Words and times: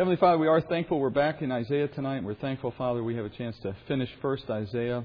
Heavenly 0.00 0.16
Father, 0.16 0.38
we 0.38 0.48
are 0.48 0.62
thankful 0.62 0.98
we're 0.98 1.10
back 1.10 1.42
in 1.42 1.52
Isaiah 1.52 1.86
tonight. 1.86 2.24
We're 2.24 2.32
thankful, 2.32 2.72
Father, 2.78 3.04
we 3.04 3.16
have 3.16 3.26
a 3.26 3.28
chance 3.28 3.54
to 3.64 3.76
finish 3.86 4.08
first 4.22 4.48
Isaiah 4.48 5.04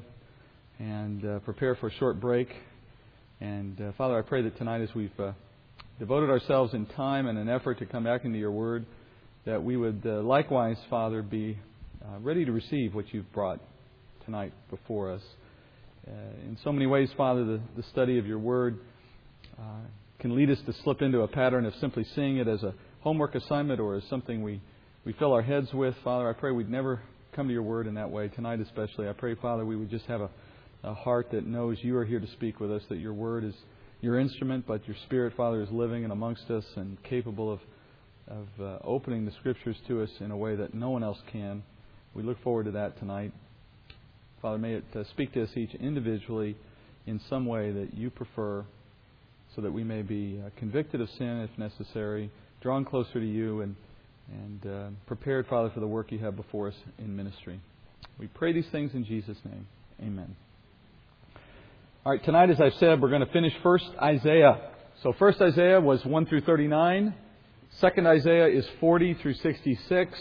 and 0.79 1.25
uh, 1.25 1.39
prepare 1.39 1.75
for 1.75 1.87
a 1.87 1.91
short 1.95 2.21
break. 2.21 2.47
And 3.41 3.81
uh, 3.81 3.91
Father, 3.97 4.17
I 4.17 4.21
pray 4.21 4.41
that 4.43 4.57
tonight, 4.57 4.79
as 4.79 4.95
we've 4.95 5.11
uh, 5.19 5.33
devoted 5.99 6.29
ourselves 6.29 6.73
in 6.73 6.85
time 6.85 7.27
and 7.27 7.37
an 7.37 7.49
effort 7.49 7.79
to 7.79 7.85
come 7.85 8.05
back 8.05 8.23
into 8.23 8.39
your 8.39 8.51
word, 8.51 8.85
that 9.45 9.61
we 9.61 9.75
would 9.75 10.01
uh, 10.05 10.21
likewise, 10.21 10.77
Father, 10.89 11.21
be 11.21 11.59
uh, 12.01 12.17
ready 12.21 12.45
to 12.45 12.53
receive 12.53 12.95
what 12.95 13.13
you've 13.13 13.29
brought 13.33 13.59
tonight 14.23 14.53
before 14.69 15.11
us. 15.11 15.21
Uh, 16.07 16.11
in 16.47 16.57
so 16.63 16.71
many 16.71 16.85
ways, 16.85 17.09
Father, 17.17 17.43
the, 17.43 17.59
the 17.75 17.83
study 17.91 18.17
of 18.17 18.25
your 18.25 18.39
word 18.39 18.79
can 20.19 20.37
lead 20.37 20.49
us 20.49 20.59
to 20.65 20.73
slip 20.85 21.01
into 21.01 21.19
a 21.19 21.27
pattern 21.27 21.65
of 21.65 21.73
simply 21.81 22.05
seeing 22.15 22.37
it 22.37 22.47
as 22.47 22.63
a 22.63 22.73
homework 23.01 23.35
assignment 23.35 23.81
or 23.81 23.95
as 23.95 24.03
something 24.09 24.41
we 24.41 24.61
we 25.05 25.13
fill 25.13 25.33
our 25.33 25.43
heads 25.43 25.71
with. 25.71 25.93
Father, 26.03 26.27
I 26.27 26.33
pray 26.33 26.51
we'd 26.51 26.69
never 26.69 26.99
come 27.35 27.47
to 27.47 27.53
your 27.53 27.61
word 27.61 27.85
in 27.85 27.93
that 27.93 28.09
way. 28.09 28.27
Tonight, 28.27 28.59
especially, 28.59 29.07
I 29.07 29.13
pray, 29.13 29.35
Father, 29.35 29.63
we 29.63 29.75
would 29.75 29.91
just 29.91 30.05
have 30.05 30.21
a, 30.21 30.29
a 30.83 30.95
heart 30.95 31.27
that 31.31 31.45
knows 31.45 31.77
you 31.81 31.95
are 31.95 32.05
here 32.05 32.19
to 32.19 32.27
speak 32.31 32.59
with 32.59 32.71
us, 32.71 32.81
that 32.89 32.97
your 32.97 33.13
word 33.13 33.43
is 33.43 33.53
your 34.01 34.19
instrument, 34.19 34.65
but 34.67 34.87
your 34.87 34.97
spirit, 35.05 35.33
Father, 35.37 35.61
is 35.61 35.69
living 35.69 36.03
and 36.03 36.11
amongst 36.11 36.49
us 36.49 36.65
and 36.75 37.01
capable 37.03 37.53
of, 37.53 37.59
of 38.27 38.47
uh, 38.59 38.79
opening 38.83 39.25
the 39.25 39.31
scriptures 39.39 39.77
to 39.87 40.01
us 40.01 40.09
in 40.21 40.31
a 40.31 40.37
way 40.37 40.55
that 40.55 40.73
no 40.73 40.89
one 40.89 41.03
else 41.03 41.19
can. 41.31 41.61
We 42.15 42.23
look 42.23 42.41
forward 42.41 42.65
to 42.65 42.71
that 42.71 42.97
tonight. 42.97 43.31
Father, 44.41 44.57
may 44.57 44.73
it 44.73 44.85
uh, 44.95 45.03
speak 45.11 45.33
to 45.33 45.43
us 45.43 45.49
each 45.55 45.75
individually 45.75 46.57
in 47.05 47.21
some 47.29 47.45
way 47.45 47.71
that 47.71 47.93
you 47.93 48.09
prefer 48.09 48.65
so 49.55 49.61
that 49.61 49.71
we 49.71 49.83
may 49.83 50.01
be 50.01 50.41
uh, 50.43 50.49
convicted 50.57 50.99
of 50.99 51.09
sin 51.11 51.47
if 51.47 51.55
necessary, 51.59 52.31
drawn 52.61 52.83
closer 52.83 53.19
to 53.19 53.25
you, 53.25 53.61
and 53.61 53.75
and 54.31 54.65
uh, 54.65 54.87
prepared, 55.05 55.47
Father, 55.47 55.69
for 55.73 55.79
the 55.79 55.87
work 55.87 56.11
you 56.11 56.19
have 56.19 56.35
before 56.35 56.67
us 56.67 56.75
in 56.97 57.15
ministry. 57.15 57.59
We 58.19 58.27
pray 58.27 58.53
these 58.53 58.67
things 58.71 58.93
in 58.93 59.05
Jesus' 59.05 59.37
name. 59.43 59.67
Amen. 60.01 60.35
All 62.05 62.11
right, 62.11 62.23
tonight, 62.23 62.49
as 62.49 62.61
I've 62.61 62.75
said, 62.75 63.01
we're 63.01 63.09
going 63.09 63.25
to 63.25 63.31
finish 63.31 63.53
first 63.63 63.85
Isaiah. 64.01 64.69
So, 65.03 65.13
first 65.13 65.41
Isaiah 65.41 65.81
was 65.81 66.03
1 66.05 66.27
through 66.27 66.41
39. 66.41 67.13
Second 67.79 68.07
Isaiah 68.07 68.47
is 68.47 68.65
40 68.79 69.15
through 69.15 69.33
66. 69.33 70.19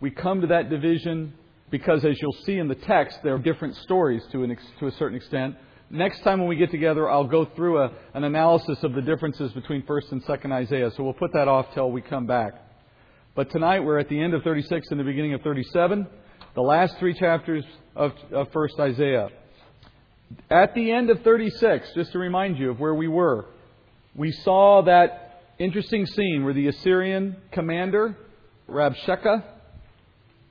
We 0.00 0.10
come 0.10 0.40
to 0.40 0.46
that 0.48 0.70
division 0.70 1.34
because, 1.70 2.04
as 2.04 2.20
you'll 2.20 2.44
see 2.44 2.58
in 2.58 2.68
the 2.68 2.74
text, 2.74 3.18
there 3.22 3.34
are 3.34 3.38
different 3.38 3.76
stories 3.76 4.22
to, 4.32 4.42
an, 4.42 4.56
to 4.80 4.86
a 4.86 4.92
certain 4.92 5.16
extent. 5.16 5.56
Next 5.90 6.22
time 6.22 6.38
when 6.38 6.48
we 6.48 6.56
get 6.56 6.70
together, 6.70 7.08
I'll 7.08 7.24
go 7.24 7.44
through 7.44 7.82
a, 7.82 7.92
an 8.14 8.24
analysis 8.24 8.78
of 8.82 8.94
the 8.94 9.02
differences 9.02 9.52
between 9.52 9.82
1st 9.82 10.12
and 10.12 10.24
2nd 10.24 10.52
Isaiah. 10.52 10.90
So 10.96 11.02
we'll 11.02 11.14
put 11.14 11.32
that 11.32 11.48
off 11.48 11.66
till 11.74 11.90
we 11.90 12.02
come 12.02 12.26
back. 12.26 12.67
But 13.38 13.52
tonight 13.52 13.84
we're 13.84 14.00
at 14.00 14.08
the 14.08 14.20
end 14.20 14.34
of 14.34 14.42
36 14.42 14.88
and 14.90 14.98
the 14.98 15.04
beginning 15.04 15.32
of 15.32 15.42
37, 15.42 16.08
the 16.56 16.60
last 16.60 16.98
three 16.98 17.14
chapters 17.14 17.64
of, 17.94 18.10
of 18.32 18.50
1st 18.50 18.80
Isaiah. 18.80 19.28
At 20.50 20.74
the 20.74 20.90
end 20.90 21.08
of 21.08 21.22
36, 21.22 21.92
just 21.94 22.10
to 22.10 22.18
remind 22.18 22.58
you 22.58 22.72
of 22.72 22.80
where 22.80 22.96
we 22.96 23.06
were, 23.06 23.46
we 24.16 24.32
saw 24.32 24.82
that 24.86 25.44
interesting 25.56 26.04
scene 26.04 26.42
where 26.42 26.52
the 26.52 26.66
Assyrian 26.66 27.36
commander, 27.52 28.16
Rabshakeh, 28.68 29.44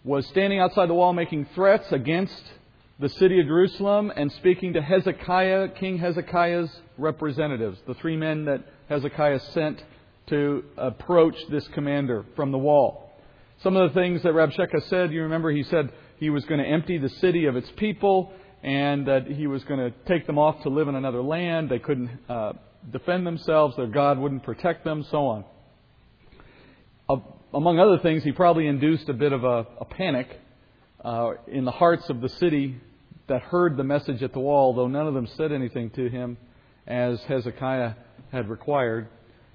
was 0.06 0.26
standing 0.28 0.62
outside 0.62 0.88
the 0.88 0.94
wall 0.94 1.12
making 1.12 1.46
threats 1.56 1.92
against 1.92 2.42
the 3.02 3.10
city 3.10 3.42
of 3.42 3.48
Jerusalem 3.48 4.14
and 4.16 4.32
speaking 4.32 4.72
to 4.72 4.82
Hezekiah, 4.82 5.72
King 5.78 5.98
Hezekiah's 5.98 6.72
representatives, 6.98 7.80
the 7.86 7.96
three 7.96 8.16
men 8.16 8.46
that 8.46 8.64
Hezekiah 8.88 9.42
sent 9.52 9.84
to 10.28 10.64
approach 10.78 11.36
this 11.50 11.68
commander 11.70 12.26
from 12.36 12.52
the 12.52 12.58
wall. 12.58 13.12
Some 13.64 13.76
of 13.76 13.92
the 13.92 14.00
things 14.00 14.24
that 14.24 14.34
Rabshakeh 14.34 14.88
said, 14.90 15.12
you 15.12 15.24
remember 15.24 15.52
he 15.52 15.64
said 15.64 15.92
he 16.18 16.30
was 16.30 16.46
going 16.46 16.60
to 16.60 16.68
empty 16.68 16.98
the 16.98 17.10
city 17.10 17.46
of 17.46 17.56
its 17.56 17.72
people 17.78 18.32
and 18.62 19.08
that 19.08 19.28
he 19.28 19.48
was 19.48 19.64
going 19.64 19.80
to 19.80 19.92
take 20.08 20.28
them 20.28 20.38
off 20.38 20.62
to 20.64 20.70
live 20.70 20.88
in 20.88 20.96
another 20.96 21.22
land. 21.22 21.70
They 21.70 21.80
couldn't 21.80 22.10
uh, 22.30 22.54
defend 22.92 23.26
themselves, 23.26 23.76
their 23.76 23.88
God 23.88 24.18
wouldn't 24.20 24.44
protect 24.44 24.84
them, 24.84 25.06
so 25.10 25.26
on. 25.28 25.46
Uh, 27.10 27.16
among 27.54 27.80
other 27.80 28.00
things, 28.00 28.24
he 28.24 28.32
probably 28.32 28.68
induced 28.68 29.10
a 29.10 29.14
bit 29.14 29.32
of 29.32 29.44
a, 29.44 29.66
a 29.80 29.86
panic 29.86 30.28
uh, 31.04 31.32
in 31.48 31.66
the 31.66 31.72
hearts 31.72 32.10
of 32.10 32.22
the 32.22 32.30
city 32.30 32.80
that 33.28 33.42
heard 33.42 33.78
the 33.78 33.84
message 33.84 34.24
at 34.24 34.34
the 34.34 34.40
wall, 34.40 34.74
though 34.74 34.88
none 34.88 35.08
of 35.08 35.14
them 35.14 35.28
said 35.38 35.52
anything 35.52 35.90
to 35.92 36.10
him 36.10 36.38
as 36.86 37.22
Hezekiah 37.24 37.94
had 38.32 38.50
required. 38.50 39.08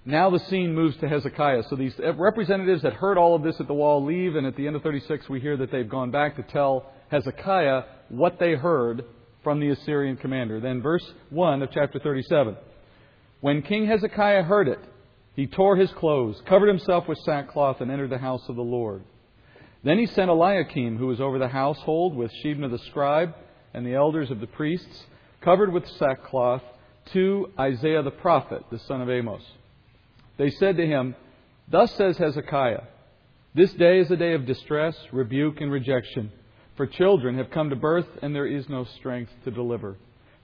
Now 0.05 0.31
the 0.31 0.41
scene 0.41 0.75
moves 0.75 0.97
to 0.97 1.09
Hezekiah. 1.09 1.63
So 1.71 1.77
these 1.77 1.95
representatives 2.17 2.83
that 2.83 2.95
heard 2.95 3.17
all 3.17 3.37
of 3.37 3.43
this 3.43 3.61
at 3.61 3.69
the 3.69 3.75
wall 3.75 4.05
leave, 4.05 4.35
and 4.35 4.47
at 4.47 4.57
the 4.57 4.67
end 4.67 4.75
of 4.75 4.83
36, 4.83 5.29
we 5.29 5.41
hear 5.41 5.57
that 5.57 5.71
they've 5.71 5.89
gone 5.89 6.11
back 6.11 6.37
to 6.37 6.43
tell 6.43 6.91
Hezekiah 7.11 7.83
what 8.09 8.39
they 8.41 8.55
heard 8.55 9.05
from 9.45 9.61
the 9.61 9.71
Assyrian 9.71 10.17
commander. 10.17 10.61
Then, 10.61 10.83
verse 10.83 11.05
1 11.31 11.63
of 11.63 11.71
chapter 11.73 12.01
37. 12.01 12.57
When 13.41 13.63
King 13.63 13.87
Hezekiah 13.87 14.43
heard 14.43 14.69
it, 14.69 14.81
he 15.35 15.47
tore 15.47 15.77
his 15.77 15.91
clothes, 15.93 16.41
covered 16.47 16.69
himself 16.69 17.09
with 17.09 17.19
sackcloth, 17.19 17.81
and 17.81 17.91
entered 17.91 18.11
the 18.11 18.19
house 18.19 18.43
of 18.49 18.57
the 18.57 18.63
Lord. 18.63 19.05
Then 19.85 19.99
he 19.99 20.07
sent 20.07 20.31
Eliakim, 20.31 20.97
who 20.97 21.07
was 21.07 21.21
over 21.21 21.39
the 21.39 21.49
household, 21.49 22.15
with 22.15 22.31
Shebna 22.45 22.71
the 22.71 22.79
scribe 22.91 23.35
and 23.73 23.87
the 23.87 23.95
elders 23.95 24.31
of 24.31 24.41
the 24.41 24.47
priests, 24.47 25.05
covered 25.41 25.73
with 25.73 25.89
sackcloth, 25.99 26.63
to 27.13 27.51
Isaiah 27.59 28.03
the 28.03 28.11
prophet, 28.11 28.63
the 28.71 28.79
son 28.81 29.01
of 29.01 29.09
Amoz. 29.09 29.43
They 30.37 30.51
said 30.51 30.77
to 30.77 30.87
him, 30.87 31.15
Thus 31.69 31.95
says 31.95 32.17
Hezekiah, 32.19 32.83
This 33.55 33.73
day 33.75 33.99
is 34.01 34.11
a 34.11 34.17
day 34.17 34.35
of 34.35 34.47
distress, 34.47 34.97
rebuke, 35.13 35.61
and 35.61 35.71
rejection, 35.71 36.33
for 36.77 36.87
children 36.87 37.37
have 37.39 37.51
come 37.51 37.71
to 37.71 37.77
birth, 37.77 38.07
and 38.23 38.35
there 38.35 38.47
is 38.47 38.69
no 38.69 38.85
strength 38.85 39.33
to 39.45 39.51
deliver. 39.51 39.97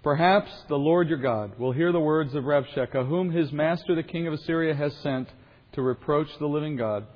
Perhaps 0.02 0.50
the 0.68 0.76
Lord 0.76 1.08
your 1.08 1.18
God 1.18 1.58
will 1.58 1.72
hear 1.72 1.90
the 1.92 2.00
words 2.00 2.34
of 2.34 2.44
Rabshakeh, 2.44 3.08
whom 3.08 3.30
his 3.30 3.52
master 3.52 3.94
the 3.94 4.02
king 4.02 4.26
of 4.26 4.32
Assyria 4.32 4.74
has 4.74 4.94
sent 4.98 5.28
to 5.72 5.82
reproach 5.82 6.28
the 6.38 6.46
living 6.46 6.76
God, 6.76 7.06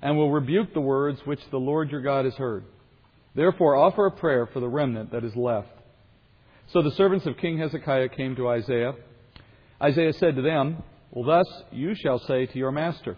and 0.00 0.16
will 0.16 0.30
rebuke 0.30 0.72
the 0.72 0.80
words 0.80 1.20
which 1.24 1.40
the 1.50 1.58
Lord 1.58 1.90
your 1.90 2.00
God 2.00 2.24
has 2.24 2.34
heard. 2.34 2.64
Therefore, 3.34 3.76
offer 3.76 4.06
a 4.06 4.10
prayer 4.10 4.46
for 4.46 4.60
the 4.60 4.68
remnant 4.68 5.12
that 5.12 5.24
is 5.24 5.34
left. 5.34 5.68
So 6.68 6.82
the 6.82 6.92
servants 6.92 7.26
of 7.26 7.36
King 7.38 7.58
Hezekiah 7.58 8.10
came 8.10 8.36
to 8.36 8.48
Isaiah. 8.48 8.94
Isaiah 9.82 10.12
said 10.12 10.36
to 10.36 10.42
them, 10.42 10.82
well, 11.10 11.24
thus 11.24 11.62
you 11.72 11.94
shall 11.94 12.18
say 12.18 12.46
to 12.46 12.58
your 12.58 12.72
master, 12.72 13.16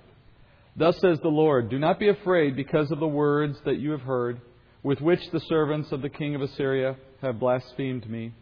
Thus 0.77 0.99
says 1.01 1.19
the 1.21 1.29
Lord, 1.29 1.69
Do 1.69 1.79
not 1.79 1.99
be 1.99 2.09
afraid 2.09 2.57
because 2.57 2.91
of 2.91 3.01
the 3.01 3.09
words 3.09 3.59
that 3.65 3.79
you 3.79 3.91
have 3.91 4.03
heard, 4.03 4.41
with 4.83 5.01
which 5.01 5.21
the 5.31 5.41
servants 5.41 5.93
of 5.93 6.01
the 6.01 6.09
king 6.09 6.35
of 6.35 6.43
Assyria 6.43 6.97
have 7.21 7.41
blasphemed 7.41 8.09
me. 8.09 8.33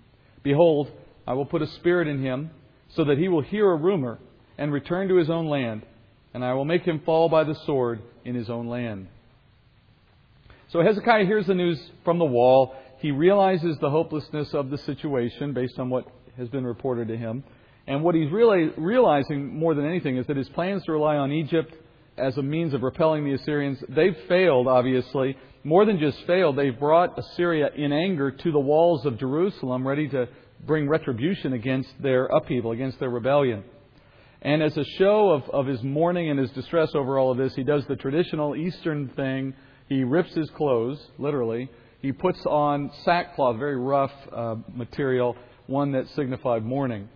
Behold, 0.42 0.90
I 1.26 1.32
will 1.32 1.46
put 1.46 1.62
a 1.62 1.66
spirit 1.66 2.08
in 2.08 2.22
him, 2.22 2.50
so 2.90 3.04
that 3.04 3.18
he 3.18 3.28
will 3.28 3.42
hear 3.42 3.70
a 3.70 3.76
rumor 3.76 4.18
and 4.56 4.72
return 4.72 5.08
to 5.08 5.16
his 5.16 5.30
own 5.30 5.48
land, 5.48 5.82
and 6.34 6.44
I 6.44 6.54
will 6.54 6.64
make 6.64 6.82
him 6.82 7.00
fall 7.04 7.28
by 7.28 7.44
the 7.44 7.54
sword 7.66 8.02
in 8.24 8.34
his 8.34 8.50
own 8.50 8.68
land. 8.68 9.08
So 10.70 10.82
Hezekiah 10.82 11.24
hears 11.24 11.46
the 11.46 11.54
news 11.54 11.80
from 12.04 12.18
the 12.18 12.24
wall. 12.24 12.74
He 12.98 13.10
realizes 13.10 13.78
the 13.80 13.90
hopelessness 13.90 14.52
of 14.52 14.70
the 14.70 14.78
situation 14.78 15.54
based 15.54 15.78
on 15.78 15.88
what 15.88 16.06
has 16.36 16.48
been 16.48 16.64
reported 16.64 17.08
to 17.08 17.16
him. 17.16 17.42
And 17.88 18.02
what 18.02 18.14
he's 18.14 18.30
really 18.30 18.70
realizing 18.76 19.58
more 19.58 19.74
than 19.74 19.86
anything 19.86 20.18
is 20.18 20.26
that 20.26 20.36
his 20.36 20.48
plans 20.50 20.84
to 20.84 20.92
rely 20.92 21.16
on 21.16 21.32
Egypt 21.32 21.74
as 22.18 22.36
a 22.36 22.42
means 22.42 22.74
of 22.74 22.82
repelling 22.82 23.24
the 23.24 23.32
Assyrians, 23.32 23.78
they've 23.88 24.16
failed, 24.28 24.68
obviously. 24.68 25.38
More 25.64 25.86
than 25.86 25.98
just 25.98 26.18
failed, 26.26 26.56
they've 26.56 26.78
brought 26.78 27.18
Assyria 27.18 27.70
in 27.74 27.92
anger 27.92 28.30
to 28.30 28.52
the 28.52 28.58
walls 28.60 29.06
of 29.06 29.18
Jerusalem, 29.18 29.88
ready 29.88 30.06
to 30.10 30.28
bring 30.66 30.86
retribution 30.86 31.54
against 31.54 31.88
their 32.02 32.26
upheaval, 32.26 32.72
against 32.72 33.00
their 33.00 33.08
rebellion. 33.08 33.64
And 34.42 34.62
as 34.62 34.76
a 34.76 34.84
show 34.98 35.30
of, 35.30 35.48
of 35.48 35.66
his 35.66 35.82
mourning 35.82 36.28
and 36.28 36.38
his 36.38 36.50
distress 36.50 36.90
over 36.94 37.18
all 37.18 37.32
of 37.32 37.38
this, 37.38 37.54
he 37.54 37.64
does 37.64 37.86
the 37.88 37.96
traditional 37.96 38.54
Eastern 38.54 39.08
thing. 39.16 39.54
He 39.88 40.04
rips 40.04 40.34
his 40.34 40.50
clothes, 40.50 41.00
literally. 41.16 41.70
He 42.02 42.12
puts 42.12 42.44
on 42.44 42.90
sackcloth, 43.06 43.58
very 43.58 43.78
rough 43.78 44.12
uh, 44.30 44.56
material, 44.74 45.36
one 45.66 45.92
that 45.92 46.06
signified 46.14 46.66
mourning 46.66 47.08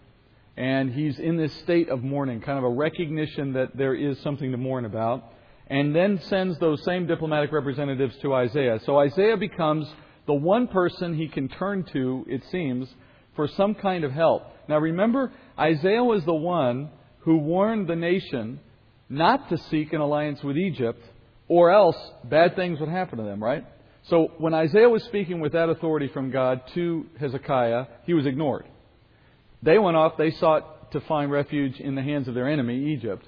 and 0.56 0.93
he's 0.93 1.19
in 1.19 1.37
this 1.37 1.52
state 1.60 1.88
of 1.88 2.02
mourning, 2.02 2.40
kind 2.40 2.58
of 2.58 2.64
a 2.64 2.70
recognition 2.70 3.54
that 3.54 3.76
there 3.76 3.94
is 3.94 4.19
something 4.20 4.50
to 4.50 4.56
mourn 4.56 4.84
about, 4.84 5.32
and 5.69 5.94
then 5.94 6.20
sends 6.22 6.58
those 6.58 6.84
same 6.84 7.06
diplomatic 7.06 7.52
representatives 7.52 8.16
to 8.22 8.34
Isaiah. 8.34 8.78
So 8.84 8.99
Isaiah 8.99 9.37
becomes 9.37 9.88
the 10.26 10.34
one 10.34 10.69
person 10.69 11.14
he 11.14 11.28
can 11.28 11.49
turn 11.49 11.84
to, 11.93 12.25
it 12.28 12.43
seems, 12.50 12.88
for 13.34 13.49
some 13.49 13.75
kind 13.75 14.04
of 14.04 14.12
help. 14.12 14.43
Now 14.69 14.78
remember, 14.78 15.32
Isaiah 15.58 16.04
was 16.04 16.25
the 16.25 16.34
one 16.34 16.90
who 17.20 17.38
warned 17.38 17.88
the 17.88 17.96
nation 17.96 18.60
not 19.08 19.49
to 19.49 19.58
seek 19.58 19.93
an 19.93 20.00
alliance 20.00 20.43
with 20.43 20.56
Egypt, 20.56 21.02
or 21.49 21.70
else 21.70 21.96
bad 22.25 22.56
things 22.56 22.81
would 22.81 22.88
happen 22.88 23.19
to 23.19 23.25
them, 23.25 23.43
right? 23.43 23.64
So 24.04 24.32
when 24.38 24.54
Isaiah 24.54 24.88
was 24.88 25.04
speaking 25.04 25.40
with 25.40 25.52
that 25.52 25.69
authority 25.69 26.08
from 26.08 26.31
God 26.31 26.62
to 26.75 27.06
Hezekiah, 27.20 27.87
he 28.04 28.14
was 28.14 28.26
ignored. 28.26 28.66
They 29.62 29.79
went 29.79 29.97
off, 29.97 30.17
they 30.17 30.32
sought 30.32 30.93
to 30.93 31.00
find 31.03 31.31
refuge 31.31 31.79
in 31.79 31.94
the 31.94 32.03
hands 32.03 32.29
of 32.29 32.35
their 32.35 32.49
enemy, 32.49 32.93
Egypt. 32.93 33.26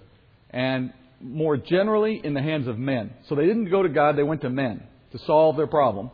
And 0.51 0.93
more 1.21 1.57
generally 1.57 2.21
in 2.23 2.35
the 2.35 2.43
hands 2.43 2.69
of 2.69 2.79
men. 2.79 3.13
So 3.29 3.35
they 3.35 3.47
didn't 3.47 3.71
go 3.71 3.83
to 3.83 3.89
God, 3.89 4.17
they 4.17 4.23
went 4.23 4.43
to 4.43 4.51
men 4.51 4.83
to 5.13 5.19
solve 5.21 5.57
their 5.57 5.67
problem. 5.67 6.11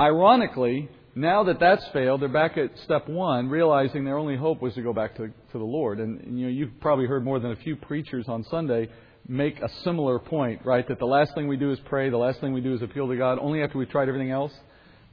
Ironically, 0.00 0.88
now 1.14 1.44
that 1.44 1.60
that's 1.60 1.86
failed, 1.92 2.20
they're 2.20 2.28
back 2.28 2.58
at 2.58 2.76
step 2.84 3.08
one, 3.08 3.48
realizing 3.48 4.04
their 4.04 4.18
only 4.18 4.36
hope 4.36 4.60
was 4.60 4.74
to 4.74 4.82
go 4.82 4.92
back 4.92 5.16
to, 5.16 5.28
to 5.28 5.58
the 5.58 5.58
Lord. 5.58 6.00
And, 6.00 6.20
and 6.20 6.38
you 6.38 6.46
know, 6.46 6.52
you've 6.52 6.80
probably 6.80 7.06
heard 7.06 7.24
more 7.24 7.38
than 7.38 7.52
a 7.52 7.56
few 7.56 7.76
preachers 7.76 8.24
on 8.28 8.44
Sunday 8.44 8.88
make 9.28 9.60
a 9.60 9.68
similar 9.84 10.18
point, 10.18 10.62
right? 10.64 10.86
That 10.88 10.98
the 10.98 11.06
last 11.06 11.34
thing 11.34 11.46
we 11.46 11.56
do 11.56 11.70
is 11.70 11.78
pray, 11.84 12.10
the 12.10 12.16
last 12.16 12.40
thing 12.40 12.52
we 12.52 12.60
do 12.60 12.74
is 12.74 12.82
appeal 12.82 13.08
to 13.08 13.16
God, 13.16 13.38
only 13.40 13.62
after 13.62 13.78
we've 13.78 13.88
tried 13.88 14.08
everything 14.08 14.32
else. 14.32 14.52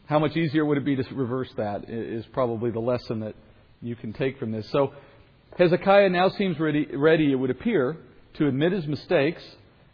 How 0.06 0.20
much 0.20 0.36
easier 0.36 0.66
would 0.66 0.78
it 0.78 0.84
be 0.86 0.96
to 0.96 1.04
reverse 1.14 1.50
that? 1.58 1.86
Is 1.88 2.26
probably 2.34 2.72
the 2.72 2.80
lesson 2.80 3.20
that 3.22 3.36
you 3.82 3.96
can 3.96 4.14
take 4.14 4.38
from 4.38 4.52
this. 4.52 4.70
So 4.72 4.94
Hezekiah 5.58 6.10
now 6.10 6.30
seems 6.30 6.60
ready, 6.60 6.88
ready, 6.94 7.32
it 7.32 7.36
would 7.36 7.50
appear, 7.50 7.98
to 8.36 8.48
admit 8.48 8.72
his 8.72 8.88
mistakes 8.88 9.44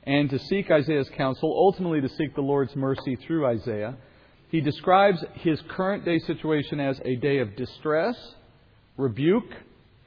and 0.04 0.30
to 0.30 0.40
seek 0.40 0.70
Isaiah's 0.72 1.10
counsel, 1.18 1.54
ultimately 1.56 2.02
to 2.02 2.10
seek 2.10 2.36
the 2.36 2.42
Lord's 2.42 2.76
mercy 2.76 3.18
through 3.26 3.46
Isaiah. 3.48 3.98
He 4.50 4.62
describes 4.62 5.24
his 5.34 5.60
current 5.70 6.06
day 6.06 6.20
situation 6.20 6.80
as 6.80 7.00
a 7.04 7.16
day 7.16 7.40
of 7.40 7.56
distress, 7.56 8.16
rebuke, 8.96 9.52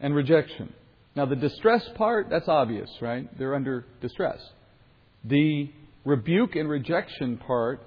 and 0.00 0.15
rejection. 0.15 0.73
Now, 1.15 1.27
the 1.27 1.37
distress 1.37 1.87
part, 1.97 2.29
that's 2.31 2.49
obvious, 2.49 2.88
right? 3.03 3.29
They're 3.38 3.55
under 3.55 3.85
distress. 4.00 4.38
The 5.25 5.71
rebuke 6.05 6.56
and 6.56 6.69
rejection 6.69 7.37
part 7.37 7.82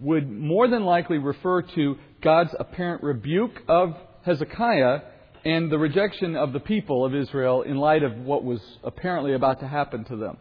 would 0.00 0.30
more 0.30 0.68
than 0.68 0.84
likely 0.84 1.18
refer 1.18 1.62
to 1.62 1.96
God's 2.22 2.54
apparent 2.58 3.02
rebuke 3.02 3.60
of 3.68 3.94
Hezekiah 4.24 5.00
and 5.44 5.70
the 5.70 5.78
rejection 5.78 6.36
of 6.36 6.52
the 6.52 6.60
people 6.60 7.04
of 7.04 7.14
Israel 7.14 7.62
in 7.62 7.76
light 7.76 8.02
of 8.02 8.16
what 8.18 8.44
was 8.44 8.60
apparently 8.82 9.34
about 9.34 9.60
to 9.60 9.68
happen 9.68 10.04
to 10.04 10.16
them. 10.16 10.36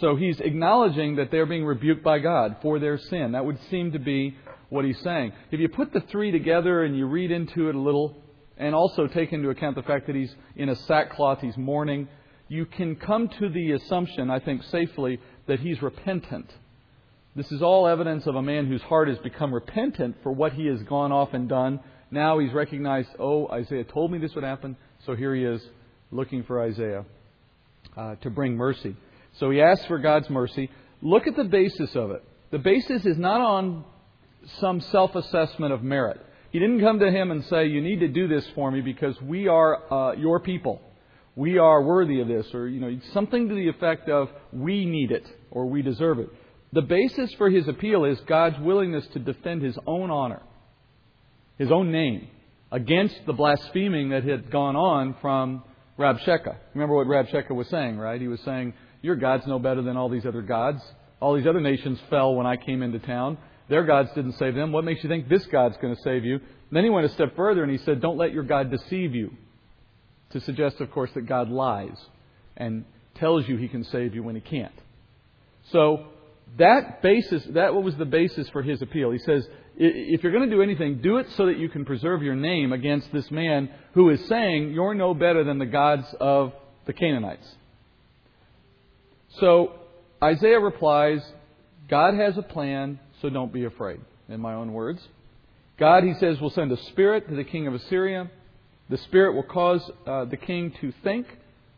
So 0.00 0.16
he's 0.16 0.40
acknowledging 0.40 1.16
that 1.16 1.30
they're 1.30 1.46
being 1.46 1.64
rebuked 1.64 2.04
by 2.04 2.20
God 2.20 2.56
for 2.62 2.78
their 2.78 2.98
sin. 2.98 3.32
That 3.32 3.44
would 3.44 3.58
seem 3.70 3.92
to 3.92 3.98
be 3.98 4.36
what 4.68 4.84
he's 4.84 5.00
saying. 5.00 5.32
If 5.50 5.60
you 5.60 5.68
put 5.68 5.92
the 5.92 6.00
three 6.00 6.30
together 6.30 6.84
and 6.84 6.96
you 6.96 7.06
read 7.06 7.30
into 7.30 7.68
it 7.68 7.74
a 7.74 7.80
little, 7.80 8.16
and 8.58 8.74
also 8.74 9.06
take 9.06 9.32
into 9.32 9.50
account 9.50 9.76
the 9.76 9.82
fact 9.82 10.06
that 10.06 10.16
he's 10.16 10.34
in 10.56 10.68
a 10.68 10.76
sackcloth, 10.76 11.40
he's 11.40 11.56
mourning, 11.56 12.08
you 12.48 12.66
can 12.66 12.96
come 12.96 13.28
to 13.28 13.48
the 13.48 13.72
assumption, 13.72 14.30
I 14.30 14.40
think 14.40 14.62
safely, 14.64 15.20
that 15.46 15.60
he's 15.60 15.80
repentant. 15.80 16.52
This 17.36 17.52
is 17.52 17.62
all 17.62 17.86
evidence 17.86 18.26
of 18.26 18.34
a 18.34 18.42
man 18.42 18.66
whose 18.66 18.82
heart 18.82 19.08
has 19.08 19.18
become 19.18 19.54
repentant 19.54 20.16
for 20.22 20.32
what 20.32 20.54
he 20.54 20.66
has 20.66 20.82
gone 20.82 21.12
off 21.12 21.34
and 21.34 21.48
done. 21.48 21.80
Now 22.10 22.38
he's 22.38 22.52
recognized, 22.52 23.08
oh, 23.18 23.48
Isaiah 23.48 23.84
told 23.84 24.10
me 24.10 24.18
this 24.18 24.34
would 24.34 24.44
happen, 24.44 24.76
so 25.04 25.14
here 25.14 25.34
he 25.34 25.44
is 25.44 25.60
looking 26.10 26.42
for 26.44 26.62
Isaiah 26.62 27.04
uh, 27.96 28.14
to 28.16 28.30
bring 28.30 28.56
mercy. 28.56 28.96
So 29.38 29.50
he 29.50 29.60
asks 29.60 29.84
for 29.86 29.98
God's 29.98 30.30
mercy. 30.30 30.70
Look 31.02 31.26
at 31.26 31.36
the 31.36 31.44
basis 31.44 31.94
of 31.94 32.10
it. 32.10 32.24
The 32.50 32.58
basis 32.58 33.04
is 33.04 33.18
not 33.18 33.40
on 33.40 33.84
some 34.60 34.80
self 34.80 35.14
assessment 35.14 35.72
of 35.72 35.82
merit. 35.82 36.24
He 36.50 36.58
didn't 36.58 36.80
come 36.80 36.98
to 37.00 37.10
him 37.10 37.30
and 37.30 37.44
say, 37.44 37.66
You 37.66 37.82
need 37.82 38.00
to 38.00 38.08
do 38.08 38.26
this 38.26 38.46
for 38.54 38.70
me 38.70 38.80
because 38.80 39.20
we 39.20 39.48
are 39.48 39.92
uh, 39.92 40.12
your 40.12 40.40
people. 40.40 40.80
We 41.36 41.58
are 41.58 41.82
worthy 41.82 42.20
of 42.20 42.26
this, 42.26 42.52
or 42.52 42.66
you 42.66 42.80
know, 42.80 42.98
something 43.12 43.48
to 43.48 43.54
the 43.54 43.68
effect 43.68 44.08
of 44.08 44.28
we 44.52 44.86
need 44.86 45.12
it 45.12 45.24
or 45.50 45.66
we 45.66 45.82
deserve 45.82 46.18
it. 46.18 46.30
The 46.72 46.82
basis 46.82 47.32
for 47.34 47.48
his 47.48 47.68
appeal 47.68 48.04
is 48.04 48.18
God's 48.26 48.58
willingness 48.58 49.06
to 49.12 49.18
defend 49.18 49.62
his 49.62 49.78
own 49.86 50.10
honor, 50.10 50.42
his 51.58 51.70
own 51.70 51.90
name, 51.90 52.28
against 52.70 53.16
the 53.26 53.32
blaspheming 53.32 54.10
that 54.10 54.24
had 54.24 54.50
gone 54.50 54.76
on 54.76 55.16
from 55.20 55.62
Rabshakeh. 55.98 56.56
Remember 56.74 56.94
what 56.94 57.06
Rabshakeh 57.06 57.50
was 57.50 57.68
saying, 57.68 57.98
right? 57.98 58.20
He 58.20 58.28
was 58.28 58.40
saying, 58.44 58.74
Your 59.02 59.16
God's 59.16 59.46
no 59.46 59.58
better 59.58 59.82
than 59.82 59.96
all 59.96 60.08
these 60.08 60.26
other 60.26 60.42
gods. 60.42 60.80
All 61.20 61.34
these 61.34 61.46
other 61.46 61.60
nations 61.60 61.98
fell 62.08 62.34
when 62.34 62.46
I 62.46 62.56
came 62.56 62.82
into 62.82 63.00
town. 63.00 63.38
Their 63.68 63.84
gods 63.84 64.10
didn't 64.14 64.38
save 64.38 64.54
them. 64.54 64.72
What 64.72 64.84
makes 64.84 65.02
you 65.02 65.10
think 65.10 65.28
this 65.28 65.44
God's 65.46 65.76
going 65.78 65.94
to 65.94 66.02
save 66.02 66.24
you? 66.24 66.40
then 66.70 66.84
he 66.84 66.90
went 66.90 67.06
a 67.06 67.10
step 67.10 67.34
further 67.34 67.62
and 67.62 67.72
he 67.72 67.78
said, 67.78 68.00
Don't 68.00 68.18
let 68.18 68.32
your 68.32 68.42
God 68.44 68.70
deceive 68.70 69.14
you. 69.14 69.32
To 70.30 70.40
suggest, 70.40 70.80
of 70.80 70.90
course, 70.90 71.10
that 71.14 71.26
God 71.26 71.48
lies 71.48 71.96
and 72.56 72.84
tells 73.14 73.48
you 73.48 73.56
he 73.56 73.68
can 73.68 73.84
save 73.84 74.14
you 74.14 74.22
when 74.22 74.34
he 74.34 74.40
can't. 74.42 74.74
So 75.72 76.06
that 76.58 77.02
basis, 77.02 77.44
that 77.54 77.74
was 77.74 77.96
the 77.96 78.04
basis 78.04 78.48
for 78.50 78.62
his 78.62 78.82
appeal. 78.82 79.10
He 79.10 79.18
says, 79.18 79.46
if 79.80 80.24
you're 80.24 80.32
going 80.32 80.48
to 80.48 80.54
do 80.54 80.60
anything, 80.60 81.00
do 81.00 81.18
it 81.18 81.28
so 81.36 81.46
that 81.46 81.56
you 81.56 81.68
can 81.68 81.84
preserve 81.84 82.22
your 82.22 82.34
name 82.34 82.72
against 82.72 83.12
this 83.12 83.30
man 83.30 83.70
who 83.94 84.10
is 84.10 84.24
saying 84.26 84.72
you're 84.72 84.94
no 84.94 85.14
better 85.14 85.44
than 85.44 85.58
the 85.58 85.66
gods 85.66 86.06
of 86.18 86.52
the 86.86 86.92
Canaanites. 86.92 87.46
So 89.38 89.72
Isaiah 90.22 90.58
replies, 90.58 91.22
God 91.88 92.14
has 92.14 92.36
a 92.36 92.42
plan 92.42 92.98
so 93.22 93.30
don't 93.30 93.52
be 93.52 93.64
afraid. 93.64 94.00
In 94.28 94.40
my 94.40 94.54
own 94.54 94.72
words, 94.72 95.00
God, 95.78 96.02
he 96.02 96.14
says, 96.14 96.40
will 96.40 96.50
send 96.50 96.72
a 96.72 96.76
spirit 96.84 97.28
to 97.28 97.36
the 97.36 97.44
king 97.44 97.68
of 97.68 97.74
Assyria. 97.74 98.30
The 98.90 98.98
spirit 98.98 99.34
will 99.34 99.44
cause 99.44 99.88
uh, 100.06 100.24
the 100.24 100.36
king 100.36 100.72
to 100.80 100.92
think 101.04 101.26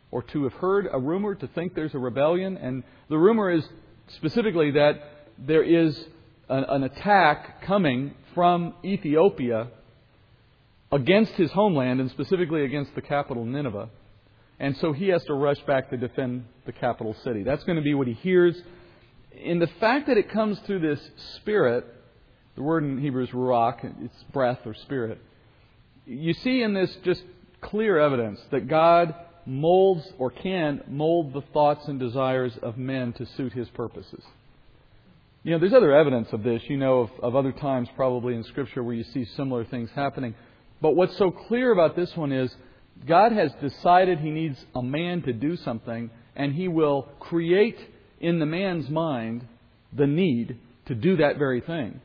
or 0.09 0.23
to 0.23 0.43
have 0.43 0.53
heard 0.53 0.87
a 0.91 0.99
rumor, 0.99 1.35
to 1.35 1.47
think 1.47 1.75
there's 1.75 1.93
a 1.93 1.99
rebellion. 1.99 2.57
And 2.57 2.83
the 3.09 3.17
rumor 3.17 3.51
is 3.51 3.63
specifically 4.15 4.71
that 4.71 5.27
there 5.37 5.63
is 5.63 6.03
an, 6.51 6.65
an 6.65 6.83
attack 6.83 7.63
coming 7.63 8.13
from 8.35 8.75
Ethiopia 8.85 9.69
against 10.91 11.31
his 11.33 11.51
homeland 11.51 11.99
and 11.99 12.11
specifically 12.11 12.63
against 12.65 12.93
the 12.95 13.01
capital, 13.01 13.45
Nineveh. 13.45 13.89
And 14.59 14.77
so 14.77 14.93
he 14.93 15.07
has 15.07 15.23
to 15.25 15.33
rush 15.33 15.59
back 15.61 15.89
to 15.89 15.97
defend 15.97 16.45
the 16.65 16.71
capital 16.71 17.15
city. 17.23 17.41
That's 17.43 17.63
going 17.63 17.77
to 17.77 17.81
be 17.81 17.95
what 17.95 18.07
he 18.07 18.13
hears 18.13 18.55
in 19.33 19.59
the 19.59 19.67
fact 19.79 20.07
that 20.07 20.17
it 20.17 20.29
comes 20.29 20.59
through 20.59 20.79
this 20.79 20.99
spirit, 21.37 21.85
the 22.55 22.63
word 22.63 22.83
in 22.83 22.99
Hebrew 22.99 23.23
is 23.23 23.29
ruach, 23.29 23.83
it's 24.03 24.23
breath 24.31 24.59
or 24.65 24.73
spirit. 24.73 25.19
You 26.05 26.33
see 26.33 26.61
in 26.61 26.73
this 26.73 26.95
just 27.03 27.23
clear 27.61 27.97
evidence 27.97 28.39
that 28.51 28.67
God 28.67 29.15
molds 29.45 30.07
or 30.17 30.31
can 30.31 30.83
mold 30.87 31.33
the 31.33 31.41
thoughts 31.53 31.87
and 31.87 31.99
desires 31.99 32.53
of 32.61 32.77
men 32.77 33.13
to 33.13 33.25
suit 33.25 33.53
his 33.53 33.69
purposes. 33.69 34.23
You 35.43 35.51
know, 35.51 35.59
there's 35.59 35.73
other 35.73 35.93
evidence 35.93 36.27
of 36.33 36.43
this. 36.43 36.61
You 36.67 36.77
know 36.77 36.99
of, 36.99 37.09
of 37.21 37.35
other 37.35 37.51
times 37.51 37.89
probably 37.95 38.35
in 38.35 38.43
Scripture 38.43 38.83
where 38.83 38.93
you 38.93 39.03
see 39.03 39.25
similar 39.35 39.65
things 39.65 39.89
happening. 39.95 40.35
But 40.81 40.95
what's 40.95 41.17
so 41.17 41.31
clear 41.31 41.71
about 41.71 41.95
this 41.95 42.15
one 42.15 42.31
is 42.31 42.53
God 43.07 43.31
has 43.31 43.51
decided 43.59 44.19
he 44.19 44.29
needs 44.29 44.63
a 44.75 44.83
man 44.83 45.23
to 45.23 45.33
do 45.33 45.57
something, 45.57 46.11
and 46.35 46.53
he 46.53 46.67
will 46.67 47.07
create 47.19 47.77
in 48.19 48.37
the 48.37 48.45
man's 48.45 48.87
mind 48.89 49.47
the 49.93 50.05
need 50.05 50.57
to 50.85 50.93
do 50.95 51.17
that 51.17 51.37
very 51.37 51.61
thing. 51.61 51.99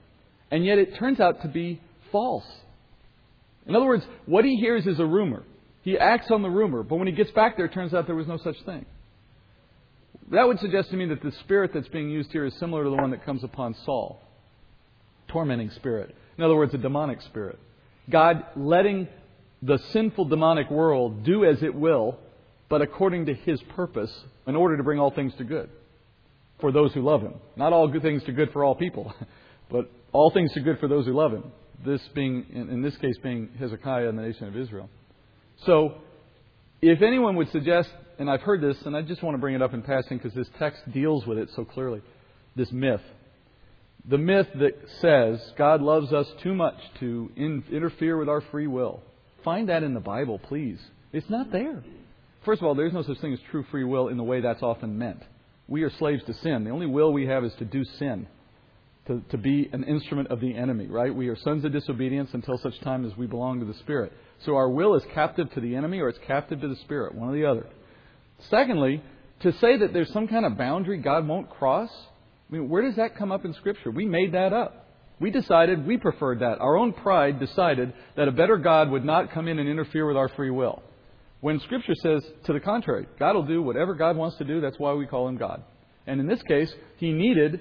And 0.50 0.64
yet 0.64 0.78
it 0.78 0.96
turns 0.96 1.20
out 1.20 1.42
to 1.42 1.48
be 1.48 1.80
false. 2.10 2.46
In 3.66 3.76
other 3.76 3.86
words, 3.86 4.06
what 4.24 4.46
he 4.46 4.56
hears 4.56 4.86
is 4.86 4.98
a 4.98 5.04
rumor. 5.04 5.42
He 5.82 5.98
acts 5.98 6.30
on 6.30 6.40
the 6.40 6.48
rumor, 6.48 6.82
but 6.82 6.96
when 6.96 7.06
he 7.06 7.12
gets 7.12 7.30
back 7.32 7.56
there, 7.56 7.66
it 7.66 7.74
turns 7.74 7.92
out 7.92 8.06
there 8.06 8.16
was 8.16 8.26
no 8.26 8.38
such 8.38 8.56
thing. 8.64 8.86
That 10.30 10.46
would 10.46 10.58
suggest 10.60 10.90
to 10.90 10.96
me 10.96 11.06
that 11.06 11.22
the 11.22 11.32
spirit 11.40 11.72
that's 11.72 11.88
being 11.88 12.10
used 12.10 12.32
here 12.32 12.44
is 12.44 12.54
similar 12.58 12.84
to 12.84 12.90
the 12.90 12.96
one 12.96 13.10
that 13.10 13.24
comes 13.24 13.44
upon 13.44 13.74
Saul 13.84 14.20
tormenting 15.28 15.70
spirit. 15.70 16.14
In 16.38 16.44
other 16.44 16.56
words, 16.56 16.72
a 16.74 16.78
demonic 16.78 17.20
spirit. 17.22 17.58
God 18.08 18.44
letting 18.54 19.08
the 19.62 19.78
sinful 19.92 20.26
demonic 20.26 20.70
world 20.70 21.24
do 21.24 21.44
as 21.44 21.62
it 21.62 21.74
will, 21.74 22.18
but 22.68 22.82
according 22.82 23.26
to 23.26 23.34
his 23.34 23.60
purpose, 23.74 24.12
in 24.46 24.54
order 24.54 24.76
to 24.76 24.82
bring 24.82 24.98
all 24.98 25.10
things 25.10 25.34
to 25.38 25.44
good 25.44 25.68
for 26.60 26.72
those 26.72 26.92
who 26.92 27.02
love 27.02 27.22
him. 27.22 27.34
Not 27.56 27.72
all 27.72 27.88
good 27.88 28.02
things 28.02 28.22
to 28.24 28.32
good 28.32 28.52
for 28.52 28.64
all 28.64 28.74
people, 28.74 29.12
but 29.70 29.90
all 30.12 30.30
things 30.30 30.52
to 30.52 30.60
good 30.60 30.78
for 30.78 30.88
those 30.88 31.06
who 31.06 31.12
love 31.12 31.32
him. 31.32 31.44
This 31.84 32.00
being, 32.14 32.46
in 32.52 32.82
this 32.82 32.96
case, 32.96 33.16
being 33.22 33.50
Hezekiah 33.58 34.08
and 34.08 34.18
the 34.18 34.22
nation 34.22 34.46
of 34.46 34.56
Israel. 34.56 34.88
So, 35.66 35.96
if 36.80 37.02
anyone 37.02 37.36
would 37.36 37.50
suggest, 37.50 37.90
and 38.18 38.30
I've 38.30 38.42
heard 38.42 38.60
this, 38.60 38.76
and 38.84 38.96
I 38.96 39.02
just 39.02 39.22
want 39.22 39.34
to 39.34 39.38
bring 39.38 39.54
it 39.54 39.62
up 39.62 39.74
in 39.74 39.82
passing 39.82 40.18
because 40.18 40.34
this 40.34 40.48
text 40.58 40.80
deals 40.92 41.26
with 41.26 41.38
it 41.38 41.50
so 41.54 41.64
clearly, 41.64 42.02
this 42.54 42.70
myth. 42.72 43.02
The 44.08 44.18
myth 44.18 44.46
that 44.54 44.74
says 45.00 45.40
God 45.58 45.82
loves 45.82 46.12
us 46.12 46.26
too 46.42 46.54
much 46.54 46.76
to 47.00 47.30
in, 47.36 47.64
interfere 47.70 48.16
with 48.16 48.28
our 48.28 48.40
free 48.40 48.68
will. 48.68 49.02
Find 49.44 49.68
that 49.68 49.82
in 49.82 49.94
the 49.94 50.00
Bible, 50.00 50.38
please. 50.38 50.78
It's 51.12 51.28
not 51.28 51.50
there. 51.50 51.82
First 52.44 52.60
of 52.60 52.66
all, 52.68 52.74
there's 52.74 52.92
no 52.92 53.02
such 53.02 53.18
thing 53.18 53.32
as 53.32 53.40
true 53.50 53.64
free 53.70 53.84
will 53.84 54.08
in 54.08 54.16
the 54.16 54.22
way 54.22 54.40
that's 54.40 54.62
often 54.62 54.96
meant. 54.96 55.22
We 55.68 55.82
are 55.82 55.90
slaves 55.90 56.22
to 56.24 56.34
sin. 56.34 56.62
The 56.64 56.70
only 56.70 56.86
will 56.86 57.12
we 57.12 57.26
have 57.26 57.44
is 57.44 57.52
to 57.58 57.64
do 57.64 57.84
sin, 57.98 58.28
to, 59.08 59.20
to 59.30 59.38
be 59.38 59.68
an 59.72 59.82
instrument 59.82 60.28
of 60.28 60.40
the 60.40 60.54
enemy, 60.54 60.86
right? 60.86 61.12
We 61.12 61.28
are 61.28 61.36
sons 61.36 61.64
of 61.64 61.72
disobedience 61.72 62.30
until 62.32 62.58
such 62.58 62.78
time 62.80 63.04
as 63.04 63.16
we 63.16 63.26
belong 63.26 63.58
to 63.58 63.66
the 63.66 63.74
Spirit. 63.74 64.12
So 64.44 64.54
our 64.54 64.68
will 64.68 64.94
is 64.94 65.02
captive 65.12 65.52
to 65.54 65.60
the 65.60 65.74
enemy 65.74 65.98
or 65.98 66.08
it's 66.08 66.20
captive 66.24 66.60
to 66.60 66.68
the 66.68 66.76
Spirit, 66.76 67.16
one 67.16 67.28
or 67.28 67.32
the 67.32 67.46
other. 67.46 67.66
Secondly, 68.38 69.02
to 69.40 69.52
say 69.52 69.76
that 69.78 69.92
there's 69.92 70.12
some 70.12 70.28
kind 70.28 70.44
of 70.46 70.56
boundary 70.56 70.98
God 70.98 71.26
won't 71.26 71.50
cross, 71.50 71.90
I 72.48 72.52
mean, 72.52 72.68
where 72.68 72.82
does 72.82 72.96
that 72.96 73.16
come 73.16 73.32
up 73.32 73.44
in 73.44 73.54
Scripture? 73.54 73.90
We 73.90 74.06
made 74.06 74.32
that 74.32 74.52
up. 74.52 74.86
We 75.18 75.30
decided 75.30 75.86
we 75.86 75.96
preferred 75.96 76.40
that. 76.40 76.58
Our 76.58 76.76
own 76.76 76.92
pride 76.92 77.40
decided 77.40 77.92
that 78.16 78.28
a 78.28 78.32
better 78.32 78.58
God 78.58 78.90
would 78.90 79.04
not 79.04 79.32
come 79.32 79.48
in 79.48 79.58
and 79.58 79.68
interfere 79.68 80.06
with 80.06 80.16
our 80.16 80.28
free 80.28 80.50
will. 80.50 80.82
When 81.40 81.60
Scripture 81.60 81.94
says 82.02 82.24
to 82.44 82.52
the 82.52 82.60
contrary, 82.60 83.06
God 83.18 83.34
will 83.34 83.46
do 83.46 83.62
whatever 83.62 83.94
God 83.94 84.16
wants 84.16 84.36
to 84.38 84.44
do, 84.44 84.60
that's 84.60 84.78
why 84.78 84.92
we 84.92 85.06
call 85.06 85.28
him 85.28 85.36
God. 85.36 85.62
And 86.06 86.20
in 86.20 86.26
this 86.26 86.42
case, 86.42 86.72
he 86.98 87.12
needed 87.12 87.60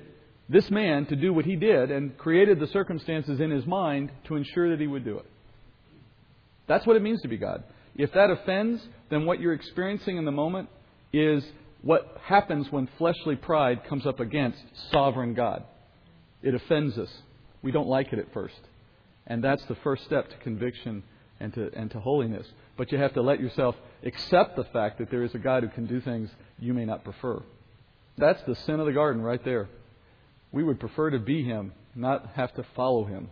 this 0.49 0.69
man 0.69 1.05
to 1.07 1.15
do 1.15 1.33
what 1.33 1.45
he 1.45 1.55
did 1.55 1.91
and 1.91 2.17
created 2.17 2.59
the 2.59 2.67
circumstances 2.67 3.39
in 3.39 3.49
his 3.49 3.65
mind 3.65 4.11
to 4.25 4.35
ensure 4.35 4.69
that 4.69 4.79
he 4.79 4.87
would 4.87 5.03
do 5.03 5.17
it. 5.17 5.25
That's 6.67 6.85
what 6.85 6.95
it 6.95 7.01
means 7.01 7.21
to 7.21 7.27
be 7.27 7.37
God. 7.37 7.63
If 7.95 8.11
that 8.13 8.29
offends, 8.29 8.81
then 9.09 9.25
what 9.25 9.39
you're 9.39 9.53
experiencing 9.53 10.17
in 10.17 10.25
the 10.25 10.31
moment 10.31 10.69
is 11.13 11.45
what 11.81 12.17
happens 12.23 12.71
when 12.71 12.89
fleshly 12.97 13.35
pride 13.35 13.85
comes 13.85 14.05
up 14.05 14.19
against 14.19 14.59
sovereign 14.91 15.33
God. 15.33 15.63
It 16.41 16.55
offends 16.55 16.97
us. 16.97 17.09
We 17.61 17.71
don't 17.71 17.87
like 17.87 18.11
it 18.11 18.19
at 18.19 18.33
first. 18.33 18.59
And 19.27 19.43
that's 19.43 19.63
the 19.65 19.75
first 19.75 20.03
step 20.05 20.29
to 20.29 20.37
conviction 20.37 21.03
and 21.39 21.53
to, 21.53 21.71
and 21.73 21.89
to 21.91 21.99
holiness. 21.99 22.47
But 22.77 22.91
you 22.91 22.97
have 22.97 23.13
to 23.13 23.21
let 23.21 23.39
yourself 23.39 23.75
accept 24.03 24.55
the 24.55 24.65
fact 24.65 24.99
that 24.99 25.09
there 25.09 25.23
is 25.23 25.33
a 25.33 25.39
God 25.39 25.63
who 25.63 25.69
can 25.69 25.85
do 25.85 26.01
things 26.01 26.29
you 26.59 26.73
may 26.73 26.85
not 26.85 27.03
prefer. 27.03 27.41
That's 28.17 28.41
the 28.43 28.55
sin 28.55 28.79
of 28.79 28.85
the 28.85 28.93
garden 28.93 29.21
right 29.21 29.43
there. 29.43 29.67
We 30.51 30.63
would 30.63 30.79
prefer 30.79 31.09
to 31.11 31.19
be 31.19 31.43
Him, 31.43 31.73
not 31.95 32.31
have 32.35 32.53
to 32.55 32.65
follow 32.75 33.05
Him. 33.05 33.29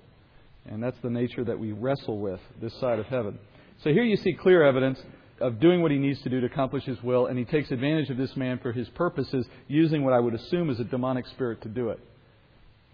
And 0.66 0.82
that's 0.82 0.98
the 1.02 1.10
nature 1.10 1.44
that 1.44 1.60
we 1.60 1.72
wrestle 1.72 2.20
with 2.20 2.40
this 2.62 2.74
side 2.80 3.00
of 3.00 3.06
heaven. 3.08 3.40
So 3.84 3.92
here 3.92 4.04
you 4.04 4.18
see 4.18 4.34
clear 4.34 4.64
evidence 4.64 5.00
of 5.40 5.60
doing 5.60 5.82
what 5.82 5.92
he 5.92 5.98
needs 5.98 6.22
to 6.22 6.30
do 6.30 6.40
to 6.40 6.46
accomplish 6.46 6.84
his 6.86 7.02
will, 7.04 7.26
and 7.26 7.38
he 7.38 7.46
takes 7.46 7.72
advantage 7.72 8.10
of 8.10 8.18
this 8.18 8.36
man 8.36 8.60
for 8.60 8.72
his 8.72 8.88
purposes, 8.90 9.46
using 9.68 10.04
what 10.04 10.14
I 10.14 10.20
would 10.20 10.34
assume 10.34 10.70
is 10.70 10.80
a 10.80 10.86
demonic 10.86 11.28
spirit 11.28 11.62
to 11.64 11.70
do 11.70 11.90
it. 11.90 12.00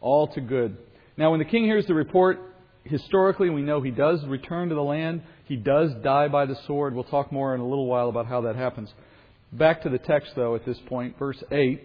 All 0.01 0.27
to 0.29 0.41
good. 0.41 0.77
Now, 1.17 1.31
when 1.31 1.39
the 1.39 1.45
king 1.45 1.65
hears 1.65 1.85
the 1.85 1.93
report, 1.93 2.39
historically, 2.85 3.49
we 3.49 3.61
know 3.61 3.81
he 3.81 3.91
does 3.91 4.25
return 4.25 4.69
to 4.69 4.75
the 4.75 4.81
land. 4.81 5.21
He 5.45 5.57
does 5.57 5.91
die 6.03 6.27
by 6.27 6.45
the 6.45 6.55
sword. 6.65 6.95
We'll 6.95 7.03
talk 7.03 7.31
more 7.31 7.53
in 7.53 7.61
a 7.61 7.67
little 7.67 7.87
while 7.87 8.09
about 8.09 8.25
how 8.25 8.41
that 8.41 8.55
happens. 8.55 8.89
Back 9.51 9.83
to 9.83 9.89
the 9.89 9.97
text, 9.97 10.31
though, 10.35 10.55
at 10.55 10.65
this 10.65 10.79
point, 10.87 11.19
verse 11.19 11.41
8. 11.51 11.83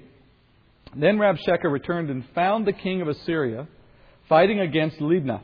Then 0.97 1.19
Rabshakeh 1.19 1.71
returned 1.71 2.11
and 2.11 2.25
found 2.35 2.67
the 2.67 2.73
king 2.73 3.03
of 3.03 3.09
Assyria 3.09 3.67
fighting 4.29 4.61
against 4.61 4.99
Libnah, 4.99 5.43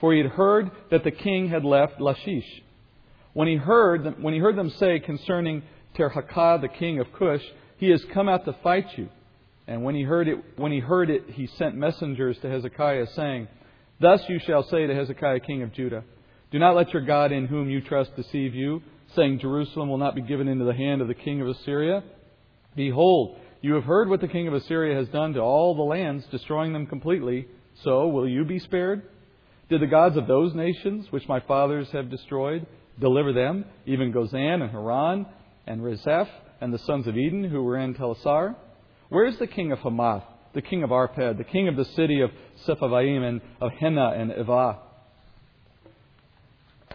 for 0.00 0.12
he 0.12 0.18
had 0.18 0.32
heard 0.32 0.70
that 0.90 1.04
the 1.04 1.10
king 1.10 1.48
had 1.48 1.64
left 1.64 2.00
Lachish. 2.00 2.62
When 3.32 3.48
he 3.48 3.56
heard 3.56 4.04
them, 4.04 4.22
when 4.22 4.34
he 4.34 4.40
heard 4.40 4.56
them 4.56 4.70
say 4.70 4.98
concerning 4.98 5.62
Tirhakah, 5.96 6.60
the 6.60 6.68
king 6.68 6.98
of 6.98 7.12
Cush, 7.12 7.42
he 7.78 7.90
has 7.90 8.04
come 8.12 8.28
out 8.28 8.44
to 8.44 8.52
fight 8.62 8.86
you. 8.96 9.08
And 9.66 9.84
when 9.84 9.94
he 9.94 10.02
heard 10.02 10.28
it, 10.28 10.36
when 10.56 10.72
he 10.72 10.80
heard 10.80 11.10
it, 11.10 11.30
he 11.30 11.46
sent 11.46 11.76
messengers 11.76 12.36
to 12.38 12.50
Hezekiah, 12.50 13.06
saying, 13.14 13.48
Thus 14.00 14.20
you 14.28 14.40
shall 14.40 14.64
say 14.64 14.86
to 14.86 14.94
Hezekiah, 14.94 15.40
king 15.40 15.62
of 15.62 15.72
Judah, 15.72 16.02
Do 16.50 16.58
not 16.58 16.74
let 16.74 16.92
your 16.92 17.02
God 17.02 17.30
in 17.30 17.46
whom 17.46 17.70
you 17.70 17.80
trust 17.80 18.16
deceive 18.16 18.54
you, 18.54 18.82
saying, 19.14 19.38
Jerusalem 19.38 19.88
will 19.88 19.98
not 19.98 20.14
be 20.14 20.22
given 20.22 20.48
into 20.48 20.64
the 20.64 20.74
hand 20.74 21.00
of 21.00 21.08
the 21.08 21.14
king 21.14 21.40
of 21.40 21.48
Assyria. 21.48 22.02
Behold, 22.74 23.38
you 23.60 23.74
have 23.74 23.84
heard 23.84 24.08
what 24.08 24.20
the 24.20 24.28
king 24.28 24.48
of 24.48 24.54
Assyria 24.54 24.96
has 24.96 25.08
done 25.08 25.34
to 25.34 25.40
all 25.40 25.74
the 25.74 25.82
lands, 25.82 26.24
destroying 26.30 26.72
them 26.72 26.86
completely. 26.86 27.46
So 27.84 28.08
will 28.08 28.28
you 28.28 28.44
be 28.44 28.58
spared? 28.58 29.02
Did 29.68 29.82
the 29.82 29.86
gods 29.86 30.16
of 30.16 30.26
those 30.26 30.54
nations, 30.54 31.06
which 31.10 31.28
my 31.28 31.40
fathers 31.40 31.88
have 31.92 32.10
destroyed, 32.10 32.66
deliver 32.98 33.32
them, 33.32 33.64
even 33.86 34.12
Gozan 34.12 34.62
and 34.62 34.70
Haran 34.70 35.26
and 35.66 35.80
Rezeph 35.80 36.28
and 36.60 36.72
the 36.72 36.78
sons 36.78 37.06
of 37.06 37.16
Eden 37.16 37.44
who 37.44 37.62
were 37.62 37.78
in 37.78 37.94
Telassar? 37.94 38.56
Where 39.08 39.26
is 39.26 39.38
the 39.38 39.46
king 39.46 39.72
of 39.72 39.78
Hamath, 39.80 40.24
the 40.54 40.62
king 40.62 40.82
of 40.82 40.90
Arpad, 40.90 41.38
the 41.38 41.44
king 41.44 41.68
of 41.68 41.76
the 41.76 41.84
city 41.84 42.20
of 42.20 42.30
Sepharvaim 42.66 43.22
and 43.22 43.40
of 43.60 43.72
Hena 43.72 44.10
and 44.16 44.30
Ivah? 44.30 44.78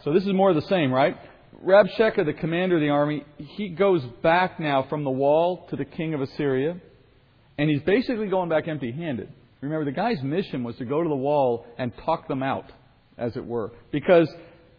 So 0.04 0.14
this 0.14 0.24
is 0.24 0.34
more 0.34 0.52
of 0.52 0.56
the 0.56 0.68
same, 0.70 0.92
right? 0.92 1.18
Rabshakeh, 1.64 2.26
the 2.26 2.34
commander 2.34 2.76
of 2.76 2.82
the 2.82 2.90
army, 2.90 3.24
he 3.38 3.70
goes 3.70 4.04
back 4.22 4.60
now 4.60 4.86
from 4.90 5.04
the 5.04 5.10
wall 5.10 5.66
to 5.70 5.76
the 5.76 5.86
king 5.86 6.14
of 6.14 6.22
Assyria, 6.22 6.80
and 7.58 7.70
he's 7.70 7.82
basically 7.82 8.28
going 8.28 8.50
back 8.50 8.68
empty 8.68 8.92
handed. 8.92 9.30
Remember, 9.62 9.86
the 9.86 9.92
guy's 9.92 10.22
mission 10.22 10.64
was 10.64 10.76
to 10.78 10.86
go 10.86 11.02
to 11.02 11.10
the 11.10 11.16
wall 11.16 11.66
and 11.78 11.92
talk 12.06 12.28
them 12.28 12.44
out, 12.44 12.72
as 13.18 13.36
it 13.36 13.46
were. 13.46 13.72
Because 13.92 14.32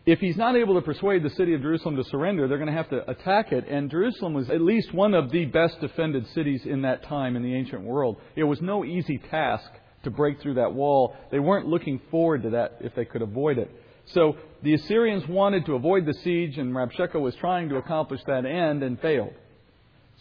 if 0.06 0.20
he's 0.20 0.36
not 0.36 0.54
able 0.54 0.76
to 0.76 0.82
persuade 0.82 1.24
the 1.24 1.30
city 1.30 1.52
of 1.52 1.62
Jerusalem 1.62 1.96
to 1.96 2.04
surrender, 2.04 2.46
they're 2.46 2.58
going 2.58 2.70
to 2.70 2.76
have 2.76 2.90
to 2.90 3.10
attack 3.10 3.50
it. 3.50 3.66
And 3.68 3.90
Jerusalem 3.90 4.34
was 4.34 4.48
at 4.48 4.60
least 4.60 4.94
one 4.94 5.14
of 5.14 5.32
the 5.32 5.46
best 5.46 5.80
defended 5.80 6.28
cities 6.28 6.64
in 6.64 6.82
that 6.82 7.02
time 7.02 7.34
in 7.34 7.42
the 7.42 7.52
ancient 7.52 7.82
world. 7.82 8.18
It 8.36 8.44
was 8.44 8.60
no 8.62 8.84
easy 8.84 9.18
task 9.18 9.68
to 10.04 10.10
break 10.12 10.40
through 10.40 10.54
that 10.54 10.72
wall. 10.72 11.16
They 11.32 11.40
weren't 11.40 11.66
looking 11.66 12.00
forward 12.12 12.44
to 12.44 12.50
that 12.50 12.78
if 12.80 12.94
they 12.94 13.04
could 13.04 13.20
avoid 13.20 13.58
it. 13.58 13.68
So 14.06 14.36
the 14.62 14.74
Assyrians 14.74 15.26
wanted 15.26 15.66
to 15.66 15.74
avoid 15.74 16.06
the 16.06 16.14
siege, 16.14 16.56
and 16.56 16.72
Rabshakeh 16.72 17.20
was 17.20 17.34
trying 17.34 17.68
to 17.70 17.76
accomplish 17.76 18.20
that 18.28 18.46
end 18.46 18.84
and 18.84 19.00
failed. 19.00 19.34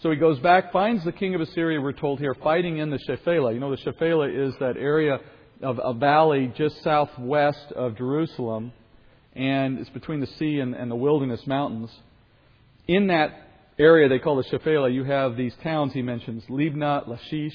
So 0.01 0.09
he 0.09 0.17
goes 0.17 0.39
back, 0.39 0.73
finds 0.73 1.03
the 1.05 1.11
king 1.11 1.35
of 1.35 1.41
Assyria, 1.41 1.79
we're 1.79 1.93
told 1.93 2.19
here, 2.19 2.33
fighting 2.33 2.79
in 2.79 2.89
the 2.89 2.97
Shephelah. 3.07 3.53
You 3.53 3.59
know, 3.59 3.69
the 3.69 3.77
Shephelah 3.77 4.47
is 4.47 4.55
that 4.59 4.77
area 4.77 5.19
of 5.61 5.79
a 5.81 5.93
valley 5.93 6.51
just 6.57 6.81
southwest 6.81 7.71
of 7.73 7.95
Jerusalem 7.95 8.73
and 9.35 9.79
it's 9.79 9.89
between 9.89 10.21
the 10.21 10.27
sea 10.39 10.59
and, 10.59 10.73
and 10.73 10.89
the 10.89 10.95
wilderness 10.95 11.45
mountains. 11.45 11.91
In 12.87 13.07
that 13.07 13.31
area 13.77 14.07
they 14.07 14.19
call 14.19 14.37
the 14.37 14.43
Shephelah, 14.43 14.93
you 14.93 15.03
have 15.03 15.35
these 15.35 15.53
towns 15.63 15.93
he 15.93 16.01
mentions 16.01 16.43
Libnah, 16.45 17.07
Lachish. 17.07 17.53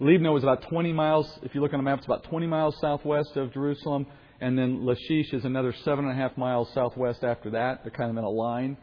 Libnah 0.00 0.32
was 0.32 0.42
about 0.42 0.62
20 0.68 0.92
miles, 0.92 1.26
if 1.42 1.54
you 1.54 1.60
look 1.60 1.72
on 1.72 1.80
a 1.80 1.82
map, 1.82 1.98
it's 1.98 2.06
about 2.06 2.24
20 2.24 2.46
miles 2.46 2.76
southwest 2.80 3.36
of 3.36 3.52
Jerusalem. 3.52 4.06
And 4.40 4.58
then 4.58 4.84
Lachish 4.84 5.32
is 5.32 5.44
another 5.44 5.72
seven 5.84 6.04
and 6.04 6.12
a 6.12 6.20
half 6.20 6.36
miles 6.36 6.68
southwest 6.74 7.22
after 7.22 7.50
that. 7.50 7.84
They're 7.84 7.92
kind 7.92 8.10
of 8.10 8.16
in 8.16 8.24
a 8.24 8.28
line 8.28 8.76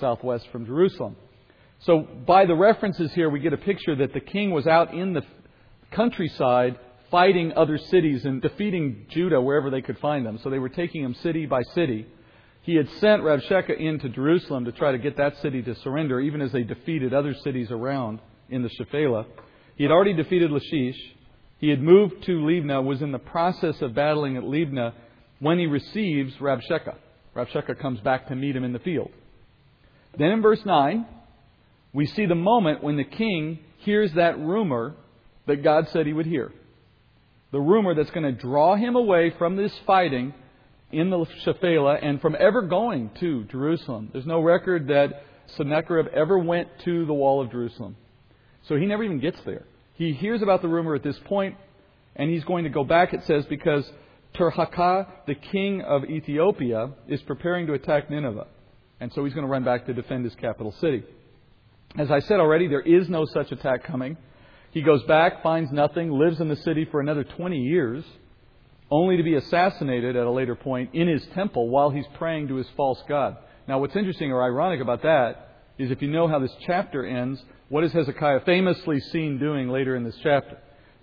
southwest 0.00 0.48
from 0.50 0.64
Jerusalem. 0.64 1.16
So 1.80 2.06
by 2.26 2.46
the 2.46 2.54
references 2.54 3.12
here, 3.12 3.28
we 3.28 3.40
get 3.40 3.52
a 3.52 3.58
picture 3.58 3.94
that 3.96 4.14
the 4.14 4.20
king 4.20 4.52
was 4.52 4.66
out 4.66 4.94
in 4.94 5.12
the 5.12 5.22
countryside 5.90 6.78
fighting 7.12 7.52
other 7.54 7.76
cities 7.76 8.24
and 8.24 8.40
defeating 8.40 9.06
Judah 9.10 9.40
wherever 9.40 9.70
they 9.70 9.82
could 9.82 9.98
find 9.98 10.24
them. 10.24 10.40
So 10.42 10.48
they 10.50 10.58
were 10.58 10.70
taking 10.70 11.04
him 11.04 11.14
city 11.22 11.44
by 11.44 11.62
city. 11.74 12.06
He 12.62 12.74
had 12.74 12.88
sent 13.00 13.22
Rabshakeh 13.22 13.78
into 13.78 14.08
Jerusalem 14.08 14.64
to 14.64 14.72
try 14.72 14.92
to 14.92 14.98
get 14.98 15.18
that 15.18 15.36
city 15.42 15.62
to 15.62 15.74
surrender, 15.76 16.20
even 16.20 16.40
as 16.40 16.52
they 16.52 16.62
defeated 16.62 17.12
other 17.12 17.34
cities 17.44 17.70
around 17.70 18.20
in 18.48 18.62
the 18.62 18.70
Shephelah. 18.70 19.26
He 19.76 19.84
had 19.84 19.92
already 19.92 20.14
defeated 20.14 20.50
Lachish. 20.50 20.96
He 21.58 21.68
had 21.68 21.82
moved 21.82 22.24
to 22.24 22.40
Libnah, 22.40 22.82
was 22.82 23.02
in 23.02 23.12
the 23.12 23.18
process 23.18 23.80
of 23.82 23.94
battling 23.94 24.38
at 24.38 24.42
Libnah 24.42 24.94
when 25.38 25.58
he 25.58 25.66
receives 25.66 26.34
Rabshakeh. 26.36 26.96
Rabshakeh 27.36 27.78
comes 27.78 28.00
back 28.00 28.28
to 28.28 28.34
meet 28.34 28.56
him 28.56 28.64
in 28.64 28.72
the 28.72 28.78
field. 28.78 29.10
Then 30.18 30.30
in 30.30 30.40
verse 30.40 30.64
9, 30.64 31.06
we 31.92 32.06
see 32.06 32.24
the 32.24 32.34
moment 32.34 32.82
when 32.82 32.96
the 32.96 33.04
king 33.04 33.58
hears 33.78 34.12
that 34.14 34.38
rumor 34.38 34.94
that 35.46 35.62
God 35.62 35.88
said 35.88 36.06
he 36.06 36.12
would 36.14 36.26
hear 36.26 36.52
the 37.52 37.60
rumor 37.60 37.94
that's 37.94 38.10
going 38.10 38.24
to 38.24 38.32
draw 38.32 38.74
him 38.74 38.96
away 38.96 39.32
from 39.38 39.56
this 39.56 39.72
fighting 39.86 40.34
in 40.90 41.10
the 41.10 41.26
Shephelah 41.44 41.98
and 42.02 42.20
from 42.20 42.36
ever 42.38 42.62
going 42.62 43.10
to 43.20 43.44
Jerusalem. 43.44 44.10
There's 44.12 44.26
no 44.26 44.40
record 44.40 44.88
that 44.88 45.24
Sennacherib 45.56 46.08
ever 46.08 46.38
went 46.38 46.68
to 46.84 47.06
the 47.06 47.14
wall 47.14 47.42
of 47.42 47.50
Jerusalem. 47.50 47.96
So 48.68 48.76
he 48.76 48.86
never 48.86 49.04
even 49.04 49.20
gets 49.20 49.38
there. 49.44 49.64
He 49.94 50.12
hears 50.12 50.42
about 50.42 50.62
the 50.62 50.68
rumor 50.68 50.94
at 50.94 51.02
this 51.02 51.18
point, 51.26 51.56
and 52.16 52.30
he's 52.30 52.44
going 52.44 52.64
to 52.64 52.70
go 52.70 52.84
back, 52.84 53.12
it 53.12 53.20
says, 53.26 53.44
because 53.46 53.90
Tirhakah, 54.34 55.06
the 55.26 55.34
king 55.34 55.82
of 55.82 56.04
Ethiopia, 56.04 56.90
is 57.08 57.20
preparing 57.22 57.66
to 57.66 57.74
attack 57.74 58.10
Nineveh. 58.10 58.46
And 59.00 59.12
so 59.12 59.24
he's 59.24 59.34
going 59.34 59.46
to 59.46 59.50
run 59.50 59.64
back 59.64 59.86
to 59.86 59.94
defend 59.94 60.24
his 60.24 60.34
capital 60.36 60.72
city. 60.80 61.02
As 61.98 62.10
I 62.10 62.20
said 62.20 62.40
already, 62.40 62.68
there 62.68 62.80
is 62.80 63.08
no 63.08 63.26
such 63.26 63.52
attack 63.52 63.84
coming. 63.84 64.16
He 64.72 64.80
goes 64.80 65.02
back, 65.04 65.42
finds 65.42 65.70
nothing, 65.70 66.10
lives 66.10 66.40
in 66.40 66.48
the 66.48 66.56
city 66.56 66.86
for 66.90 67.00
another 67.00 67.24
20 67.24 67.58
years, 67.58 68.04
only 68.90 69.18
to 69.18 69.22
be 69.22 69.34
assassinated 69.34 70.16
at 70.16 70.26
a 70.26 70.30
later 70.30 70.54
point 70.54 70.94
in 70.94 71.08
his 71.08 71.24
temple 71.34 71.68
while 71.68 71.90
he's 71.90 72.06
praying 72.14 72.48
to 72.48 72.56
his 72.56 72.66
false 72.76 73.02
god. 73.06 73.36
Now, 73.68 73.78
what's 73.78 73.96
interesting 73.96 74.32
or 74.32 74.42
ironic 74.42 74.80
about 74.80 75.02
that 75.02 75.48
is 75.78 75.90
if 75.90 76.00
you 76.00 76.10
know 76.10 76.26
how 76.26 76.38
this 76.38 76.54
chapter 76.66 77.04
ends, 77.04 77.42
what 77.68 77.84
is 77.84 77.92
Hezekiah 77.92 78.40
famously 78.40 79.00
seen 79.00 79.38
doing 79.38 79.68
later 79.68 79.94
in 79.94 80.04
this 80.04 80.18
chapter? 80.22 80.58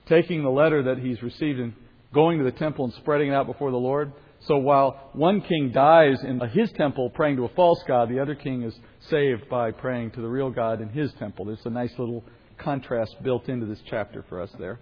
Taking 0.08 0.44
the 0.44 0.50
letter 0.50 0.84
that 0.84 0.98
he's 0.98 1.22
received 1.22 1.60
and 1.60 1.74
going 2.12 2.40
to 2.40 2.44
the 2.44 2.52
temple 2.52 2.86
and 2.86 2.94
spreading 2.96 3.30
it 3.30 3.34
out 3.34 3.46
before 3.46 3.70
the 3.70 3.78
Lord. 3.78 4.12
So 4.42 4.58
while 4.58 5.12
one 5.14 5.42
king 5.42 5.72
dies 5.72 6.24
in 6.24 6.40
his 6.40 6.72
temple 6.72 7.12
praying 7.12 7.36
to 7.38 7.46
a 7.46 7.50
false 7.50 7.84
god, 7.88 8.10
the 8.10 8.20
other 8.20 8.36
king 8.36 8.64
is 8.64 8.74
saved 9.10 9.48
by 9.48 9.72
praying 9.72 10.12
to 10.12 10.22
the 10.22 10.28
real 10.28 10.50
God 10.50 10.82
in 10.82 10.90
his 10.90 11.14
temple. 11.14 11.46
There's 11.46 11.66
a 11.66 11.70
nice 11.70 11.92
little 12.00 12.24
contrast 12.60 13.16
built 13.24 13.50
into 13.50 13.66
this 13.66 13.80
chapter 13.90 14.24
for 14.30 14.42
us 14.42 14.50
there. 14.60 14.80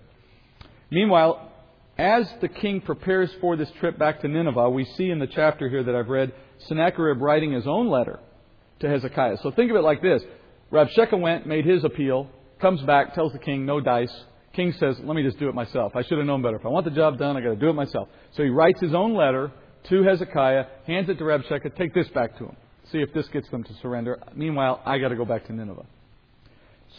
Meanwhile, 0.89 1.51
as 1.98 2.31
the 2.41 2.48
king 2.48 2.81
prepares 2.81 3.31
for 3.41 3.55
this 3.55 3.69
trip 3.79 3.98
back 3.98 4.22
to 4.22 4.27
Nineveh, 4.27 4.69
we 4.69 4.86
see 4.86 5.10
in 5.10 5.19
the 5.19 5.27
chapter 5.27 5.67
here 5.67 5.84
that 5.84 5.96
I've 5.96 6.10
read 6.10 6.34
Sennacherib 6.67 7.22
writing 7.22 7.51
his 7.51 7.65
own 7.67 7.89
letter 7.89 8.19
to 8.79 8.89
Hezekiah. 8.89 9.38
So 9.41 9.51
think 9.51 9.72
of 9.72 9.77
it 9.77 9.81
like 9.81 10.01
this 10.01 10.22
Rabshakeh 10.72 11.19
went, 11.19 11.48
made 11.48 11.65
his 11.65 11.84
appeal, 11.84 12.29
comes 12.60 12.81
back, 12.84 13.13
tells 13.15 13.34
the 13.34 13.39
king, 13.39 13.65
no 13.65 13.79
dice. 13.79 14.13
King 14.53 14.74
says, 14.79 14.98
let 15.03 15.15
me 15.15 15.24
just 15.24 15.38
do 15.38 15.50
it 15.50 15.55
myself. 15.55 15.96
I 15.96 16.01
should 16.01 16.17
have 16.17 16.25
known 16.25 16.41
better. 16.41 16.57
If 16.57 16.65
I 16.65 16.69
want 16.69 16.86
the 16.86 16.91
job 16.91 17.19
done, 17.19 17.38
i 17.38 17.41
got 17.41 17.50
to 17.50 17.55
do 17.55 17.69
it 17.69 17.74
myself. 17.74 18.10
So 18.31 18.43
he 18.43 18.50
writes 18.50 18.81
his 18.81 18.93
own 18.93 19.13
letter 19.13 19.51
to 19.89 20.03
Hezekiah, 20.03 20.65
hands 20.86 21.10
it 21.10 21.19
to 21.19 21.24
Rabshakeh, 21.24 21.75
take 21.75 21.93
this 21.93 22.07
back 22.10 22.38
to 22.39 22.46
him. 22.46 22.57
See 22.91 23.00
if 23.00 23.13
this 23.13 23.27
gets 23.27 23.50
them 23.50 23.63
to 23.63 23.74
surrender. 23.81 24.19
Meanwhile, 24.36 24.81
I 24.86 24.98
got 24.98 25.10
to 25.10 25.15
go 25.15 25.25
back 25.25 25.46
to 25.48 25.53
Nineveh. 25.53 25.86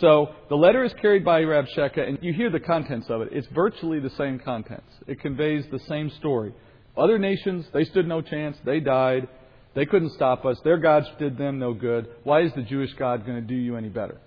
So 0.01 0.29
the 0.49 0.57
letter 0.57 0.85
is 0.85 0.93
carried 1.01 1.25
by 1.25 1.43
Rabshakeh, 1.43 2.09
and 2.09 2.19
you 2.23 2.33
hear 2.33 2.51
the 2.51 2.61
contents 2.61 3.09
of 3.11 3.23
it. 3.23 3.31
It's 3.33 3.47
virtually 3.49 3.99
the 3.99 4.11
same 4.11 4.39
contents. 4.39 4.91
It 5.07 5.21
conveys 5.21 5.65
the 5.71 5.81
same 5.81 6.11
story. 6.19 6.55
Other 6.97 7.19
nations, 7.19 7.67
they 7.73 7.85
stood 7.85 8.07
no 8.07 8.21
chance. 8.23 8.57
They 8.65 8.81
died. 8.81 9.29
They 9.75 9.87
couldn't 9.87 10.13
stop 10.13 10.45
us. 10.45 10.59
Their 10.65 10.79
gods 10.79 11.07
did 11.19 11.39
them 11.39 11.59
no 11.59 11.73
good. 11.73 12.09
Why 12.25 12.43
is 12.43 12.53
the 12.55 12.63
Jewish 12.63 12.93
God 12.95 13.27
going 13.27 13.41
to 13.41 13.47
do 13.47 13.55
you 13.55 13.77
any 13.77 13.89
better? 13.89 14.19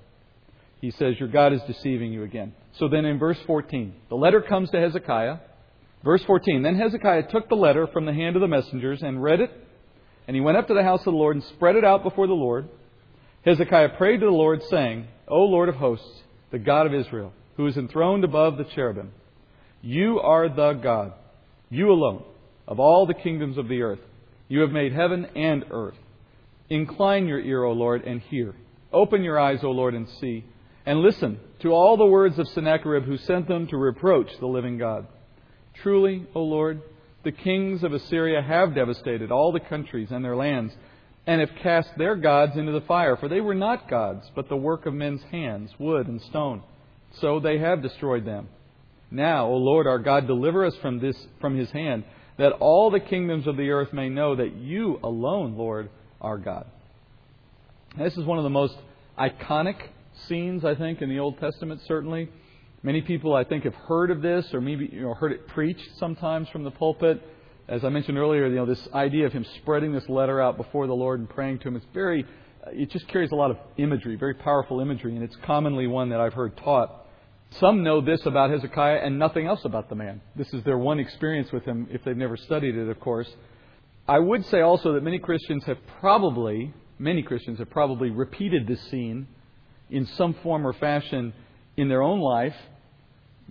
He 0.81 0.91
says, 0.91 1.19
Your 1.19 1.29
God 1.29 1.53
is 1.53 1.61
deceiving 1.67 2.11
you 2.11 2.23
again. 2.23 2.53
So 2.79 2.87
then 2.87 3.05
in 3.05 3.19
verse 3.19 3.37
14, 3.45 3.93
the 4.09 4.15
letter 4.15 4.41
comes 4.41 4.69
to 4.71 4.79
Hezekiah. 4.79 5.37
Verse 6.03 6.23
14 6.23 6.63
Then 6.63 6.75
Hezekiah 6.75 7.29
took 7.31 7.49
the 7.49 7.55
letter 7.55 7.87
from 7.87 8.05
the 8.05 8.13
hand 8.13 8.35
of 8.35 8.41
the 8.41 8.47
messengers 8.47 9.01
and 9.01 9.21
read 9.21 9.41
it, 9.41 9.51
and 10.27 10.35
he 10.35 10.41
went 10.41 10.57
up 10.57 10.67
to 10.67 10.73
the 10.73 10.83
house 10.83 11.01
of 11.01 11.05
the 11.05 11.11
Lord 11.11 11.35
and 11.35 11.45
spread 11.55 11.75
it 11.75 11.85
out 11.85 12.03
before 12.03 12.27
the 12.27 12.33
Lord. 12.33 12.67
Hezekiah 13.45 13.97
prayed 13.97 14.19
to 14.19 14.27
the 14.27 14.31
Lord, 14.31 14.61
saying, 14.69 15.07
O 15.27 15.43
Lord 15.43 15.69
of 15.69 15.75
hosts, 15.75 16.21
the 16.51 16.59
God 16.59 16.85
of 16.85 16.93
Israel, 16.93 17.33
who 17.57 17.65
is 17.67 17.77
enthroned 17.77 18.23
above 18.23 18.57
the 18.57 18.65
cherubim, 18.65 19.11
you 19.81 20.19
are 20.19 20.47
the 20.47 20.73
God, 20.73 21.13
you 21.69 21.91
alone, 21.91 22.23
of 22.67 22.79
all 22.79 23.07
the 23.07 23.15
kingdoms 23.15 23.57
of 23.57 23.67
the 23.67 23.81
earth. 23.81 23.99
You 24.47 24.59
have 24.61 24.71
made 24.71 24.93
heaven 24.93 25.25
and 25.35 25.65
earth. 25.71 25.95
Incline 26.69 27.27
your 27.27 27.39
ear, 27.39 27.63
O 27.63 27.71
Lord, 27.71 28.03
and 28.03 28.21
hear. 28.21 28.53
Open 28.93 29.23
your 29.23 29.39
eyes, 29.39 29.59
O 29.63 29.71
Lord, 29.71 29.95
and 29.95 30.07
see. 30.19 30.43
And 30.85 30.99
listen 30.99 31.39
to 31.61 31.69
all 31.69 31.97
the 31.97 32.05
words 32.05 32.37
of 32.37 32.47
Sennacherib, 32.49 33.03
who 33.05 33.17
sent 33.17 33.47
them 33.47 33.67
to 33.67 33.77
reproach 33.77 34.29
the 34.39 34.47
living 34.47 34.77
God. 34.77 35.07
Truly, 35.81 36.27
O 36.35 36.41
Lord, 36.43 36.81
the 37.23 37.31
kings 37.31 37.83
of 37.83 37.93
Assyria 37.93 38.41
have 38.41 38.75
devastated 38.75 39.31
all 39.31 39.51
the 39.51 39.59
countries 39.59 40.09
and 40.11 40.23
their 40.23 40.35
lands, 40.35 40.73
and 41.27 41.39
have 41.39 41.51
cast 41.61 41.89
their 41.97 42.15
gods 42.15 42.57
into 42.57 42.71
the 42.71 42.81
fire, 42.81 43.15
for 43.15 43.27
they 43.27 43.41
were 43.41 43.55
not 43.55 43.89
gods, 43.89 44.29
but 44.35 44.49
the 44.49 44.57
work 44.57 44.85
of 44.85 44.93
men's 44.93 45.21
hands, 45.31 45.71
wood 45.77 46.07
and 46.07 46.21
stone. 46.21 46.63
So 47.19 47.39
they 47.39 47.59
have 47.59 47.81
destroyed 47.81 48.25
them. 48.25 48.49
Now, 49.11 49.47
O 49.47 49.57
Lord 49.57 49.87
our 49.87 49.99
God, 49.99 50.25
deliver 50.25 50.65
us 50.65 50.75
from 50.81 50.99
this 50.99 51.17
from 51.39 51.57
his 51.57 51.69
hand, 51.71 52.05
that 52.37 52.53
all 52.53 52.89
the 52.89 52.99
kingdoms 52.99 53.45
of 53.45 53.57
the 53.57 53.69
earth 53.69 53.93
may 53.93 54.09
know 54.09 54.35
that 54.35 54.55
you 54.55 54.99
alone, 55.03 55.55
Lord, 55.55 55.89
are 56.21 56.37
God. 56.37 56.65
This 57.97 58.15
is 58.15 58.25
one 58.25 58.37
of 58.37 58.43
the 58.43 58.49
most 58.49 58.75
iconic 59.19 59.75
scenes, 60.27 60.63
I 60.63 60.75
think, 60.75 61.01
in 61.01 61.09
the 61.09 61.19
Old 61.19 61.39
Testament, 61.39 61.81
certainly. 61.87 62.29
Many 62.83 63.01
people, 63.01 63.35
I 63.35 63.43
think, 63.43 63.65
have 63.65 63.75
heard 63.75 64.09
of 64.09 64.21
this 64.21 64.53
or 64.53 64.61
maybe 64.61 64.89
you 64.91 65.01
know, 65.01 65.13
heard 65.13 65.33
it 65.33 65.47
preached 65.47 65.87
sometimes 65.97 66.47
from 66.49 66.63
the 66.63 66.71
pulpit. 66.71 67.21
As 67.71 67.85
I 67.85 67.89
mentioned 67.89 68.17
earlier, 68.17 68.47
you 68.47 68.55
know, 68.55 68.65
this 68.65 68.85
idea 68.93 69.25
of 69.25 69.31
him 69.31 69.45
spreading 69.61 69.93
this 69.93 70.09
letter 70.09 70.41
out 70.41 70.57
before 70.57 70.87
the 70.87 70.93
Lord 70.93 71.21
and 71.21 71.29
praying 71.29 71.59
to 71.59 71.69
him, 71.69 71.77
it's 71.77 71.85
very, 71.93 72.25
it 72.67 72.89
just 72.89 73.07
carries 73.07 73.31
a 73.31 73.35
lot 73.35 73.49
of 73.49 73.55
imagery, 73.77 74.17
very 74.17 74.33
powerful 74.33 74.81
imagery, 74.81 75.15
and 75.15 75.23
it's 75.23 75.37
commonly 75.45 75.87
one 75.87 76.09
that 76.09 76.19
I've 76.19 76.33
heard 76.33 76.57
taught. 76.57 77.05
Some 77.61 77.81
know 77.81 78.01
this 78.01 78.25
about 78.25 78.49
Hezekiah 78.49 78.97
and 78.97 79.17
nothing 79.17 79.47
else 79.47 79.63
about 79.63 79.87
the 79.87 79.95
man. 79.95 80.19
This 80.35 80.53
is 80.53 80.61
their 80.65 80.77
one 80.77 80.99
experience 80.99 81.53
with 81.53 81.63
him 81.63 81.87
if 81.89 82.03
they've 82.03 82.17
never 82.17 82.35
studied 82.35 82.75
it, 82.75 82.89
of 82.89 82.99
course. 82.99 83.33
I 84.05 84.19
would 84.19 84.45
say 84.47 84.59
also 84.59 84.91
that 84.91 85.03
many 85.03 85.19
Christians 85.19 85.63
have 85.63 85.77
probably, 86.01 86.73
many 86.99 87.23
Christians 87.23 87.59
have 87.59 87.69
probably 87.69 88.09
repeated 88.09 88.67
this 88.67 88.81
scene 88.89 89.27
in 89.89 90.05
some 90.17 90.33
form 90.43 90.67
or 90.67 90.73
fashion 90.73 91.31
in 91.77 91.87
their 91.87 92.01
own 92.01 92.19
life, 92.19 92.55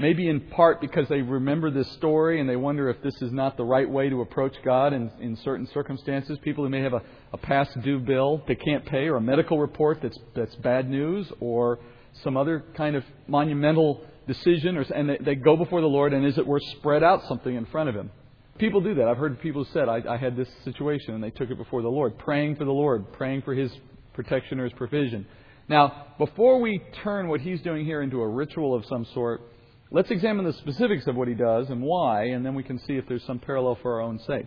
maybe 0.01 0.29
in 0.29 0.41
part 0.41 0.81
because 0.81 1.07
they 1.09 1.21
remember 1.21 1.71
this 1.71 1.89
story 1.93 2.41
and 2.41 2.49
they 2.49 2.57
wonder 2.57 2.89
if 2.89 3.03
this 3.03 3.15
is 3.21 3.31
not 3.33 3.59
the 3.59 3.65
right 3.65 3.89
way 3.89 4.09
to 4.09 4.23
approach 4.23 4.55
God 4.65 4.95
in, 4.95 5.11
in 5.21 5.37
certain 5.45 5.67
circumstances. 5.75 6.39
People 6.43 6.65
who 6.65 6.71
may 6.71 6.81
have 6.81 6.95
a, 6.95 7.03
a 7.35 7.37
past 7.37 7.81
due 7.83 8.01
bill 8.01 8.43
they 8.49 8.55
can't 8.55 8.85
pay, 8.87 9.09
or 9.09 9.17
a 9.17 9.21
medical 9.21 9.59
report 9.59 9.99
that's, 10.03 10.19
that's 10.35 10.55
bad 10.57 10.89
news, 10.89 11.31
or 11.39 11.79
some 12.25 12.37
other 12.37 12.65
kind 12.75 12.97
of 12.97 13.05
monumental 13.29 14.03
decision, 14.27 14.79
or, 14.79 14.83
and 14.83 15.11
they, 15.11 15.19
they 15.19 15.35
go 15.35 15.57
before 15.57 15.83
the 15.83 15.87
Lord, 15.87 16.15
and 16.15 16.25
as 16.25 16.39
it 16.39 16.47
were, 16.47 16.61
spread 16.61 17.03
out 17.03 17.29
something 17.29 17.55
in 17.55 17.67
front 17.67 17.91
of 17.91 17.95
Him. 17.95 18.11
People 18.59 18.81
do 18.81 18.95
that. 18.95 19.07
I've 19.07 19.19
heard 19.19 19.39
people 19.41 19.67
said, 19.73 19.89
I, 19.89 20.03
I 20.09 20.17
had 20.17 20.35
this 20.35 20.49
situation, 20.65 21.15
and 21.15 21.23
they 21.23 21.31
took 21.31 21.51
it 21.51 21.59
before 21.59 21.83
the 21.83 21.89
Lord, 21.89 22.19
praying 22.19 22.57
for 22.57 22.65
the 22.65 22.73
Lord, 22.73 23.13
praying 23.13 23.43
for 23.43 23.55
His 23.55 23.71
protection 24.15 24.61
or 24.61 24.65
His 24.65 24.73
provision. 24.73 25.27
Now, 25.69 26.07
before 26.19 26.61
we 26.61 26.83
turn 27.05 27.29
what 27.29 27.41
he's 27.41 27.61
doing 27.63 27.85
here 27.85 28.03
into 28.03 28.21
a 28.21 28.29
ritual 28.29 28.75
of 28.75 28.85
some 28.87 29.07
sort, 29.15 29.43
let's 29.91 30.11
examine 30.11 30.45
the 30.45 30.53
specifics 30.53 31.07
of 31.07 31.17
what 31.17 31.29
he 31.29 31.35
does 31.35 31.69
and 31.71 31.83
why, 31.83 32.25
and 32.27 32.45
then 32.45 32.55
we 32.55 32.63
can 32.63 32.79
see 32.79 32.95
if 32.95 33.07
there's 33.09 33.25
some 33.25 33.39
parallel 33.39 33.79
for 33.83 33.95
our 33.95 34.01
own 34.01 34.19
sake. 34.21 34.47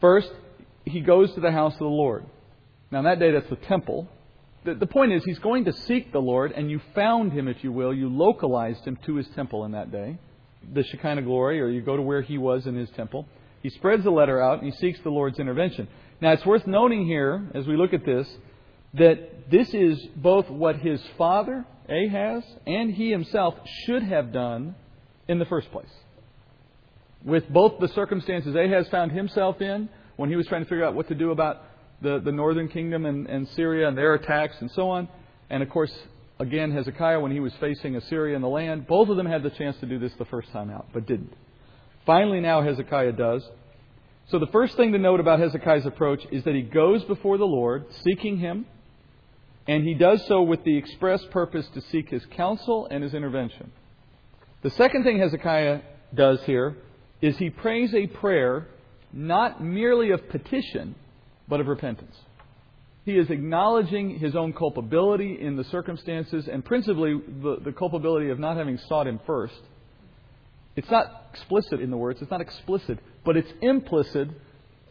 First, 0.00 0.30
he 0.84 1.00
goes 1.00 1.32
to 1.34 1.40
the 1.40 1.52
house 1.52 1.74
of 1.74 1.80
the 1.80 1.84
Lord. 1.86 2.24
Now, 2.90 3.02
that 3.02 3.18
day, 3.18 3.32
that's 3.32 3.48
the 3.48 3.56
temple. 3.56 4.08
The, 4.64 4.74
the 4.74 4.86
point 4.86 5.12
is, 5.12 5.24
he's 5.24 5.38
going 5.38 5.64
to 5.66 5.72
seek 5.72 6.12
the 6.12 6.20
Lord, 6.20 6.52
and 6.52 6.70
you 6.70 6.80
found 6.94 7.32
him, 7.32 7.48
if 7.48 7.62
you 7.62 7.72
will. 7.72 7.94
You 7.94 8.08
localized 8.08 8.84
him 8.84 8.98
to 9.06 9.16
his 9.16 9.28
temple 9.34 9.64
in 9.64 9.72
that 9.72 9.90
day, 9.90 10.18
the 10.72 10.82
Shekinah 10.82 11.22
glory, 11.22 11.60
or 11.60 11.68
you 11.68 11.80
go 11.80 11.96
to 11.96 12.02
where 12.02 12.22
he 12.22 12.38
was 12.38 12.66
in 12.66 12.74
his 12.74 12.90
temple. 12.90 13.26
He 13.62 13.70
spreads 13.70 14.04
the 14.04 14.10
letter 14.10 14.42
out, 14.42 14.62
and 14.62 14.70
he 14.70 14.78
seeks 14.78 15.00
the 15.02 15.10
Lord's 15.10 15.38
intervention. 15.38 15.88
Now, 16.20 16.32
it's 16.32 16.44
worth 16.44 16.66
noting 16.66 17.06
here, 17.06 17.50
as 17.54 17.66
we 17.66 17.76
look 17.76 17.92
at 17.94 18.04
this, 18.04 18.28
that 18.94 19.50
this 19.50 19.72
is 19.74 20.00
both 20.16 20.48
what 20.48 20.76
his 20.76 21.00
father, 21.18 21.64
Ahaz, 21.88 22.44
and 22.66 22.92
he 22.92 23.10
himself 23.10 23.54
should 23.84 24.02
have 24.02 24.32
done 24.32 24.74
in 25.28 25.38
the 25.38 25.44
first 25.44 25.70
place. 25.70 25.90
With 27.24 27.48
both 27.48 27.80
the 27.80 27.88
circumstances 27.88 28.54
Ahaz 28.54 28.88
found 28.88 29.12
himself 29.12 29.60
in 29.60 29.88
when 30.16 30.30
he 30.30 30.36
was 30.36 30.46
trying 30.46 30.62
to 30.62 30.68
figure 30.68 30.84
out 30.84 30.94
what 30.94 31.08
to 31.08 31.14
do 31.14 31.30
about 31.30 31.62
the, 32.02 32.20
the 32.20 32.32
northern 32.32 32.68
kingdom 32.68 33.06
and, 33.06 33.26
and 33.26 33.48
Syria 33.50 33.88
and 33.88 33.96
their 33.96 34.14
attacks 34.14 34.56
and 34.60 34.70
so 34.72 34.90
on, 34.90 35.08
and 35.50 35.62
of 35.62 35.70
course, 35.70 35.92
again, 36.38 36.70
Hezekiah 36.72 37.20
when 37.20 37.32
he 37.32 37.40
was 37.40 37.52
facing 37.60 37.96
Assyria 37.96 38.36
in 38.36 38.42
the 38.42 38.48
land, 38.48 38.86
both 38.86 39.08
of 39.08 39.16
them 39.16 39.26
had 39.26 39.42
the 39.42 39.50
chance 39.50 39.76
to 39.80 39.86
do 39.86 39.98
this 39.98 40.12
the 40.18 40.24
first 40.26 40.52
time 40.52 40.70
out, 40.70 40.86
but 40.92 41.06
didn't. 41.06 41.32
Finally, 42.06 42.40
now 42.40 42.62
Hezekiah 42.62 43.12
does. 43.12 43.48
So 44.28 44.38
the 44.38 44.46
first 44.48 44.76
thing 44.76 44.92
to 44.92 44.98
note 44.98 45.20
about 45.20 45.40
Hezekiah's 45.40 45.86
approach 45.86 46.24
is 46.30 46.44
that 46.44 46.54
he 46.54 46.62
goes 46.62 47.04
before 47.04 47.38
the 47.38 47.46
Lord, 47.46 47.86
seeking 48.02 48.38
him, 48.38 48.66
and 49.66 49.84
he 49.84 49.94
does 49.94 50.26
so 50.26 50.42
with 50.42 50.62
the 50.64 50.76
express 50.76 51.24
purpose 51.26 51.66
to 51.74 51.80
seek 51.80 52.10
his 52.10 52.24
counsel 52.32 52.86
and 52.90 53.02
his 53.02 53.14
intervention. 53.14 53.72
The 54.62 54.70
second 54.70 55.04
thing 55.04 55.18
Hezekiah 55.18 55.80
does 56.14 56.42
here 56.44 56.76
is 57.20 57.36
he 57.36 57.50
prays 57.50 57.94
a 57.94 58.06
prayer 58.06 58.68
not 59.12 59.62
merely 59.62 60.10
of 60.10 60.28
petition, 60.28 60.94
but 61.48 61.60
of 61.60 61.66
repentance. 61.66 62.16
He 63.04 63.16
is 63.16 63.30
acknowledging 63.30 64.18
his 64.18 64.34
own 64.34 64.52
culpability 64.52 65.38
in 65.40 65.56
the 65.56 65.64
circumstances 65.64 66.48
and 66.50 66.64
principally 66.64 67.20
the, 67.42 67.58
the 67.62 67.72
culpability 67.72 68.30
of 68.30 68.38
not 68.38 68.56
having 68.56 68.78
sought 68.88 69.06
him 69.06 69.20
first. 69.26 69.60
It's 70.76 70.90
not 70.90 71.26
explicit 71.32 71.80
in 71.80 71.90
the 71.90 71.96
words, 71.96 72.20
it's 72.22 72.30
not 72.30 72.40
explicit, 72.40 72.98
but 73.24 73.36
it's 73.36 73.52
implicit 73.60 74.28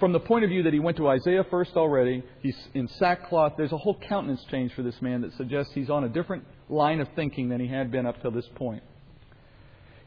from 0.03 0.11
the 0.11 0.19
point 0.19 0.43
of 0.43 0.49
view 0.49 0.63
that 0.63 0.73
he 0.73 0.81
went 0.81 0.97
to 0.97 1.07
Isaiah 1.07 1.45
first 1.49 1.77
already, 1.77 2.23
he's 2.41 2.57
in 2.73 2.89
sackcloth, 2.89 3.53
there's 3.55 3.71
a 3.71 3.77
whole 3.77 3.97
countenance 3.97 4.43
change 4.51 4.73
for 4.73 4.83
this 4.83 5.01
man 5.01 5.21
that 5.21 5.33
suggests 5.37 5.71
he's 5.73 5.89
on 5.89 6.03
a 6.03 6.09
different 6.09 6.43
line 6.67 6.99
of 6.99 7.07
thinking 7.15 7.47
than 7.47 7.61
he 7.61 7.69
had 7.69 7.89
been 7.89 8.05
up 8.05 8.21
till 8.21 8.31
this 8.31 8.49
point. 8.55 8.83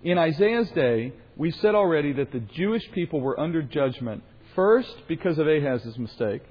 In 0.02 0.18
Isaiah's 0.18 0.68
day, 0.72 1.14
we 1.35 1.50
said 1.50 1.74
already 1.74 2.12
that 2.12 2.30
the 2.30 2.40
Jewish 2.40 2.82
people 2.92 3.22
were 3.22 3.40
under 3.40 3.62
judgment, 3.62 4.22
first 4.54 4.94
because 5.09 5.38
of 5.38 5.46
Ahaz's 5.46 5.96
mistake 5.96 6.42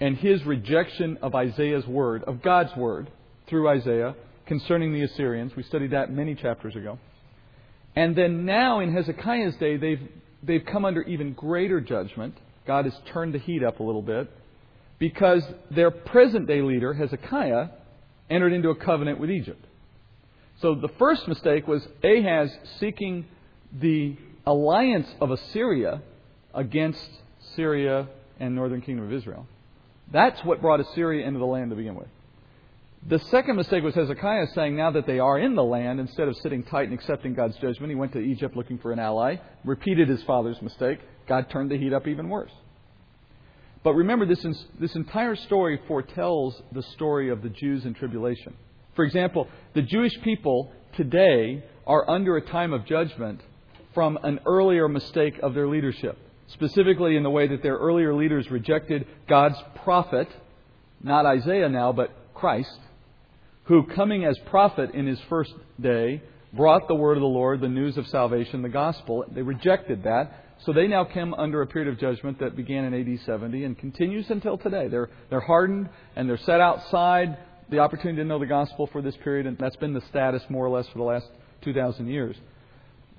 and 0.00 0.16
his 0.16 0.42
rejection 0.46 1.18
of 1.20 1.34
Isaiah's 1.34 1.86
word, 1.86 2.24
of 2.24 2.40
God's 2.40 2.74
word, 2.74 3.10
through 3.48 3.68
Isaiah 3.68 4.14
concerning 4.46 4.94
the 4.94 5.02
Assyrians. 5.02 5.54
We 5.54 5.62
studied 5.62 5.90
that 5.90 6.10
many 6.10 6.34
chapters 6.34 6.74
ago. 6.74 6.98
And 7.94 8.16
then 8.16 8.46
now 8.46 8.80
in 8.80 8.94
Hezekiah's 8.94 9.56
day, 9.56 9.76
they've, 9.76 10.08
they've 10.42 10.64
come 10.64 10.86
under 10.86 11.02
even 11.02 11.34
greater 11.34 11.82
judgment 11.82 12.34
God 12.66 12.84
has 12.84 12.94
turned 13.12 13.34
the 13.34 13.38
heat 13.38 13.62
up 13.62 13.80
a 13.80 13.82
little 13.82 14.02
bit 14.02 14.30
because 14.98 15.42
their 15.70 15.90
present 15.90 16.46
day 16.46 16.62
leader, 16.62 16.94
Hezekiah, 16.94 17.68
entered 18.30 18.52
into 18.52 18.70
a 18.70 18.74
covenant 18.74 19.20
with 19.20 19.30
Egypt. 19.30 19.64
So 20.60 20.74
the 20.74 20.88
first 20.98 21.28
mistake 21.28 21.68
was 21.68 21.86
Ahaz 22.02 22.50
seeking 22.80 23.26
the 23.72 24.16
alliance 24.46 25.08
of 25.20 25.30
Assyria 25.30 26.00
against 26.54 27.08
Syria 27.54 28.08
and 28.40 28.54
northern 28.54 28.80
kingdom 28.80 29.04
of 29.04 29.12
Israel. 29.12 29.46
That's 30.12 30.42
what 30.44 30.60
brought 30.60 30.80
Assyria 30.80 31.26
into 31.26 31.38
the 31.38 31.46
land 31.46 31.70
to 31.70 31.76
begin 31.76 31.94
with. 31.94 32.08
The 33.08 33.18
second 33.18 33.56
mistake 33.56 33.84
was 33.84 33.94
Hezekiah 33.94 34.46
saying 34.54 34.76
now 34.76 34.90
that 34.92 35.06
they 35.06 35.18
are 35.18 35.38
in 35.38 35.54
the 35.54 35.62
land, 35.62 36.00
instead 36.00 36.26
of 36.26 36.36
sitting 36.38 36.64
tight 36.64 36.88
and 36.88 36.94
accepting 36.94 37.34
God's 37.34 37.56
judgment, 37.56 37.90
he 37.90 37.94
went 37.94 38.12
to 38.12 38.18
Egypt 38.18 38.56
looking 38.56 38.78
for 38.78 38.92
an 38.92 38.98
ally, 38.98 39.36
repeated 39.64 40.08
his 40.08 40.22
father's 40.24 40.60
mistake, 40.60 40.98
God 41.28 41.50
turned 41.50 41.70
the 41.70 41.78
heat 41.78 41.92
up 41.92 42.06
even 42.06 42.28
worse. 42.28 42.52
But 43.82 43.94
remember, 43.94 44.26
this, 44.26 44.44
this 44.80 44.96
entire 44.96 45.36
story 45.36 45.80
foretells 45.86 46.60
the 46.72 46.82
story 46.82 47.30
of 47.30 47.42
the 47.42 47.48
Jews 47.50 47.84
in 47.84 47.94
tribulation. 47.94 48.54
For 48.96 49.04
example, 49.04 49.48
the 49.74 49.82
Jewish 49.82 50.20
people 50.22 50.72
today 50.96 51.62
are 51.86 52.08
under 52.10 52.36
a 52.36 52.40
time 52.40 52.72
of 52.72 52.84
judgment 52.84 53.40
from 53.94 54.18
an 54.22 54.40
earlier 54.44 54.88
mistake 54.88 55.38
of 55.42 55.54
their 55.54 55.68
leadership. 55.68 56.18
Specifically, 56.48 57.16
in 57.16 57.22
the 57.22 57.30
way 57.30 57.46
that 57.48 57.62
their 57.62 57.76
earlier 57.76 58.14
leaders 58.14 58.50
rejected 58.50 59.06
God's 59.28 59.56
prophet, 59.84 60.28
not 61.02 61.26
Isaiah 61.26 61.68
now, 61.68 61.92
but 61.92 62.10
Christ, 62.34 62.78
who 63.64 63.84
coming 63.84 64.24
as 64.24 64.38
prophet 64.46 64.90
in 64.94 65.06
his 65.06 65.20
first 65.28 65.52
day 65.80 66.22
brought 66.52 66.88
the 66.88 66.94
word 66.94 67.16
of 67.16 67.20
the 67.20 67.26
Lord, 67.26 67.60
the 67.60 67.68
news 67.68 67.96
of 67.96 68.06
salvation, 68.08 68.62
the 68.62 68.68
gospel. 68.68 69.24
They 69.30 69.42
rejected 69.42 70.04
that. 70.04 70.44
So 70.64 70.72
they 70.72 70.86
now 70.86 71.04
come 71.04 71.34
under 71.34 71.62
a 71.62 71.66
period 71.66 71.92
of 71.92 72.00
judgment 72.00 72.40
that 72.40 72.56
began 72.56 72.84
in 72.84 72.94
AD 72.94 73.20
70 73.24 73.64
and 73.64 73.78
continues 73.78 74.30
until 74.30 74.56
today. 74.56 74.88
They're, 74.88 75.10
they're 75.30 75.40
hardened 75.40 75.88
and 76.16 76.28
they're 76.28 76.38
set 76.38 76.60
outside 76.60 77.36
the 77.68 77.78
opportunity 77.80 78.22
to 78.22 78.24
know 78.24 78.38
the 78.38 78.46
gospel 78.46 78.86
for 78.86 79.02
this 79.02 79.16
period, 79.22 79.46
and 79.46 79.58
that's 79.58 79.76
been 79.76 79.92
the 79.92 80.02
status 80.08 80.42
more 80.48 80.64
or 80.64 80.70
less 80.70 80.88
for 80.88 80.98
the 80.98 81.04
last 81.04 81.26
2,000 81.62 82.06
years. 82.06 82.36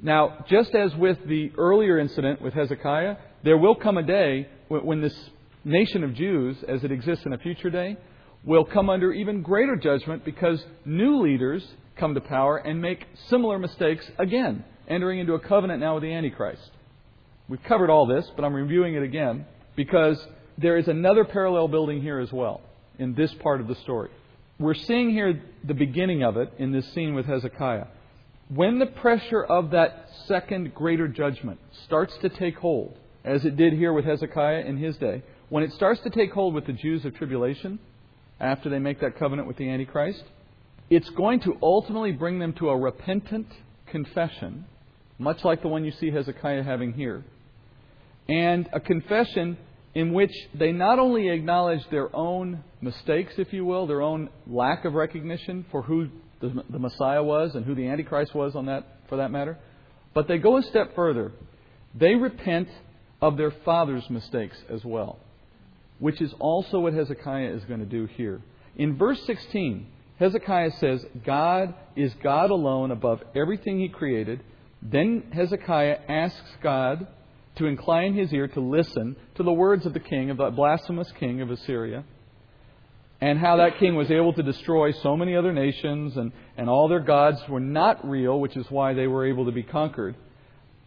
Now, 0.01 0.45
just 0.49 0.73
as 0.73 0.95
with 0.95 1.17
the 1.27 1.51
earlier 1.57 1.97
incident 1.99 2.41
with 2.41 2.53
Hezekiah, 2.53 3.17
there 3.43 3.57
will 3.57 3.75
come 3.75 3.97
a 3.97 4.03
day 4.03 4.47
when 4.69 5.01
this 5.01 5.15
nation 5.63 6.03
of 6.03 6.13
Jews, 6.13 6.57
as 6.67 6.83
it 6.83 6.91
exists 6.91 7.25
in 7.25 7.33
a 7.33 7.37
future 7.37 7.69
day, 7.69 7.97
will 8.43 8.63
come 8.63 8.89
under 8.89 9.11
even 9.11 9.41
greater 9.41 9.75
judgment 9.75 10.23
because 10.23 10.63
new 10.85 11.21
leaders 11.21 11.65
come 11.97 12.13
to 12.13 12.21
power 12.21 12.57
and 12.57 12.81
make 12.81 13.05
similar 13.27 13.59
mistakes 13.59 14.09
again, 14.19 14.63
entering 14.87 15.19
into 15.19 15.33
a 15.33 15.39
covenant 15.39 15.81
now 15.81 15.95
with 15.95 16.03
the 16.03 16.13
Antichrist. 16.13 16.69
We've 17.49 17.63
covered 17.63 17.89
all 17.89 18.05
this, 18.05 18.29
but 18.35 18.43
I'm 18.43 18.53
reviewing 18.53 18.95
it 18.95 19.03
again 19.03 19.45
because 19.75 20.23
there 20.57 20.77
is 20.77 20.87
another 20.87 21.23
parallel 21.23 21.69
building 21.69 22.01
here 22.01 22.19
as 22.19 22.31
well 22.31 22.61
in 22.99 23.13
this 23.15 23.33
part 23.35 23.61
of 23.61 23.67
the 23.67 23.75
story. 23.75 24.09
We're 24.59 24.73
seeing 24.73 25.11
here 25.11 25.41
the 25.63 25.73
beginning 25.73 26.23
of 26.23 26.35
it 26.35 26.51
in 26.57 26.71
this 26.71 26.91
scene 26.93 27.13
with 27.13 27.25
Hezekiah. 27.25 27.85
When 28.49 28.79
the 28.79 28.85
pressure 28.87 29.43
of 29.43 29.71
that 29.71 30.09
second 30.25 30.73
greater 30.73 31.07
judgment 31.07 31.59
starts 31.85 32.17
to 32.21 32.29
take 32.29 32.57
hold, 32.57 32.97
as 33.23 33.45
it 33.45 33.55
did 33.55 33.73
here 33.73 33.93
with 33.93 34.05
Hezekiah 34.05 34.61
in 34.61 34.77
his 34.77 34.97
day, 34.97 35.21
when 35.49 35.63
it 35.63 35.71
starts 35.73 36.01
to 36.01 36.09
take 36.09 36.31
hold 36.31 36.53
with 36.53 36.65
the 36.65 36.73
Jews 36.73 37.05
of 37.05 37.15
tribulation, 37.15 37.79
after 38.39 38.69
they 38.69 38.79
make 38.79 38.99
that 39.01 39.17
covenant 39.17 39.47
with 39.47 39.57
the 39.57 39.69
Antichrist, 39.69 40.23
it's 40.89 41.09
going 41.11 41.39
to 41.41 41.57
ultimately 41.61 42.11
bring 42.11 42.39
them 42.39 42.53
to 42.53 42.69
a 42.69 42.77
repentant 42.77 43.47
confession, 43.87 44.65
much 45.17 45.43
like 45.43 45.61
the 45.61 45.67
one 45.67 45.85
you 45.85 45.91
see 45.91 46.11
Hezekiah 46.11 46.63
having 46.63 46.93
here, 46.93 47.23
and 48.29 48.67
a 48.73 48.79
confession 48.79 49.57
in 49.95 50.13
which 50.13 50.31
they 50.53 50.71
not 50.71 50.99
only 50.99 51.29
acknowledge 51.29 51.81
their 51.89 52.15
own 52.15 52.63
mistakes, 52.81 53.33
if 53.37 53.51
you 53.51 53.65
will, 53.65 53.87
their 53.87 54.01
own 54.01 54.29
lack 54.45 54.85
of 54.85 54.93
recognition 54.93 55.65
for 55.71 55.81
who 55.81 56.07
the, 56.39 56.63
the 56.69 56.79
Messiah 56.79 57.23
was 57.23 57.55
and 57.55 57.65
who 57.65 57.73
the 57.73 57.87
Antichrist 57.87 58.35
was 58.35 58.55
on 58.55 58.67
that, 58.67 58.99
for 59.09 59.17
that 59.17 59.31
matter, 59.31 59.57
but 60.13 60.27
they 60.27 60.37
go 60.37 60.57
a 60.57 60.63
step 60.63 60.93
further. 60.95 61.31
They 61.95 62.15
repent 62.15 62.69
of 63.21 63.37
their 63.37 63.51
father's 63.65 64.07
mistakes 64.09 64.57
as 64.69 64.85
well, 64.85 65.17
which 65.99 66.21
is 66.21 66.33
also 66.39 66.79
what 66.79 66.93
Hezekiah 66.93 67.51
is 67.53 67.63
going 67.65 67.79
to 67.79 67.85
do 67.85 68.05
here. 68.05 68.41
In 68.75 68.97
verse 68.97 69.19
16, 69.25 69.87
Hezekiah 70.19 70.71
says, 70.79 71.05
God 71.25 71.73
is 71.95 72.13
God 72.21 72.51
alone 72.51 72.91
above 72.91 73.21
everything 73.35 73.79
he 73.79 73.89
created. 73.89 74.43
Then 74.81 75.31
Hezekiah 75.31 75.99
asks 76.07 76.57
God 76.61 77.07
to 77.57 77.65
incline 77.65 78.13
his 78.13 78.31
ear 78.33 78.47
to 78.47 78.59
listen 78.59 79.15
to 79.35 79.43
the 79.43 79.51
words 79.51 79.85
of 79.85 79.93
the 79.93 79.99
king, 79.99 80.29
of 80.29 80.37
the 80.37 80.49
blasphemous 80.49 81.11
king 81.19 81.41
of 81.41 81.51
Assyria, 81.51 82.03
and 83.19 83.39
how 83.39 83.57
that 83.57 83.79
king 83.79 83.95
was 83.95 84.11
able 84.11 84.33
to 84.33 84.43
destroy 84.43 84.91
so 84.91 85.17
many 85.17 85.35
other 85.35 85.51
nations, 85.51 86.15
and, 86.17 86.31
and 86.55 86.69
all 86.69 86.87
their 86.87 86.99
gods 86.99 87.39
were 87.49 87.59
not 87.59 88.07
real, 88.07 88.39
which 88.39 88.55
is 88.55 88.65
why 88.69 88.93
they 88.93 89.07
were 89.07 89.25
able 89.25 89.45
to 89.45 89.51
be 89.51 89.63
conquered. 89.63 90.15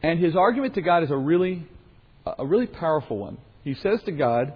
And 0.03 0.19
his 0.19 0.37
argument 0.37 0.75
to 0.75 0.83
God 0.83 1.03
is 1.03 1.11
a 1.11 1.17
really, 1.17 1.67
a 2.25 2.47
really 2.47 2.67
powerful 2.67 3.19
one. 3.19 3.39
He 3.65 3.75
says 3.75 4.01
to 4.05 4.13
God, 4.13 4.53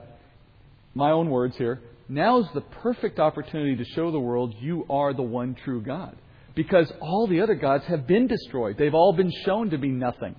my 0.95 1.11
own 1.11 1.31
words 1.31 1.57
here, 1.57 1.81
now 2.09 2.41
is 2.41 2.47
the 2.55 2.61
perfect 2.61 3.19
opportunity 3.19 3.77
to 3.77 3.85
show 3.85 4.11
the 4.11 4.21
world 4.21 4.55
you 4.61 4.87
are 4.89 5.13
the 5.13 5.23
one 5.23 5.57
true 5.65 5.83
God. 5.83 6.17
Because 6.55 6.91
all 7.01 7.27
the 7.27 7.41
other 7.41 7.57
gods 7.57 7.85
have 7.87 8.07
been 8.07 8.29
destroyed. 8.29 8.77
They've 8.79 8.95
all 8.95 9.13
been 9.13 9.33
shown 9.45 9.71
to 9.71 9.79
be 9.79 9.89
nothing. 9.89 10.37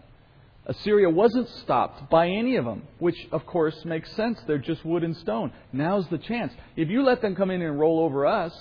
Assyria 0.68 1.10
wasn't 1.10 1.48
stopped 1.62 2.10
by 2.10 2.28
any 2.28 2.56
of 2.56 2.66
them, 2.66 2.84
which 3.00 3.28
of 3.32 3.46
course 3.46 3.86
makes 3.86 4.12
sense. 4.14 4.40
They're 4.48 4.58
just 4.58 4.84
wood 4.84 5.04
and 5.04 5.16
stone. 5.18 5.52
Now's 5.72 6.08
the 6.10 6.18
chance. 6.18 6.54
If 6.76 6.90
you 6.90 7.04
let 7.04 7.22
them 7.22 7.36
come 7.36 7.52
in 7.52 7.62
and 7.62 7.80
roll 7.80 8.00
over 8.00 8.26
us, 8.26 8.54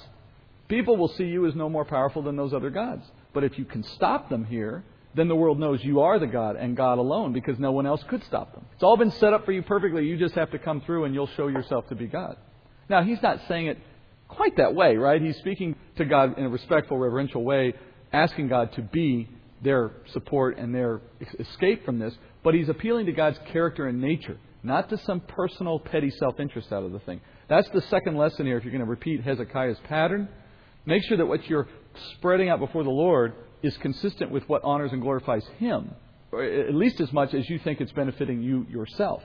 people 0.68 0.96
will 0.96 1.08
see 1.08 1.24
you 1.24 1.46
as 1.46 1.54
no 1.54 1.68
more 1.68 1.84
powerful 1.84 2.22
than 2.22 2.36
those 2.36 2.52
other 2.52 2.70
gods. 2.70 3.04
But 3.32 3.44
if 3.44 3.58
you 3.58 3.64
can 3.64 3.82
stop 3.82 4.28
them 4.28 4.44
here, 4.44 4.84
then 5.14 5.28
the 5.28 5.36
world 5.36 5.58
knows 5.58 5.82
you 5.82 6.00
are 6.00 6.18
the 6.18 6.26
God 6.26 6.56
and 6.56 6.76
God 6.76 6.98
alone 6.98 7.32
because 7.32 7.58
no 7.58 7.72
one 7.72 7.86
else 7.86 8.02
could 8.08 8.22
stop 8.24 8.52
them. 8.52 8.66
It's 8.74 8.82
all 8.82 8.96
been 8.96 9.12
set 9.12 9.32
up 9.32 9.44
for 9.44 9.52
you 9.52 9.62
perfectly. 9.62 10.04
You 10.06 10.18
just 10.18 10.34
have 10.34 10.50
to 10.50 10.58
come 10.58 10.80
through 10.82 11.04
and 11.04 11.14
you'll 11.14 11.28
show 11.28 11.46
yourself 11.46 11.88
to 11.88 11.94
be 11.94 12.06
God. 12.06 12.36
Now, 12.88 13.02
he's 13.02 13.22
not 13.22 13.40
saying 13.48 13.68
it 13.68 13.78
quite 14.28 14.56
that 14.56 14.74
way, 14.74 14.96
right? 14.96 15.22
He's 15.22 15.36
speaking 15.38 15.76
to 15.96 16.04
God 16.04 16.36
in 16.38 16.44
a 16.44 16.48
respectful, 16.48 16.98
reverential 16.98 17.42
way, 17.42 17.74
asking 18.12 18.48
God 18.48 18.72
to 18.74 18.82
be 18.82 19.28
their 19.64 19.90
support 20.12 20.58
and 20.58 20.74
their 20.74 21.00
escape 21.40 21.84
from 21.84 21.98
this, 21.98 22.14
but 22.44 22.54
he's 22.54 22.68
appealing 22.68 23.06
to 23.06 23.12
God's 23.12 23.38
character 23.52 23.86
and 23.86 24.00
nature, 24.00 24.38
not 24.62 24.88
to 24.90 24.98
some 24.98 25.20
personal, 25.20 25.78
petty 25.80 26.10
self 26.10 26.38
interest 26.38 26.72
out 26.72 26.84
of 26.84 26.92
the 26.92 27.00
thing. 27.00 27.20
That's 27.48 27.68
the 27.70 27.82
second 27.82 28.16
lesson 28.16 28.46
here 28.46 28.56
if 28.58 28.64
you're 28.64 28.72
going 28.72 28.84
to 28.84 28.90
repeat 28.90 29.22
Hezekiah's 29.22 29.78
pattern. 29.88 30.28
Make 30.86 31.02
sure 31.04 31.16
that 31.16 31.26
what 31.26 31.48
you're 31.48 31.66
spreading 32.16 32.50
out 32.50 32.60
before 32.60 32.84
the 32.84 32.90
Lord 32.90 33.34
is 33.62 33.76
consistent 33.78 34.30
with 34.30 34.46
what 34.48 34.62
honors 34.62 34.92
and 34.92 35.00
glorifies 35.00 35.44
Him, 35.58 35.90
at 36.32 36.74
least 36.74 37.00
as 37.00 37.12
much 37.12 37.32
as 37.34 37.48
you 37.48 37.58
think 37.58 37.80
it's 37.80 37.92
benefiting 37.92 38.42
you 38.42 38.66
yourself. 38.68 39.22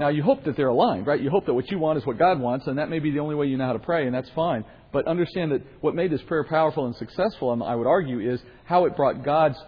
Now, 0.00 0.08
you 0.08 0.22
hope 0.22 0.44
that 0.44 0.56
they're 0.56 0.68
aligned, 0.68 1.06
right? 1.06 1.20
You 1.20 1.28
hope 1.28 1.44
that 1.44 1.52
what 1.52 1.70
you 1.70 1.78
want 1.78 1.98
is 1.98 2.06
what 2.06 2.18
God 2.18 2.40
wants, 2.40 2.66
and 2.66 2.78
that 2.78 2.88
may 2.88 3.00
be 3.00 3.10
the 3.10 3.18
only 3.18 3.34
way 3.34 3.48
you 3.48 3.58
know 3.58 3.66
how 3.66 3.74
to 3.74 3.78
pray, 3.78 4.06
and 4.06 4.14
that's 4.14 4.30
fine. 4.34 4.64
But 4.94 5.06
understand 5.06 5.52
that 5.52 5.60
what 5.82 5.94
made 5.94 6.10
this 6.10 6.22
prayer 6.22 6.42
powerful 6.42 6.86
and 6.86 6.96
successful, 6.96 7.52
and 7.52 7.62
I 7.62 7.74
would 7.74 7.86
argue, 7.86 8.18
is 8.18 8.40
how 8.64 8.86
it 8.86 8.96
brought 8.96 9.22
God's 9.22 9.58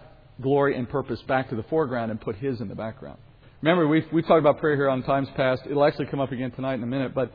glory 0.41 0.75
and 0.75 0.89
purpose 0.89 1.21
back 1.27 1.49
to 1.51 1.55
the 1.55 1.61
foreground 1.61 2.09
and 2.09 2.19
put 2.19 2.35
His 2.37 2.61
in 2.61 2.67
the 2.67 2.73
background. 2.73 3.19
Remember, 3.61 3.87
we've, 3.87 4.05
we've 4.11 4.25
talked 4.25 4.39
about 4.39 4.57
prayer 4.59 4.75
here 4.75 4.89
on 4.89 5.03
times 5.03 5.27
past. 5.37 5.61
It'll 5.69 5.85
actually 5.85 6.07
come 6.07 6.19
up 6.19 6.31
again 6.31 6.49
tonight 6.49 6.73
in 6.73 6.83
a 6.83 6.87
minute, 6.87 7.13
but 7.13 7.31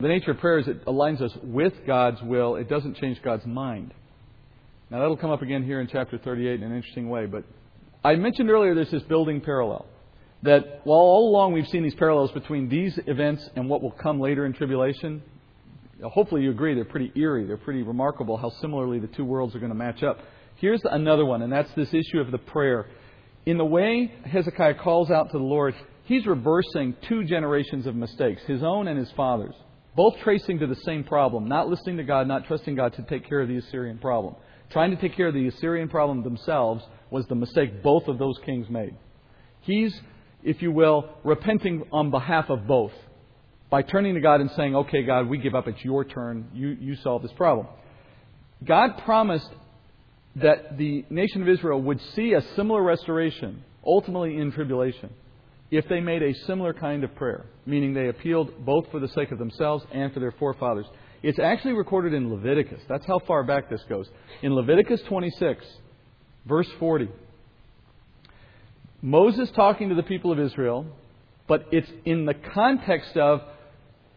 the 0.00 0.08
nature 0.08 0.32
of 0.32 0.38
prayer 0.38 0.58
is 0.58 0.66
it 0.66 0.84
aligns 0.86 1.22
us 1.22 1.30
with 1.44 1.74
God's 1.86 2.20
will. 2.20 2.56
It 2.56 2.68
doesn't 2.68 2.96
change 2.96 3.22
God's 3.22 3.46
mind. 3.46 3.94
Now, 4.90 4.98
that'll 4.98 5.16
come 5.16 5.30
up 5.30 5.42
again 5.42 5.62
here 5.62 5.80
in 5.80 5.86
chapter 5.86 6.18
38 6.18 6.54
in 6.54 6.64
an 6.64 6.74
interesting 6.74 7.08
way, 7.08 7.26
but 7.26 7.44
I 8.02 8.16
mentioned 8.16 8.50
earlier 8.50 8.74
there's 8.74 8.90
this 8.90 9.04
building 9.04 9.40
parallel 9.40 9.86
that 10.42 10.80
while 10.84 10.98
all 10.98 11.30
along 11.30 11.52
we've 11.52 11.68
seen 11.68 11.82
these 11.82 11.94
parallels 11.94 12.32
between 12.32 12.68
these 12.68 12.98
events 13.06 13.48
and 13.56 13.68
what 13.68 13.82
will 13.82 13.90
come 13.90 14.20
later 14.20 14.46
in 14.46 14.52
tribulation, 14.52 15.22
hopefully 16.02 16.42
you 16.42 16.50
agree 16.50 16.74
they're 16.74 16.84
pretty 16.84 17.12
eerie, 17.14 17.46
they're 17.46 17.58
pretty 17.58 17.82
remarkable 17.82 18.36
how 18.36 18.50
similarly 18.60 18.98
the 18.98 19.06
two 19.08 19.24
worlds 19.24 19.54
are 19.54 19.58
going 19.58 19.70
to 19.70 19.76
match 19.76 20.02
up. 20.02 20.18
Here's 20.56 20.80
another 20.84 21.24
one, 21.24 21.42
and 21.42 21.52
that's 21.52 21.72
this 21.74 21.92
issue 21.92 22.20
of 22.20 22.30
the 22.30 22.38
prayer. 22.38 22.86
In 23.46 23.58
the 23.58 23.64
way 23.64 24.12
Hezekiah 24.24 24.74
calls 24.74 25.10
out 25.10 25.30
to 25.30 25.38
the 25.38 25.44
Lord, 25.44 25.74
he's 26.04 26.26
reversing 26.26 26.96
two 27.08 27.24
generations 27.24 27.86
of 27.86 27.94
mistakes, 27.94 28.42
his 28.46 28.62
own 28.62 28.88
and 28.88 28.98
his 28.98 29.10
father's, 29.12 29.54
both 29.94 30.18
tracing 30.20 30.58
to 30.60 30.66
the 30.66 30.76
same 30.76 31.04
problem, 31.04 31.48
not 31.48 31.68
listening 31.68 31.96
to 31.98 32.04
God, 32.04 32.28
not 32.28 32.46
trusting 32.46 32.76
God 32.76 32.94
to 32.94 33.02
take 33.02 33.28
care 33.28 33.40
of 33.40 33.48
the 33.48 33.56
Assyrian 33.56 33.98
problem. 33.98 34.36
Trying 34.70 34.90
to 34.90 34.96
take 34.96 35.16
care 35.16 35.28
of 35.28 35.34
the 35.34 35.48
Assyrian 35.48 35.88
problem 35.88 36.22
themselves 36.22 36.84
was 37.10 37.26
the 37.26 37.34
mistake 37.34 37.82
both 37.82 38.06
of 38.06 38.18
those 38.18 38.38
kings 38.46 38.68
made. 38.70 38.94
He's 39.62 39.98
if 40.42 40.62
you 40.62 40.72
will, 40.72 41.08
repenting 41.24 41.84
on 41.92 42.10
behalf 42.10 42.50
of 42.50 42.66
both 42.66 42.92
by 43.70 43.82
turning 43.82 44.14
to 44.14 44.20
God 44.20 44.40
and 44.40 44.50
saying, 44.56 44.74
okay, 44.74 45.02
God, 45.02 45.28
we 45.28 45.38
give 45.38 45.54
up. 45.54 45.68
It's 45.68 45.84
your 45.84 46.04
turn. 46.04 46.48
You, 46.52 46.76
you 46.80 46.96
solve 46.96 47.22
this 47.22 47.32
problem. 47.32 47.68
God 48.64 48.98
promised 49.04 49.48
that 50.36 50.76
the 50.76 51.04
nation 51.08 51.42
of 51.42 51.48
Israel 51.48 51.80
would 51.82 52.00
see 52.14 52.34
a 52.34 52.42
similar 52.56 52.82
restoration, 52.82 53.64
ultimately 53.84 54.36
in 54.36 54.52
tribulation, 54.52 55.10
if 55.70 55.88
they 55.88 56.00
made 56.00 56.22
a 56.22 56.34
similar 56.46 56.74
kind 56.74 57.04
of 57.04 57.14
prayer, 57.14 57.46
meaning 57.64 57.94
they 57.94 58.08
appealed 58.08 58.64
both 58.64 58.90
for 58.90 59.00
the 59.00 59.08
sake 59.08 59.30
of 59.30 59.38
themselves 59.38 59.84
and 59.92 60.12
for 60.12 60.20
their 60.20 60.32
forefathers. 60.32 60.86
It's 61.22 61.38
actually 61.38 61.74
recorded 61.74 62.12
in 62.12 62.32
Leviticus. 62.32 62.80
That's 62.88 63.06
how 63.06 63.20
far 63.20 63.44
back 63.44 63.70
this 63.70 63.82
goes. 63.88 64.08
In 64.42 64.54
Leviticus 64.54 65.00
26, 65.08 65.64
verse 66.46 66.68
40. 66.78 67.08
Moses 69.02 69.50
talking 69.52 69.88
to 69.88 69.94
the 69.94 70.02
people 70.02 70.30
of 70.30 70.38
Israel, 70.38 70.86
but 71.46 71.66
it's 71.72 71.90
in 72.04 72.26
the 72.26 72.34
context 72.34 73.16
of 73.16 73.42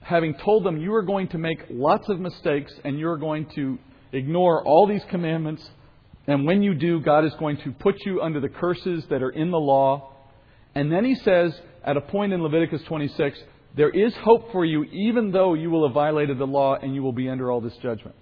having 0.01 0.33
told 0.35 0.65
them 0.65 0.77
you 0.77 0.93
are 0.93 1.01
going 1.01 1.29
to 1.29 1.37
make 1.37 1.59
lots 1.69 2.09
of 2.09 2.19
mistakes 2.19 2.73
and 2.83 2.99
you're 2.99 3.17
going 3.17 3.45
to 3.55 3.79
ignore 4.11 4.63
all 4.65 4.85
these 4.85 5.03
commandments. 5.09 5.67
And 6.27 6.45
when 6.45 6.61
you 6.61 6.73
do, 6.73 6.99
God 6.99 7.25
is 7.25 7.33
going 7.35 7.57
to 7.57 7.71
put 7.71 7.95
you 8.05 8.21
under 8.21 8.39
the 8.39 8.49
curses 8.49 9.05
that 9.09 9.23
are 9.23 9.29
in 9.29 9.51
the 9.51 9.59
law. 9.59 10.13
And 10.75 10.91
then 10.91 11.05
he 11.05 11.15
says, 11.15 11.57
at 11.83 11.97
a 11.97 12.01
point 12.01 12.33
in 12.33 12.43
Leviticus 12.43 12.83
26, 12.83 13.39
there 13.75 13.89
is 13.89 14.13
hope 14.17 14.51
for 14.51 14.65
you 14.65 14.83
even 14.85 15.31
though 15.31 15.53
you 15.53 15.69
will 15.69 15.87
have 15.87 15.93
violated 15.93 16.37
the 16.37 16.45
law 16.45 16.75
and 16.75 16.93
you 16.93 17.01
will 17.01 17.13
be 17.13 17.29
under 17.29 17.51
all 17.51 17.61
this 17.61 17.75
judgment. 17.77 18.15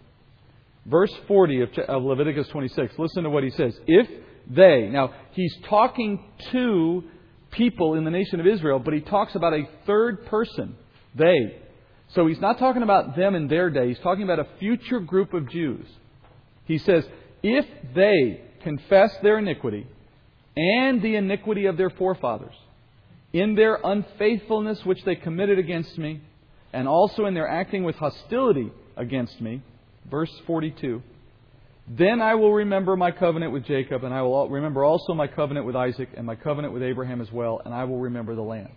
Verse 0.85 1.13
40 1.27 1.61
of 1.87 2.03
Leviticus 2.03 2.47
26, 2.47 2.97
listen 2.97 3.23
to 3.23 3.29
what 3.29 3.43
he 3.43 3.49
says. 3.51 3.77
If 3.85 4.07
they. 4.49 4.89
Now, 4.91 5.13
he's 5.31 5.55
talking 5.69 6.23
to 6.51 7.03
people 7.51 7.95
in 7.95 8.03
the 8.03 8.11
nation 8.11 8.39
of 8.39 8.47
Israel, 8.47 8.79
but 8.79 8.93
he 8.93 9.01
talks 9.01 9.35
about 9.35 9.53
a 9.53 9.63
third 9.85 10.25
person, 10.27 10.75
they. 11.15 11.57
So 12.09 12.27
he's 12.27 12.39
not 12.39 12.59
talking 12.59 12.83
about 12.83 13.15
them 13.15 13.35
in 13.35 13.47
their 13.47 13.69
day. 13.69 13.89
He's 13.89 13.99
talking 13.99 14.23
about 14.23 14.39
a 14.39 14.47
future 14.59 14.99
group 14.99 15.33
of 15.33 15.49
Jews. 15.49 15.85
He 16.65 16.77
says, 16.77 17.05
if 17.43 17.65
they 17.95 18.41
confess 18.63 19.15
their 19.23 19.39
iniquity 19.39 19.87
and 20.55 21.01
the 21.01 21.15
iniquity 21.15 21.65
of 21.65 21.77
their 21.77 21.89
forefathers 21.89 22.53
in 23.33 23.55
their 23.55 23.79
unfaithfulness 23.83 24.85
which 24.85 25.03
they 25.05 25.15
committed 25.15 25.57
against 25.57 25.97
me, 25.97 26.21
and 26.73 26.87
also 26.87 27.25
in 27.25 27.33
their 27.33 27.47
acting 27.47 27.83
with 27.83 27.95
hostility 27.95 28.71
against 28.97 29.39
me, 29.41 29.61
verse 30.09 30.31
42, 30.47 31.01
then 31.97 32.21
I 32.21 32.35
will 32.35 32.53
remember 32.53 32.95
my 32.95 33.11
covenant 33.11 33.51
with 33.51 33.65
Jacob, 33.65 34.05
and 34.05 34.13
I 34.13 34.21
will 34.21 34.49
remember 34.49 34.85
also 34.85 35.13
my 35.13 35.27
covenant 35.27 35.65
with 35.65 35.75
Isaac, 35.75 36.09
and 36.15 36.25
my 36.25 36.35
covenant 36.35 36.73
with 36.73 36.83
Abraham 36.83 37.19
as 37.19 37.29
well, 37.31 37.61
and 37.65 37.73
I 37.73 37.83
will 37.83 37.99
remember 37.99 38.33
the 38.33 38.41
land. 38.41 38.69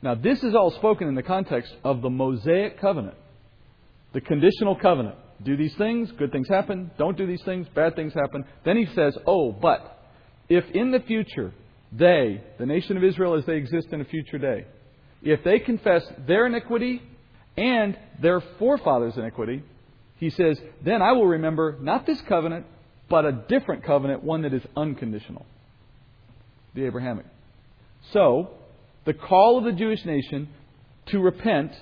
Now, 0.00 0.14
this 0.14 0.42
is 0.42 0.54
all 0.54 0.70
spoken 0.70 1.08
in 1.08 1.14
the 1.14 1.22
context 1.22 1.74
of 1.84 2.00
the 2.00 2.08
Mosaic 2.08 2.80
covenant, 2.80 3.16
the 4.14 4.22
conditional 4.22 4.76
covenant. 4.76 5.16
Do 5.42 5.58
these 5.58 5.74
things, 5.74 6.10
good 6.12 6.32
things 6.32 6.48
happen. 6.48 6.90
Don't 6.96 7.18
do 7.18 7.26
these 7.26 7.42
things, 7.42 7.66
bad 7.74 7.94
things 7.94 8.14
happen. 8.14 8.46
Then 8.64 8.78
he 8.78 8.86
says, 8.94 9.18
Oh, 9.26 9.52
but 9.52 10.02
if 10.48 10.64
in 10.70 10.92
the 10.92 11.00
future 11.00 11.52
they, 11.92 12.42
the 12.58 12.64
nation 12.64 12.96
of 12.96 13.04
Israel 13.04 13.34
as 13.34 13.44
they 13.44 13.56
exist 13.56 13.88
in 13.92 14.00
a 14.00 14.06
future 14.06 14.38
day, 14.38 14.64
if 15.22 15.44
they 15.44 15.58
confess 15.58 16.02
their 16.26 16.46
iniquity 16.46 17.02
and 17.58 17.98
their 18.22 18.40
forefathers' 18.58 19.18
iniquity, 19.18 19.62
he 20.18 20.30
says, 20.30 20.60
then 20.82 21.02
I 21.02 21.12
will 21.12 21.26
remember 21.26 21.76
not 21.80 22.06
this 22.06 22.20
covenant, 22.22 22.66
but 23.08 23.24
a 23.24 23.32
different 23.32 23.84
covenant, 23.84 24.24
one 24.24 24.42
that 24.42 24.54
is 24.54 24.62
unconditional. 24.76 25.46
The 26.74 26.86
Abrahamic. 26.86 27.26
So, 28.12 28.50
the 29.04 29.14
call 29.14 29.58
of 29.58 29.64
the 29.64 29.72
Jewish 29.72 30.04
nation 30.04 30.48
to 31.06 31.20
repent 31.20 31.72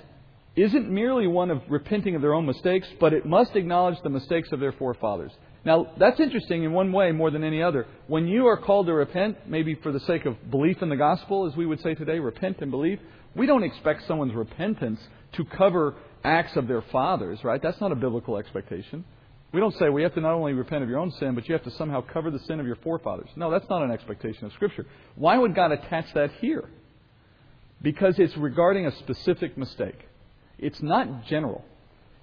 isn't 0.55 0.89
merely 0.89 1.27
one 1.27 1.51
of 1.51 1.61
repenting 1.69 2.15
of 2.15 2.21
their 2.21 2.33
own 2.33 2.45
mistakes, 2.45 2.87
but 2.99 3.13
it 3.13 3.25
must 3.25 3.55
acknowledge 3.55 3.97
the 4.03 4.09
mistakes 4.09 4.51
of 4.51 4.59
their 4.59 4.71
forefathers. 4.71 5.31
Now, 5.65 5.91
that's 5.97 6.19
interesting 6.19 6.63
in 6.63 6.71
one 6.71 6.91
way 6.91 7.11
more 7.11 7.31
than 7.31 7.43
any 7.43 7.61
other. 7.61 7.87
When 8.07 8.27
you 8.27 8.45
are 8.45 8.57
called 8.57 8.85
to 8.85 8.93
repent, 8.93 9.49
maybe 9.49 9.75
for 9.75 9.91
the 9.91 9.99
sake 10.01 10.25
of 10.25 10.51
belief 10.51 10.81
in 10.81 10.89
the 10.89 10.95
gospel, 10.95 11.47
as 11.47 11.55
we 11.55 11.65
would 11.65 11.81
say 11.81 11.95
today, 11.95 12.19
repent 12.19 12.57
and 12.61 12.69
believe, 12.69 12.99
we 13.35 13.47
don't 13.47 13.63
expect 13.63 14.07
someone's 14.07 14.33
repentance 14.33 14.99
to 15.33 15.43
cover 15.43 15.95
acts 16.25 16.55
of 16.55 16.67
their 16.67 16.81
fathers, 16.81 17.43
right? 17.43 17.61
That's 17.61 17.79
not 17.79 17.91
a 17.91 17.95
biblical 17.95 18.37
expectation. 18.37 19.05
We 19.53 19.59
don't 19.59 19.75
say 19.75 19.89
we 19.89 20.03
have 20.03 20.13
to 20.15 20.21
not 20.21 20.33
only 20.33 20.53
repent 20.53 20.83
of 20.83 20.89
your 20.89 20.99
own 20.99 21.11
sin, 21.11 21.35
but 21.35 21.47
you 21.47 21.53
have 21.53 21.63
to 21.63 21.71
somehow 21.71 22.01
cover 22.01 22.29
the 22.29 22.39
sin 22.39 22.59
of 22.59 22.65
your 22.65 22.75
forefathers. 22.77 23.29
No, 23.35 23.49
that's 23.51 23.69
not 23.69 23.83
an 23.83 23.91
expectation 23.91 24.45
of 24.45 24.53
Scripture. 24.53 24.85
Why 25.15 25.37
would 25.37 25.55
God 25.55 25.71
attach 25.71 26.13
that 26.13 26.31
here? 26.41 26.69
Because 27.81 28.19
it's 28.19 28.35
regarding 28.35 28.85
a 28.85 28.91
specific 28.97 29.57
mistake. 29.57 29.97
It's 30.57 30.81
not 30.81 31.25
general. 31.25 31.63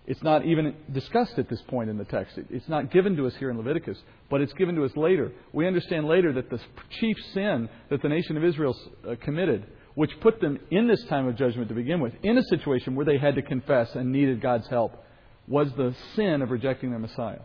It's 0.06 0.22
not 0.22 0.44
even 0.44 0.74
discussed 0.92 1.38
at 1.38 1.48
this 1.48 1.62
point 1.68 1.88
in 1.88 1.96
the 1.96 2.04
text. 2.04 2.36
It's 2.50 2.68
not 2.68 2.90
given 2.90 3.16
to 3.16 3.26
us 3.26 3.34
here 3.36 3.50
in 3.50 3.56
Leviticus, 3.56 3.98
but 4.28 4.40
it's 4.40 4.52
given 4.54 4.74
to 4.74 4.84
us 4.84 4.96
later. 4.96 5.30
We 5.52 5.66
understand 5.66 6.06
later 6.06 6.32
that 6.32 6.50
the 6.50 6.58
chief 7.00 7.16
sin 7.32 7.68
that 7.88 8.02
the 8.02 8.08
nation 8.08 8.36
of 8.36 8.44
Israel 8.44 8.76
uh, 9.08 9.14
committed, 9.22 9.64
which 9.94 10.10
put 10.20 10.40
them 10.40 10.58
in 10.70 10.88
this 10.88 11.02
time 11.04 11.26
of 11.26 11.36
judgment 11.36 11.68
to 11.68 11.74
begin 11.74 12.00
with, 12.00 12.12
in 12.22 12.38
a 12.38 12.42
situation 12.44 12.94
where 12.94 13.06
they 13.06 13.18
had 13.18 13.34
to 13.34 13.42
confess 13.42 13.94
and 13.94 14.12
needed 14.12 14.40
God's 14.40 14.66
help, 14.68 15.04
was 15.46 15.68
the 15.76 15.94
sin 16.16 16.42
of 16.42 16.50
rejecting 16.50 16.90
their 16.90 16.98
Messiah. 16.98 17.40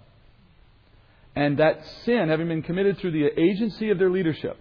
And 1.36 1.60
that 1.60 1.81
sin, 2.05 2.29
having 2.29 2.47
been 2.47 2.63
committed 2.63 2.97
through 2.97 3.12
the 3.12 3.27
agency 3.39 3.89
of 3.89 3.99
their 3.99 4.10
leadership, 4.10 4.57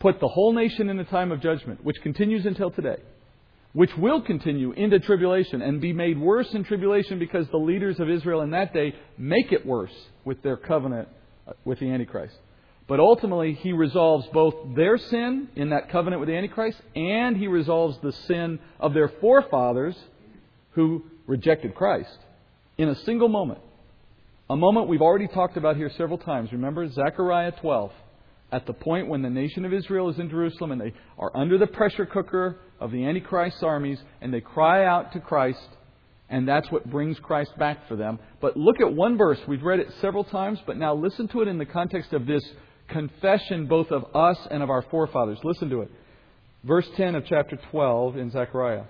put 0.00 0.20
the 0.20 0.28
whole 0.28 0.52
nation 0.52 0.88
in 0.88 0.98
a 0.98 1.04
time 1.04 1.32
of 1.32 1.40
judgment, 1.40 1.84
which 1.84 2.00
continues 2.02 2.46
until 2.46 2.70
today 2.70 2.96
which 3.72 3.96
will 3.96 4.20
continue 4.20 4.72
into 4.72 4.98
tribulation 4.98 5.62
and 5.62 5.80
be 5.80 5.92
made 5.92 6.18
worse 6.18 6.48
in 6.54 6.64
tribulation 6.64 7.18
because 7.18 7.46
the 7.48 7.56
leaders 7.56 8.00
of 8.00 8.10
Israel 8.10 8.40
in 8.40 8.50
that 8.50 8.74
day 8.74 8.94
make 9.16 9.52
it 9.52 9.64
worse 9.64 9.94
with 10.24 10.42
their 10.42 10.56
covenant 10.56 11.08
uh, 11.46 11.52
with 11.64 11.78
the 11.78 11.90
Antichrist. 11.90 12.34
But 12.90 12.98
ultimately, 12.98 13.52
he 13.52 13.72
resolves 13.72 14.26
both 14.32 14.74
their 14.74 14.98
sin 14.98 15.46
in 15.54 15.70
that 15.70 15.90
covenant 15.90 16.18
with 16.18 16.28
the 16.28 16.34
Antichrist 16.34 16.76
and 16.96 17.36
he 17.36 17.46
resolves 17.46 17.96
the 18.02 18.10
sin 18.26 18.58
of 18.80 18.94
their 18.94 19.06
forefathers 19.20 19.96
who 20.72 21.04
rejected 21.28 21.76
Christ 21.76 22.18
in 22.78 22.88
a 22.88 22.96
single 22.96 23.28
moment. 23.28 23.60
A 24.50 24.56
moment 24.56 24.88
we've 24.88 25.02
already 25.02 25.28
talked 25.28 25.56
about 25.56 25.76
here 25.76 25.88
several 25.96 26.18
times. 26.18 26.50
Remember 26.50 26.88
Zechariah 26.88 27.52
12 27.60 27.92
at 28.50 28.66
the 28.66 28.72
point 28.72 29.06
when 29.06 29.22
the 29.22 29.30
nation 29.30 29.64
of 29.64 29.72
Israel 29.72 30.08
is 30.08 30.18
in 30.18 30.28
Jerusalem 30.28 30.72
and 30.72 30.80
they 30.80 30.92
are 31.16 31.30
under 31.36 31.58
the 31.58 31.68
pressure 31.68 32.06
cooker 32.06 32.58
of 32.80 32.90
the 32.90 33.06
Antichrist's 33.06 33.62
armies 33.62 34.00
and 34.20 34.34
they 34.34 34.40
cry 34.40 34.84
out 34.84 35.12
to 35.12 35.20
Christ, 35.20 35.68
and 36.28 36.48
that's 36.48 36.68
what 36.72 36.90
brings 36.90 37.20
Christ 37.20 37.56
back 37.56 37.86
for 37.86 37.94
them. 37.94 38.18
But 38.40 38.56
look 38.56 38.80
at 38.80 38.92
one 38.92 39.16
verse. 39.16 39.38
We've 39.46 39.62
read 39.62 39.78
it 39.78 39.92
several 40.00 40.24
times, 40.24 40.58
but 40.66 40.76
now 40.76 40.92
listen 40.92 41.28
to 41.28 41.42
it 41.42 41.46
in 41.46 41.58
the 41.58 41.66
context 41.66 42.12
of 42.12 42.26
this 42.26 42.42
confession 42.90 43.66
both 43.66 43.90
of 43.90 44.04
us 44.14 44.38
and 44.50 44.62
of 44.62 44.70
our 44.70 44.82
forefathers. 44.82 45.38
Listen 45.44 45.70
to 45.70 45.82
it. 45.82 45.90
Verse 46.64 46.88
10 46.96 47.14
of 47.14 47.24
chapter 47.26 47.58
12 47.70 48.16
in 48.16 48.30
Zechariah. 48.30 48.84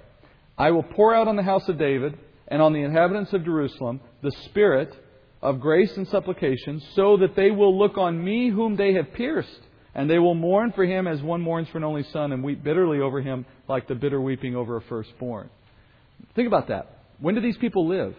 I 0.59 0.73
will 0.73 0.83
pour 0.83 1.15
out 1.15 1.29
on 1.29 1.37
the 1.37 1.43
house 1.43 1.69
of 1.69 1.79
David 1.79 2.19
and 2.49 2.61
on 2.61 2.73
the 2.73 2.83
inhabitants 2.83 3.33
of 3.33 3.45
Jerusalem 3.45 4.01
the 4.23 4.33
Spirit 4.47 4.93
of 5.43 5.61
grace 5.61 5.97
and 5.97 6.07
supplication, 6.09 6.83
so 6.95 7.17
that 7.17 7.35
they 7.35 7.51
will 7.51 7.79
look 7.79 7.97
on 7.97 8.23
me 8.23 8.51
whom 8.51 8.77
they 8.77 8.93
have 8.93 9.13
pierced, 9.15 9.61
and 9.95 10.11
they 10.11 10.19
will 10.19 10.35
mourn 10.35 10.73
for 10.73 10.85
him 10.85 11.07
as 11.07 11.23
one 11.23 11.41
mourns 11.41 11.69
for 11.69 11.79
an 11.79 11.85
only 11.85 12.03
son, 12.13 12.33
and 12.33 12.45
weep 12.45 12.63
bitterly 12.63 13.01
over 13.01 13.23
him 13.23 13.47
like 13.67 13.89
the 13.89 13.95
bitter 13.95 14.21
weeping 14.21 14.55
over 14.55 14.77
a 14.77 14.83
firstborn. 14.83 15.49
Think 16.35 16.47
about 16.47 16.69
that. 16.69 16.99
When 17.21 17.35
do 17.35 17.41
these 17.41 17.57
people 17.57 17.89
live? 17.89 18.15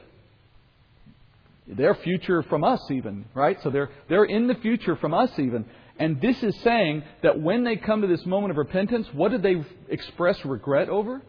Their 1.71 1.95
future 1.95 2.43
from 2.43 2.63
us, 2.63 2.81
even, 2.91 3.25
right? 3.34 3.57
So 3.63 3.69
they're, 3.69 3.89
they're 4.10 4.25
in 4.25 4.47
the 4.47 4.55
future 4.55 4.97
from 4.97 5.13
us, 5.13 5.31
even. 5.39 5.65
And 5.97 6.19
this 6.19 6.41
is 6.43 6.55
saying 6.62 7.03
that 7.23 7.39
when 7.39 7.63
they 7.63 7.77
come 7.77 8.01
to 8.01 8.07
this 8.07 8.25
moment 8.25 8.51
of 8.51 8.57
repentance, 8.57 9.07
what 9.13 9.31
did 9.31 9.41
they 9.41 9.63
express 9.89 10.43
regret 10.43 10.89
over? 10.89 11.21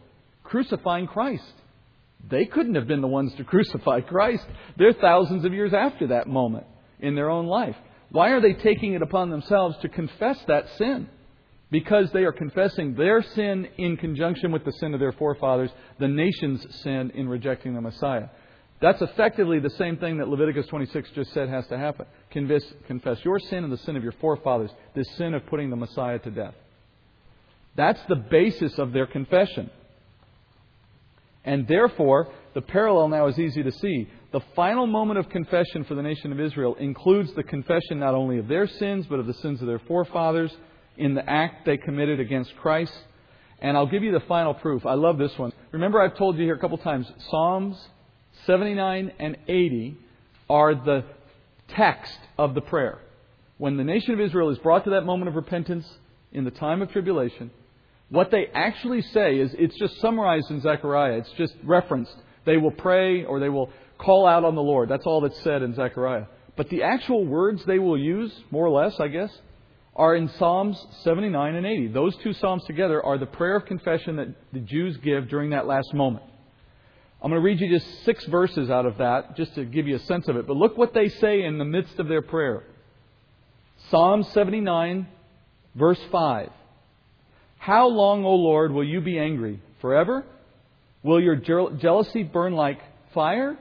Crucifying 0.42 1.07
Christ. 1.07 1.52
They 2.28 2.44
couldn't 2.46 2.74
have 2.74 2.87
been 2.87 3.00
the 3.00 3.07
ones 3.09 3.35
to 3.37 3.44
crucify 3.52 4.00
Christ. 4.00 4.46
They're 4.76 4.92
thousands 4.92 5.44
of 5.44 5.52
years 5.52 5.72
after 5.72 6.09
that 6.09 6.26
moment 6.26 6.66
in 7.00 7.14
their 7.14 7.31
own 7.31 7.46
life. 7.46 7.76
Why 8.11 8.31
are 8.31 8.40
they 8.40 8.52
taking 8.52 8.94
it 8.94 9.02
upon 9.02 9.31
themselves 9.31 9.76
to 9.83 9.88
confess 9.88 10.38
that 10.46 10.68
sin? 10.76 11.09
Because 11.70 12.11
they 12.12 12.24
are 12.24 12.33
confessing 12.33 12.94
their 12.94 13.22
sin 13.22 13.66
in 13.78 13.96
conjunction 13.96 14.52
with 14.52 14.64
the 14.64 14.72
sin 14.72 14.92
of 14.92 15.00
their 15.00 15.12
forefathers, 15.12 15.70
the 15.98 16.09
nation's 16.09 16.66
sin 16.83 17.11
in 17.14 17.28
rejecting 17.28 17.74
the 17.74 17.81
Messiah. 17.81 18.28
That's 18.83 19.01
effectively 19.01 19.61
the 19.61 19.71
same 19.71 19.97
thing 19.97 20.18
that 20.18 20.29
Leviticus 20.29 20.66
26 20.66 21.11
just 21.14 21.33
said 21.33 21.49
has 21.49 21.64
to 21.68 21.79
happen. 21.79 22.05
Confess, 22.33 22.64
confess 22.88 23.25
your 23.25 23.38
sin 23.38 23.62
and 23.62 23.73
the 23.73 23.79
sin 23.79 23.97
of 23.97 24.03
your 24.03 24.12
forefathers, 24.21 24.73
this 24.97 25.09
sin 25.16 25.35
of 25.35 25.47
putting 25.47 25.71
the 25.71 25.77
Messiah 25.77 26.18
to 26.18 26.31
death. 26.33 26.55
That's 27.77 28.01
the 28.09 28.16
basis 28.16 28.77
of 28.81 28.92
their 28.92 29.07
confession. 29.07 29.71
And 31.45 31.66
therefore, 31.68 32.33
the 32.55 32.61
parallel 32.61 33.09
now 33.09 33.29
is 33.29 33.38
easy 33.38 33.62
to 33.62 33.71
see. 33.71 34.09
The 34.33 34.42
final 34.57 34.88
moment 34.88 35.21
of 35.21 35.29
confession 35.29 35.85
for 35.85 35.95
the 35.95 36.03
nation 36.03 36.33
of 36.33 36.40
Israel 36.40 36.75
includes 36.75 37.33
the 37.35 37.45
confession 37.45 38.01
not 38.01 38.14
only 38.14 38.38
of 38.38 38.49
their 38.49 38.66
sins, 38.66 39.07
but 39.09 39.21
of 39.21 39.27
the 39.27 39.35
sins 39.35 39.61
of 39.61 39.68
their 39.68 39.81
forefathers 39.81 40.53
in 40.97 41.14
the 41.14 41.29
act 41.31 41.66
they 41.66 41.77
committed 41.77 42.18
against 42.18 42.55
Christ. 42.57 42.92
And 43.61 43.77
I'll 43.77 43.87
give 43.87 44.03
you 44.03 44.11
the 44.11 44.27
final 44.27 44.55
proof. 44.55 44.85
I 44.85 44.95
love 44.95 45.18
this 45.18 45.38
one. 45.38 45.53
Remember, 45.71 46.01
I've 46.01 46.16
told 46.16 46.37
you 46.37 46.42
here 46.42 46.57
a 46.57 46.59
couple 46.59 46.79
times 46.79 47.07
Psalms 47.31 47.77
79 48.47 49.12
and 49.18 49.37
80 49.49 49.97
are 50.49 50.75
the 50.75 51.05
text 51.68 52.18
of 52.38 52.55
the 52.55 52.61
prayer. 52.61 52.99
When 53.59 53.77
the 53.77 53.85
nation 53.85 54.12
of 54.12 54.21
Israel 54.21 54.51
is 54.51 54.59
brought 54.59 54.85
to 54.85 54.90
that 54.90 55.03
moment 55.03 55.29
of 55.29 55.37
repentance 55.37 55.87
in 56.33 56.45
the 56.45 56.51
time 56.51 56.83
of 56.83 56.90
tribulation, 56.90 57.51
what 58.09 58.31
they 58.31 58.47
actually 58.53 59.03
say 59.03 59.38
is 59.38 59.55
it's 59.59 59.79
just 59.79 60.01
summarized 60.01 60.51
in 60.51 60.61
Zechariah. 60.61 61.18
It's 61.18 61.33
just 61.33 61.55
referenced. 61.64 62.14
They 62.45 62.57
will 62.57 62.71
pray 62.71 63.25
or 63.25 63.40
they 63.40 63.49
will 63.49 63.71
call 63.99 64.27
out 64.27 64.45
on 64.45 64.55
the 64.55 64.62
Lord. 64.62 64.88
That's 64.88 65.07
all 65.07 65.21
that's 65.21 65.40
said 65.42 65.62
in 65.62 65.75
Zechariah. 65.75 66.27
But 66.57 66.68
the 66.68 66.83
actual 66.83 67.25
words 67.25 67.64
they 67.64 67.79
will 67.79 67.99
use, 67.99 68.33
more 68.51 68.66
or 68.66 68.85
less, 68.85 68.99
I 69.01 69.09
guess, 69.09 69.31
are 69.95 70.14
in 70.16 70.29
Psalms 70.38 70.85
79 71.03 71.55
and 71.55 71.66
80. 71.66 71.88
Those 71.88 72.16
two 72.16 72.33
Psalms 72.35 72.64
together 72.64 73.03
are 73.03 73.18
the 73.18 73.27
prayer 73.27 73.57
of 73.57 73.66
confession 73.66 74.16
that 74.16 74.29
the 74.53 74.61
Jews 74.61 74.97
give 74.99 75.29
during 75.29 75.51
that 75.51 75.66
last 75.66 75.95
moment. 75.95 76.25
I'm 77.22 77.30
going 77.30 77.40
to 77.40 77.44
read 77.44 77.61
you 77.61 77.68
just 77.68 78.04
six 78.04 78.24
verses 78.26 78.68
out 78.68 78.85
of 78.85 78.98
that 78.98 79.37
just 79.37 79.54
to 79.54 79.64
give 79.64 79.87
you 79.87 79.94
a 79.94 80.00
sense 80.00 80.26
of 80.26 80.37
it. 80.37 80.46
But 80.48 80.56
look 80.56 80.76
what 80.76 80.92
they 80.92 81.08
say 81.08 81.44
in 81.44 81.56
the 81.56 81.64
midst 81.64 82.00
of 82.00 82.08
their 82.08 82.20
prayer. 82.20 82.64
Psalm 83.90 84.24
79, 84.24 85.06
verse 85.76 86.00
5. 86.11 86.50
How 87.58 87.87
long, 87.87 88.24
O 88.24 88.35
Lord, 88.35 88.72
will 88.72 88.82
you 88.82 89.00
be 89.00 89.20
angry? 89.20 89.62
Forever? 89.80 90.24
Will 91.04 91.20
your 91.20 91.37
jealousy 91.37 92.24
burn 92.24 92.54
like 92.54 92.80
fire? 93.14 93.56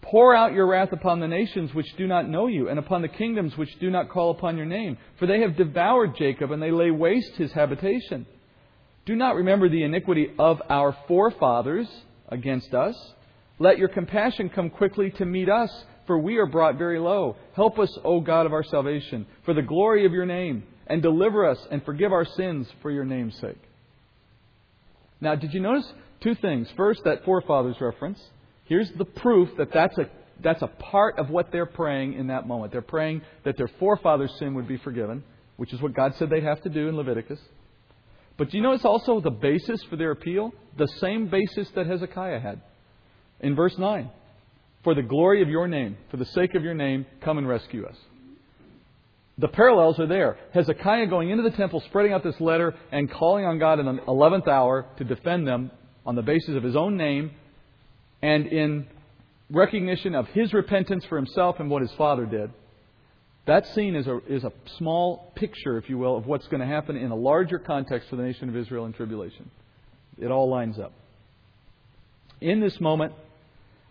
Pour 0.00 0.34
out 0.34 0.52
your 0.52 0.66
wrath 0.66 0.90
upon 0.90 1.20
the 1.20 1.28
nations 1.28 1.72
which 1.72 1.96
do 1.96 2.08
not 2.08 2.28
know 2.28 2.48
you, 2.48 2.68
and 2.68 2.80
upon 2.80 3.02
the 3.02 3.08
kingdoms 3.08 3.56
which 3.56 3.78
do 3.78 3.90
not 3.90 4.08
call 4.10 4.32
upon 4.32 4.56
your 4.56 4.66
name. 4.66 4.98
For 5.20 5.26
they 5.26 5.42
have 5.42 5.56
devoured 5.56 6.16
Jacob, 6.16 6.50
and 6.50 6.60
they 6.60 6.72
lay 6.72 6.90
waste 6.90 7.36
his 7.36 7.52
habitation. 7.52 8.26
Do 9.06 9.14
not 9.14 9.36
remember 9.36 9.68
the 9.68 9.84
iniquity 9.84 10.32
of 10.36 10.60
our 10.68 10.96
forefathers, 11.06 11.88
against 12.32 12.74
us. 12.74 12.96
Let 13.58 13.78
your 13.78 13.88
compassion 13.88 14.48
come 14.48 14.70
quickly 14.70 15.10
to 15.12 15.24
meet 15.24 15.48
us, 15.48 15.70
for 16.06 16.18
we 16.18 16.38
are 16.38 16.46
brought 16.46 16.78
very 16.78 16.98
low. 16.98 17.36
Help 17.54 17.78
us, 17.78 17.96
O 18.04 18.20
God 18.20 18.46
of 18.46 18.52
our 18.52 18.64
salvation, 18.64 19.26
for 19.44 19.54
the 19.54 19.62
glory 19.62 20.04
of 20.04 20.12
your 20.12 20.26
name, 20.26 20.64
and 20.86 21.00
deliver 21.00 21.46
us 21.46 21.58
and 21.70 21.84
forgive 21.84 22.12
our 22.12 22.24
sins 22.24 22.66
for 22.80 22.90
your 22.90 23.04
name's 23.04 23.38
sake. 23.38 23.60
Now, 25.20 25.36
did 25.36 25.54
you 25.54 25.60
notice 25.60 25.86
two 26.20 26.34
things? 26.34 26.68
First, 26.76 27.04
that 27.04 27.24
forefathers 27.24 27.76
reference. 27.80 28.20
Here's 28.64 28.90
the 28.98 29.04
proof 29.04 29.50
that 29.58 29.72
that's 29.72 29.96
a, 29.98 30.10
that's 30.42 30.62
a 30.62 30.66
part 30.66 31.18
of 31.18 31.30
what 31.30 31.52
they're 31.52 31.66
praying 31.66 32.14
in 32.14 32.28
that 32.28 32.48
moment. 32.48 32.72
They're 32.72 32.82
praying 32.82 33.22
that 33.44 33.56
their 33.56 33.70
forefathers' 33.78 34.32
sin 34.38 34.54
would 34.54 34.66
be 34.66 34.78
forgiven, 34.78 35.22
which 35.56 35.72
is 35.72 35.80
what 35.80 35.94
God 35.94 36.14
said 36.18 36.30
they'd 36.30 36.42
have 36.42 36.62
to 36.62 36.68
do 36.68 36.88
in 36.88 36.96
Leviticus. 36.96 37.38
But 38.42 38.50
do 38.50 38.56
you 38.56 38.62
know 38.64 38.72
it's 38.72 38.84
also 38.84 39.20
the 39.20 39.30
basis 39.30 39.80
for 39.84 39.94
their 39.94 40.10
appeal? 40.10 40.52
The 40.76 40.88
same 40.98 41.28
basis 41.28 41.70
that 41.76 41.86
Hezekiah 41.86 42.40
had. 42.40 42.60
In 43.38 43.54
verse 43.54 43.78
9, 43.78 44.10
for 44.82 44.96
the 44.96 45.02
glory 45.02 45.42
of 45.42 45.48
your 45.48 45.68
name, 45.68 45.96
for 46.10 46.16
the 46.16 46.24
sake 46.24 46.56
of 46.56 46.64
your 46.64 46.74
name, 46.74 47.06
come 47.20 47.38
and 47.38 47.46
rescue 47.46 47.86
us. 47.86 47.94
The 49.38 49.46
parallels 49.46 50.00
are 50.00 50.08
there. 50.08 50.38
Hezekiah 50.54 51.06
going 51.06 51.30
into 51.30 51.44
the 51.44 51.56
temple, 51.56 51.84
spreading 51.86 52.12
out 52.12 52.24
this 52.24 52.40
letter, 52.40 52.74
and 52.90 53.08
calling 53.08 53.44
on 53.44 53.60
God 53.60 53.78
in 53.78 53.86
the 53.86 54.02
11th 54.08 54.48
hour 54.48 54.86
to 54.98 55.04
defend 55.04 55.46
them 55.46 55.70
on 56.04 56.16
the 56.16 56.22
basis 56.22 56.56
of 56.56 56.64
his 56.64 56.74
own 56.74 56.96
name 56.96 57.30
and 58.22 58.48
in 58.48 58.88
recognition 59.50 60.16
of 60.16 60.26
his 60.30 60.52
repentance 60.52 61.04
for 61.04 61.14
himself 61.14 61.60
and 61.60 61.70
what 61.70 61.80
his 61.80 61.92
father 61.92 62.26
did. 62.26 62.50
That 63.46 63.66
scene 63.68 63.96
is 63.96 64.06
a, 64.06 64.20
is 64.28 64.44
a 64.44 64.52
small 64.78 65.32
picture, 65.34 65.76
if 65.76 65.88
you 65.88 65.98
will, 65.98 66.16
of 66.16 66.26
what's 66.26 66.46
going 66.46 66.60
to 66.60 66.66
happen 66.66 66.96
in 66.96 67.10
a 67.10 67.16
larger 67.16 67.58
context 67.58 68.08
for 68.08 68.16
the 68.16 68.22
nation 68.22 68.48
of 68.48 68.56
Israel 68.56 68.86
in 68.86 68.92
tribulation. 68.92 69.50
It 70.18 70.30
all 70.30 70.48
lines 70.48 70.78
up. 70.78 70.92
In 72.40 72.60
this 72.60 72.80
moment, 72.80 73.12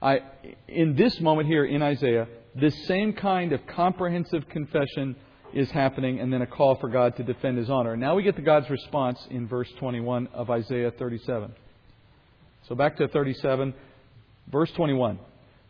I, 0.01 0.21
in 0.67 0.95
this 0.95 1.19
moment 1.19 1.47
here 1.47 1.65
in 1.65 1.81
Isaiah, 1.81 2.27
this 2.55 2.75
same 2.87 3.13
kind 3.13 3.51
of 3.51 3.65
comprehensive 3.67 4.47
confession 4.49 5.15
is 5.53 5.69
happening 5.71 6.19
and 6.19 6.31
then 6.31 6.41
a 6.41 6.47
call 6.47 6.75
for 6.75 6.89
God 6.89 7.17
to 7.17 7.23
defend 7.23 7.57
his 7.57 7.69
honor. 7.69 7.97
Now 7.97 8.15
we 8.15 8.23
get 8.23 8.37
to 8.37 8.41
God's 8.41 8.69
response 8.69 9.19
in 9.29 9.47
verse 9.47 9.69
21 9.79 10.27
of 10.27 10.49
Isaiah 10.49 10.91
37. 10.91 11.53
So 12.67 12.75
back 12.75 12.97
to 12.97 13.07
37, 13.07 13.73
verse 14.49 14.71
21. 14.71 15.19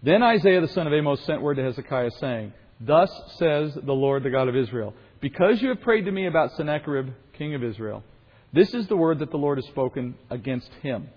Then 0.03 0.21
Isaiah 0.21 0.61
the 0.61 0.67
son 0.67 0.87
of 0.87 0.93
Amoz 0.93 1.19
sent 1.21 1.41
word 1.41 1.55
to 1.55 1.63
Hezekiah 1.63 2.11
saying, 2.19 2.53
Thus 2.83 3.11
says 3.37 3.73
the 3.75 3.93
Lord, 3.93 4.23
the 4.23 4.31
God 4.31 4.47
of 4.47 4.55
Israel, 4.55 4.93
Because 5.19 5.61
you 5.61 5.69
have 5.69 5.81
prayed 5.81 6.05
to 6.05 6.11
me 6.11 6.25
about 6.25 6.55
Sennacherib, 6.57 7.09
king 7.37 7.53
of 7.53 7.63
Israel, 7.63 8.03
this 8.53 8.73
is 8.73 8.87
the 8.87 8.97
word 8.97 9.19
that 9.19 9.31
the 9.31 9.37
Lord 9.37 9.59
has 9.59 9.67
spoken 9.67 10.15
against 10.29 10.69
him. 10.81 11.09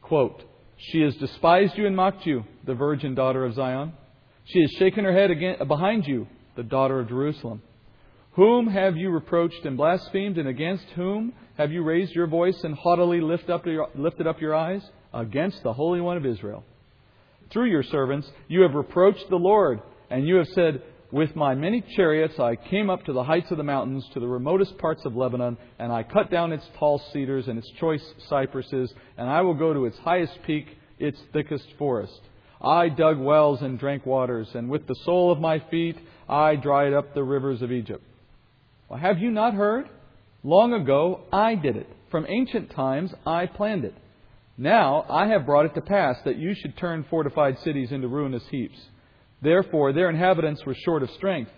Quote, 0.00 0.42
She 0.76 1.00
has 1.02 1.14
despised 1.16 1.76
you 1.76 1.86
and 1.86 1.96
mocked 1.96 2.24
you, 2.24 2.44
the 2.64 2.74
virgin 2.74 3.14
daughter 3.14 3.44
of 3.44 3.54
Zion. 3.54 3.92
She 4.44 4.60
has 4.60 4.70
shaken 4.72 5.04
her 5.04 5.12
head 5.12 5.30
again, 5.30 5.56
behind 5.66 6.06
you, 6.06 6.28
the 6.56 6.62
daughter 6.62 7.00
of 7.00 7.08
Jerusalem. 7.08 7.62
Whom 8.32 8.68
have 8.68 8.96
you 8.96 9.10
reproached 9.10 9.64
and 9.64 9.76
blasphemed, 9.76 10.38
and 10.38 10.48
against 10.48 10.84
whom 10.94 11.32
have 11.58 11.72
you 11.72 11.82
raised 11.82 12.14
your 12.14 12.28
voice 12.28 12.58
and 12.62 12.74
haughtily 12.74 13.20
lift 13.20 13.50
up 13.50 13.66
your, 13.66 13.88
lifted 13.94 14.26
up 14.26 14.40
your 14.40 14.54
eyes? 14.54 14.82
Against 15.12 15.62
the 15.64 15.72
Holy 15.72 16.00
One 16.00 16.16
of 16.16 16.24
Israel. 16.24 16.64
Through 17.50 17.70
your 17.70 17.82
servants 17.82 18.30
you 18.46 18.62
have 18.62 18.74
reproached 18.74 19.28
the 19.28 19.36
Lord 19.36 19.80
and 20.10 20.26
you 20.26 20.36
have 20.36 20.48
said, 20.48 20.82
With 21.12 21.34
my 21.36 21.54
many 21.54 21.80
chariots 21.96 22.38
I 22.38 22.56
came 22.56 22.90
up 22.90 23.04
to 23.04 23.12
the 23.12 23.24
heights 23.24 23.50
of 23.50 23.56
the 23.56 23.62
mountains, 23.62 24.04
to 24.12 24.20
the 24.20 24.28
remotest 24.28 24.76
parts 24.78 25.04
of 25.04 25.16
Lebanon, 25.16 25.56
and 25.78 25.92
I 25.92 26.02
cut 26.02 26.30
down 26.30 26.52
its 26.52 26.68
tall 26.78 27.00
cedars 27.12 27.48
and 27.48 27.58
its 27.58 27.70
choice 27.78 28.04
cypresses, 28.28 28.92
and 29.16 29.28
I 29.28 29.40
will 29.40 29.54
go 29.54 29.72
to 29.72 29.86
its 29.86 29.98
highest 29.98 30.42
peak, 30.46 30.66
its 30.98 31.18
thickest 31.32 31.66
forest. 31.78 32.20
I 32.60 32.90
dug 32.90 33.18
wells 33.18 33.62
and 33.62 33.78
drank 33.78 34.04
waters, 34.04 34.48
and 34.54 34.68
with 34.68 34.86
the 34.86 34.96
sole 35.06 35.32
of 35.32 35.40
my 35.40 35.60
feet 35.70 35.96
I 36.28 36.56
dried 36.56 36.92
up 36.92 37.14
the 37.14 37.24
rivers 37.24 37.62
of 37.62 37.72
Egypt. 37.72 38.04
Well, 38.88 38.98
have 38.98 39.18
you 39.18 39.30
not 39.30 39.54
heard? 39.54 39.88
Long 40.42 40.74
ago 40.74 41.22
I 41.32 41.54
did 41.54 41.76
it. 41.76 41.88
From 42.10 42.26
ancient 42.28 42.70
times 42.70 43.12
I 43.24 43.46
planned 43.46 43.84
it. 43.84 43.94
Now 44.58 45.06
I 45.08 45.28
have 45.28 45.46
brought 45.46 45.66
it 45.66 45.74
to 45.74 45.80
pass 45.80 46.16
that 46.24 46.36
you 46.36 46.54
should 46.54 46.76
turn 46.76 47.06
fortified 47.08 47.58
cities 47.60 47.92
into 47.92 48.08
ruinous 48.08 48.42
heaps. 48.50 48.78
Therefore, 49.42 49.92
their 49.92 50.10
inhabitants 50.10 50.64
were 50.64 50.74
short 50.84 51.02
of 51.02 51.10
strength. 51.10 51.50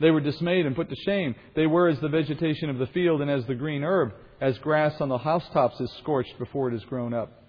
They 0.00 0.10
were 0.10 0.20
dismayed 0.20 0.66
and 0.66 0.76
put 0.76 0.88
to 0.88 0.96
shame. 1.04 1.34
They 1.54 1.66
were 1.66 1.88
as 1.88 2.00
the 2.00 2.08
vegetation 2.08 2.70
of 2.70 2.78
the 2.78 2.86
field 2.88 3.20
and 3.20 3.30
as 3.30 3.46
the 3.46 3.54
green 3.54 3.82
herb, 3.82 4.12
as 4.40 4.56
grass 4.58 4.94
on 5.00 5.08
the 5.08 5.18
housetops 5.18 5.78
is 5.80 5.92
scorched 6.00 6.38
before 6.38 6.68
it 6.68 6.74
is 6.74 6.84
grown 6.84 7.12
up. 7.12 7.40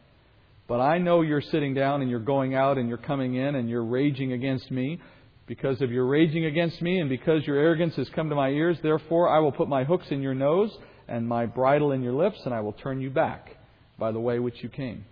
But 0.68 0.80
I 0.80 1.00
know 1.00 1.22
you're 1.22 1.42
sitting 1.42 1.74
down 1.74 2.02
and 2.02 2.10
you're 2.10 2.20
going 2.20 2.56
out 2.56 2.78
and 2.78 2.88
you're 2.88 2.98
coming 2.98 3.36
in 3.36 3.56
and 3.56 3.70
you're 3.70 3.86
raging 3.86 4.34
against 4.34 4.70
me. 4.72 5.00
Because 5.48 5.82
of 5.82 5.92
your 5.92 6.06
raging 6.06 6.46
against 6.46 6.82
me 6.82 7.00
and 7.00 7.10
because 7.10 7.46
your 7.46 7.58
arrogance 7.58 7.96
has 7.96 8.08
come 8.16 8.30
to 8.30 8.36
my 8.36 8.50
ears, 8.50 8.78
therefore 8.82 9.28
I 9.28 9.40
will 9.40 9.52
put 9.52 9.68
my 9.68 9.84
hooks 9.84 10.06
in 10.10 10.22
your 10.22 10.34
nose 10.34 10.72
and 11.10 11.28
my 11.28 11.46
bridle 11.46 11.92
in 11.92 12.02
your 12.02 12.14
lips, 12.14 12.40
and 12.46 12.54
I 12.54 12.62
will 12.62 12.72
turn 12.72 13.02
you 13.02 13.10
back 13.10 13.58
by 14.00 14.14
the 14.14 14.20
way 14.20 14.40
which 14.40 14.64
you 14.64 14.70
came. 14.70 15.04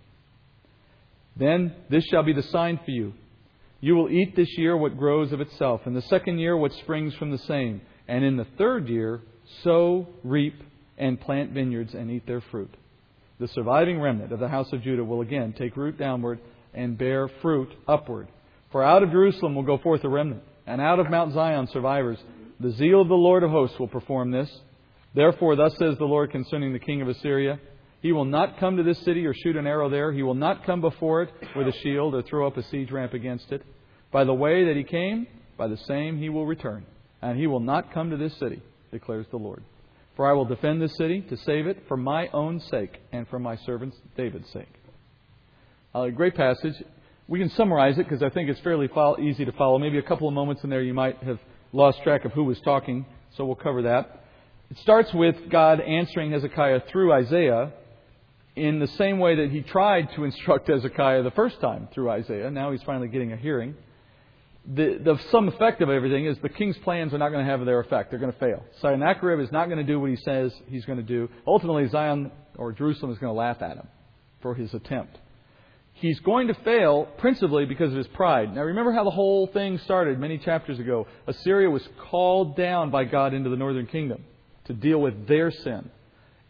Then 1.36 1.74
this 1.90 2.04
shall 2.06 2.22
be 2.22 2.32
the 2.32 2.42
sign 2.44 2.80
for 2.84 2.90
you. 2.90 3.12
You 3.80 3.94
will 3.96 4.10
eat 4.10 4.36
this 4.36 4.58
year 4.58 4.76
what 4.76 4.98
grows 4.98 5.32
of 5.32 5.40
itself, 5.40 5.82
and 5.86 5.96
the 5.96 6.02
second 6.02 6.38
year 6.38 6.56
what 6.56 6.72
springs 6.72 7.14
from 7.14 7.30
the 7.30 7.38
same, 7.38 7.80
and 8.06 8.24
in 8.24 8.36
the 8.36 8.46
third 8.58 8.88
year 8.88 9.22
sow, 9.62 10.06
reap, 10.22 10.54
and 10.98 11.20
plant 11.20 11.52
vineyards 11.52 11.94
and 11.94 12.10
eat 12.10 12.26
their 12.26 12.42
fruit. 12.42 12.74
The 13.38 13.48
surviving 13.48 14.00
remnant 14.00 14.32
of 14.32 14.38
the 14.38 14.48
house 14.48 14.70
of 14.72 14.82
Judah 14.82 15.02
will 15.02 15.22
again 15.22 15.54
take 15.56 15.76
root 15.76 15.98
downward 15.98 16.40
and 16.74 16.98
bear 16.98 17.28
fruit 17.40 17.70
upward. 17.88 18.28
For 18.70 18.84
out 18.84 19.02
of 19.02 19.10
Jerusalem 19.10 19.54
will 19.54 19.62
go 19.62 19.78
forth 19.78 20.04
a 20.04 20.08
remnant, 20.08 20.42
and 20.66 20.80
out 20.80 21.00
of 21.00 21.10
Mount 21.10 21.32
Zion 21.32 21.66
survivors. 21.68 22.18
The 22.60 22.72
zeal 22.72 23.00
of 23.00 23.08
the 23.08 23.14
Lord 23.14 23.42
of 23.42 23.50
hosts 23.50 23.78
will 23.78 23.88
perform 23.88 24.30
this. 24.30 24.50
Therefore, 25.14 25.56
thus 25.56 25.74
says 25.78 25.96
the 25.96 26.04
Lord 26.04 26.30
concerning 26.30 26.74
the 26.74 26.78
king 26.78 27.00
of 27.00 27.08
Assyria 27.08 27.58
He 28.02 28.12
will 28.12 28.24
not 28.24 28.58
come 28.58 28.76
to 28.78 28.82
this 28.82 28.98
city 29.04 29.26
or 29.26 29.34
shoot 29.34 29.56
an 29.56 29.66
arrow 29.66 29.90
there. 29.90 30.12
He 30.12 30.22
will 30.22 30.34
not 30.34 30.64
come 30.64 30.80
before 30.80 31.22
it 31.22 31.30
with 31.54 31.68
a 31.68 31.72
shield 31.82 32.14
or 32.14 32.22
throw 32.22 32.46
up 32.46 32.56
a 32.56 32.62
siege 32.64 32.90
ramp 32.90 33.12
against 33.12 33.52
it. 33.52 33.62
By 34.10 34.24
the 34.24 34.34
way 34.34 34.64
that 34.64 34.76
he 34.76 34.84
came, 34.84 35.26
by 35.58 35.68
the 35.68 35.76
same 35.76 36.18
he 36.18 36.30
will 36.30 36.46
return. 36.46 36.86
And 37.20 37.38
he 37.38 37.46
will 37.46 37.60
not 37.60 37.92
come 37.92 38.10
to 38.10 38.16
this 38.16 38.36
city, 38.38 38.62
declares 38.90 39.26
the 39.30 39.36
Lord. 39.36 39.62
For 40.16 40.28
I 40.28 40.32
will 40.32 40.46
defend 40.46 40.80
this 40.80 40.96
city 40.96 41.20
to 41.28 41.36
save 41.36 41.66
it 41.66 41.84
for 41.88 41.96
my 41.96 42.28
own 42.28 42.60
sake 42.70 42.98
and 43.12 43.28
for 43.28 43.38
my 43.38 43.56
servant 43.58 43.94
David's 44.16 44.50
sake. 44.50 44.72
Uh, 45.94 46.02
a 46.02 46.10
great 46.10 46.34
passage. 46.34 46.74
We 47.28 47.38
can 47.38 47.50
summarize 47.50 47.98
it 47.98 48.08
because 48.08 48.22
I 48.22 48.30
think 48.30 48.48
it's 48.48 48.60
fairly 48.60 48.88
easy 49.20 49.44
to 49.44 49.52
follow. 49.52 49.78
Maybe 49.78 49.98
a 49.98 50.02
couple 50.02 50.26
of 50.26 50.34
moments 50.34 50.64
in 50.64 50.70
there 50.70 50.82
you 50.82 50.94
might 50.94 51.22
have 51.22 51.38
lost 51.72 52.02
track 52.02 52.24
of 52.24 52.32
who 52.32 52.44
was 52.44 52.58
talking, 52.60 53.04
so 53.36 53.44
we'll 53.44 53.56
cover 53.56 53.82
that. 53.82 54.24
It 54.70 54.78
starts 54.78 55.12
with 55.12 55.36
God 55.50 55.80
answering 55.80 56.32
Hezekiah 56.32 56.82
through 56.90 57.12
Isaiah 57.12 57.72
in 58.56 58.78
the 58.78 58.88
same 58.88 59.18
way 59.18 59.36
that 59.36 59.50
he 59.50 59.62
tried 59.62 60.12
to 60.14 60.24
instruct 60.24 60.68
Hezekiah 60.68 61.22
the 61.22 61.30
first 61.30 61.60
time 61.60 61.88
through 61.92 62.10
Isaiah. 62.10 62.50
Now 62.50 62.72
he's 62.72 62.82
finally 62.82 63.08
getting 63.08 63.32
a 63.32 63.36
hearing 63.36 63.74
the, 64.66 65.00
the 65.02 65.18
sum 65.30 65.48
effect 65.48 65.80
of 65.80 65.88
everything 65.88 66.26
is 66.26 66.36
the 66.42 66.48
king's 66.48 66.76
plans 66.78 67.14
are 67.14 67.18
not 67.18 67.30
going 67.30 67.44
to 67.44 67.50
have 67.50 67.64
their 67.64 67.80
effect. 67.80 68.10
They're 68.10 68.20
going 68.20 68.32
to 68.32 68.38
fail. 68.38 68.62
Sennacherib 68.80 69.40
is 69.40 69.50
not 69.50 69.66
going 69.66 69.78
to 69.78 69.84
do 69.84 69.98
what 69.98 70.10
he 70.10 70.16
says 70.16 70.52
he's 70.68 70.84
going 70.84 70.98
to 70.98 71.04
do. 71.04 71.28
Ultimately, 71.46 71.88
Zion 71.88 72.30
or 72.56 72.72
Jerusalem 72.72 73.10
is 73.10 73.18
going 73.18 73.32
to 73.32 73.38
laugh 73.38 73.62
at 73.62 73.76
him 73.76 73.88
for 74.42 74.54
his 74.54 74.72
attempt. 74.74 75.18
He's 75.94 76.20
going 76.20 76.48
to 76.48 76.54
fail 76.54 77.04
principally 77.18 77.66
because 77.66 77.90
of 77.90 77.98
his 77.98 78.06
pride. 78.08 78.54
Now, 78.54 78.62
remember 78.62 78.92
how 78.92 79.04
the 79.04 79.10
whole 79.10 79.46
thing 79.48 79.78
started 79.78 80.18
many 80.18 80.38
chapters 80.38 80.78
ago. 80.78 81.06
Assyria 81.26 81.68
was 81.68 81.86
called 82.10 82.56
down 82.56 82.90
by 82.90 83.04
God 83.04 83.34
into 83.34 83.50
the 83.50 83.56
northern 83.56 83.86
kingdom 83.86 84.24
to 84.66 84.72
deal 84.72 84.98
with 84.98 85.26
their 85.26 85.50
sin. 85.50 85.90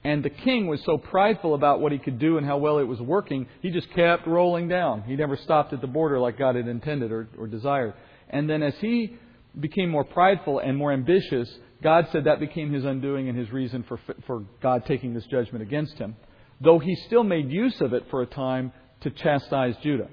And 0.03 0.25
the 0.25 0.31
king 0.31 0.67
was 0.67 0.83
so 0.85 0.97
prideful 0.97 1.55
about 1.55 1.81
what 1.81 1.93
he 1.93 1.99
could 1.99 2.19
do 2.19 2.39
and 2.39 2.47
how 2.47 2.57
well 2.57 2.79
it 2.79 2.85
was 2.85 3.01
working, 3.01 3.47
he 3.61 3.71
just 3.71 3.91
kept 3.91 4.27
rolling 4.27 4.67
down. 4.67 5.03
He 5.03 5.15
never 5.15 5.37
stopped 5.37 5.73
at 5.73 5.81
the 5.81 5.87
border 5.87 6.19
like 6.19 6.39
God 6.39 6.57
had 6.57 6.67
intended 6.69 7.13
or, 7.13 7.29
or 7.39 7.47
desired. 7.47 7.95
And 8.31 8.49
then 8.49 8.63
as 8.63 8.75
he 8.81 9.17
became 9.59 9.91
more 9.91 10.05
prideful 10.05 10.59
and 10.59 10.77
more 10.77 10.93
ambitious, 10.93 11.51
God 11.83 12.09
said 12.13 12.25
that 12.25 12.41
became 12.41 12.73
his 12.73 12.85
undoing 12.85 13.29
and 13.29 13.37
his 13.37 13.53
reason 13.53 13.83
for, 13.83 13.99
for 14.27 14.45
God 14.63 14.87
taking 14.87 15.13
this 15.13 15.27
judgment 15.27 15.63
against 15.63 15.99
him. 15.99 16.17
Though 16.63 16.79
he 16.79 16.95
still 17.07 17.25
made 17.25 17.51
use 17.51 17.81
of 17.81 17.93
it 17.93 18.05
for 18.11 18.23
a 18.23 18.27
time 18.27 18.73
to 19.03 19.11
chastise 19.11 19.75
Judah. 19.83 20.09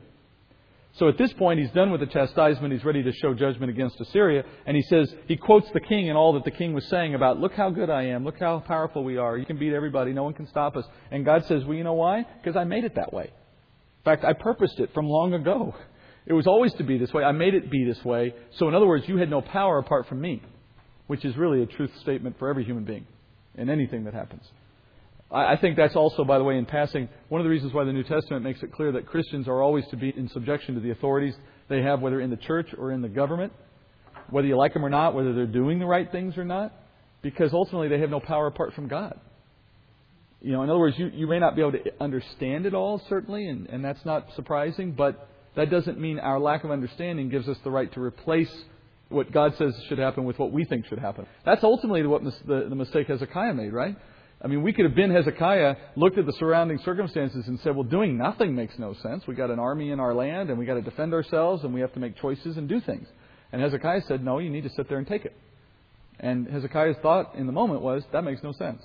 So 0.97 1.07
at 1.07 1.17
this 1.17 1.31
point, 1.33 1.59
he's 1.59 1.71
done 1.71 1.91
with 1.91 2.01
the 2.01 2.07
chastisement. 2.07 2.73
He's 2.73 2.83
ready 2.83 3.03
to 3.03 3.11
show 3.13 3.35
judgment 3.35 3.69
against 3.69 4.01
Assyria. 4.01 4.43
And 4.65 4.75
he 4.75 4.81
says, 4.83 5.13
he 5.27 5.37
quotes 5.37 5.69
the 5.71 5.79
king 5.79 6.09
and 6.09 6.17
all 6.17 6.33
that 6.33 6.43
the 6.43 6.51
king 6.51 6.73
was 6.73 6.87
saying 6.87 7.13
about, 7.13 7.39
look 7.39 7.53
how 7.53 7.69
good 7.69 7.91
I 7.91 8.05
am. 8.07 8.25
Look 8.25 8.39
how 8.39 8.59
powerful 8.59 9.03
we 9.03 9.17
are. 9.17 9.37
You 9.37 9.45
can 9.45 9.59
beat 9.59 9.73
everybody. 9.73 10.11
No 10.11 10.23
one 10.23 10.33
can 10.33 10.47
stop 10.47 10.75
us. 10.75 10.85
And 11.11 11.23
God 11.23 11.45
says, 11.45 11.63
well, 11.65 11.77
you 11.77 11.83
know 11.83 11.93
why? 11.93 12.25
Because 12.41 12.57
I 12.57 12.63
made 12.63 12.83
it 12.83 12.95
that 12.95 13.13
way. 13.13 13.25
In 13.25 14.03
fact, 14.05 14.23
I 14.23 14.33
purposed 14.33 14.79
it 14.79 14.91
from 14.95 15.07
long 15.07 15.33
ago. 15.33 15.75
It 16.25 16.33
was 16.33 16.47
always 16.47 16.73
to 16.73 16.83
be 16.83 16.97
this 16.97 17.13
way. 17.13 17.23
I 17.23 17.31
made 17.31 17.53
it 17.53 17.69
be 17.69 17.85
this 17.85 18.03
way. 18.03 18.33
So 18.57 18.67
in 18.67 18.73
other 18.73 18.87
words, 18.87 19.07
you 19.07 19.17
had 19.17 19.29
no 19.29 19.41
power 19.41 19.77
apart 19.77 20.07
from 20.07 20.19
me, 20.19 20.41
which 21.05 21.23
is 21.23 21.37
really 21.37 21.61
a 21.61 21.67
truth 21.67 21.91
statement 22.01 22.39
for 22.39 22.49
every 22.49 22.63
human 22.63 22.85
being 22.85 23.05
in 23.55 23.69
anything 23.69 24.05
that 24.05 24.15
happens. 24.15 24.43
I 25.29 25.57
think 25.57 25.75
that's 25.75 25.95
also, 25.95 26.23
by 26.23 26.37
the 26.37 26.43
way, 26.45 26.57
in 26.57 26.65
passing, 26.65 27.09
one 27.27 27.41
of 27.41 27.45
the 27.45 27.49
reasons 27.49 27.73
why 27.73 27.83
the 27.83 27.91
New 27.91 28.03
Testament 28.03 28.43
makes 28.43 28.63
it 28.63 28.71
clear 28.71 28.93
that 28.93 29.05
Christians 29.05 29.47
are 29.49 29.61
always 29.61 29.85
to 29.87 29.97
be 29.97 30.13
in 30.15 30.29
subjection 30.29 30.75
to 30.75 30.79
the 30.79 30.91
authorities 30.91 31.33
they 31.67 31.81
have, 31.81 31.99
whether 31.99 32.21
in 32.21 32.29
the 32.29 32.37
church 32.37 32.67
or 32.77 32.93
in 32.93 33.01
the 33.01 33.09
government, 33.09 33.51
whether 34.29 34.47
you 34.47 34.55
like 34.55 34.73
them 34.73 34.85
or 34.85 34.89
not, 34.89 35.13
whether 35.13 35.33
they're 35.33 35.45
doing 35.45 35.79
the 35.79 35.85
right 35.85 36.09
things 36.11 36.37
or 36.37 36.45
not, 36.45 36.73
because 37.21 37.53
ultimately 37.53 37.89
they 37.89 37.99
have 37.99 38.09
no 38.09 38.21
power 38.21 38.47
apart 38.47 38.73
from 38.73 38.87
God. 38.87 39.19
You 40.41 40.53
know, 40.53 40.63
in 40.63 40.69
other 40.69 40.79
words, 40.79 40.97
you, 40.97 41.07
you 41.07 41.27
may 41.27 41.39
not 41.39 41.55
be 41.55 41.61
able 41.61 41.73
to 41.73 41.79
understand 41.99 42.65
it 42.65 42.73
all, 42.73 43.01
certainly, 43.09 43.47
and, 43.47 43.67
and 43.67 43.83
that's 43.83 44.05
not 44.05 44.27
surprising, 44.35 44.93
but 44.93 45.27
that 45.57 45.69
doesn't 45.69 45.99
mean 45.99 46.19
our 46.19 46.39
lack 46.39 46.63
of 46.63 46.71
understanding 46.71 47.27
gives 47.27 47.49
us 47.49 47.57
the 47.65 47.71
right 47.71 47.91
to 47.93 47.99
replace 47.99 48.53
what 49.09 49.31
God 49.31 49.55
says 49.57 49.73
should 49.89 49.97
happen 49.97 50.23
with 50.23 50.37
what 50.37 50.51
we 50.51 50.63
think 50.63 50.85
should 50.85 50.99
happen. 50.99 51.25
That's 51.43 51.63
ultimately 51.63 52.05
what 52.05 52.23
mis- 52.23 52.39
the, 52.45 52.67
the 52.69 52.75
mistake 52.75 53.07
Hezekiah 53.07 53.53
made, 53.53 53.73
right? 53.73 53.97
I 54.39 54.47
mean, 54.47 54.61
we 54.61 54.71
could 54.71 54.85
have 54.85 54.93
been 54.93 55.09
Hezekiah, 55.09 55.75
looked 55.95 56.19
at 56.19 56.27
the 56.27 56.33
surrounding 56.33 56.77
circumstances, 56.79 57.47
and 57.47 57.59
said, 57.61 57.75
well, 57.75 57.83
doing 57.83 58.17
nothing 58.17 58.55
makes 58.55 58.77
no 58.77 58.93
sense. 58.93 59.25
We've 59.25 59.37
got 59.37 59.49
an 59.49 59.59
army 59.59 59.89
in 59.89 59.99
our 59.99 60.13
land, 60.13 60.49
and 60.49 60.59
we've 60.59 60.67
got 60.67 60.75
to 60.75 60.81
defend 60.81 61.13
ourselves, 61.13 61.63
and 61.63 61.73
we 61.73 61.81
have 61.81 61.93
to 61.93 61.99
make 61.99 62.15
choices 62.17 62.55
and 62.55 62.69
do 62.69 62.79
things. 62.79 63.07
And 63.51 63.61
Hezekiah 63.61 64.01
said, 64.07 64.23
no, 64.23 64.37
you 64.37 64.51
need 64.51 64.63
to 64.63 64.69
sit 64.69 64.89
there 64.89 64.99
and 64.99 65.07
take 65.07 65.25
it. 65.25 65.35
And 66.19 66.47
Hezekiah's 66.47 66.97
thought 67.01 67.33
in 67.35 67.47
the 67.47 67.51
moment 67.51 67.81
was, 67.81 68.03
that 68.11 68.23
makes 68.23 68.43
no 68.43 68.51
sense. 68.51 68.81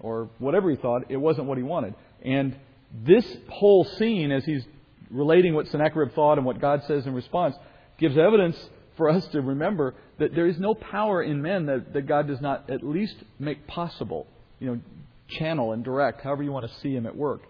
Or 0.00 0.30
whatever 0.38 0.68
he 0.70 0.76
thought, 0.76 1.10
it 1.10 1.16
wasn't 1.16 1.46
what 1.46 1.58
he 1.58 1.64
wanted. 1.64 1.94
And 2.24 2.56
this 3.04 3.24
whole 3.50 3.84
scene, 3.84 4.32
as 4.32 4.44
he's 4.44 4.64
relating 5.10 5.54
what 5.54 5.68
Sennacherib 5.68 6.12
thought 6.14 6.38
and 6.38 6.46
what 6.46 6.60
God 6.60 6.82
says 6.88 7.06
in 7.06 7.14
response, 7.14 7.54
gives 7.98 8.18
evidence 8.18 8.56
for 8.96 9.08
us 9.08 9.24
to 9.28 9.40
remember 9.40 9.94
that 10.18 10.34
there 10.34 10.46
is 10.46 10.58
no 10.58 10.74
power 10.74 11.22
in 11.22 11.40
men 11.40 11.66
that, 11.66 11.92
that 11.92 12.06
God 12.06 12.26
does 12.26 12.40
not 12.40 12.68
at 12.68 12.82
least 12.82 13.14
make 13.38 13.66
possible 13.66 14.26
you 14.62 14.68
know, 14.68 14.80
channel 15.28 15.72
and 15.72 15.84
direct, 15.84 16.22
however 16.22 16.42
you 16.42 16.52
want 16.52 16.66
to 16.66 16.72
see 16.80 16.94
him 16.94 17.06
at 17.06 17.16
work. 17.16 17.42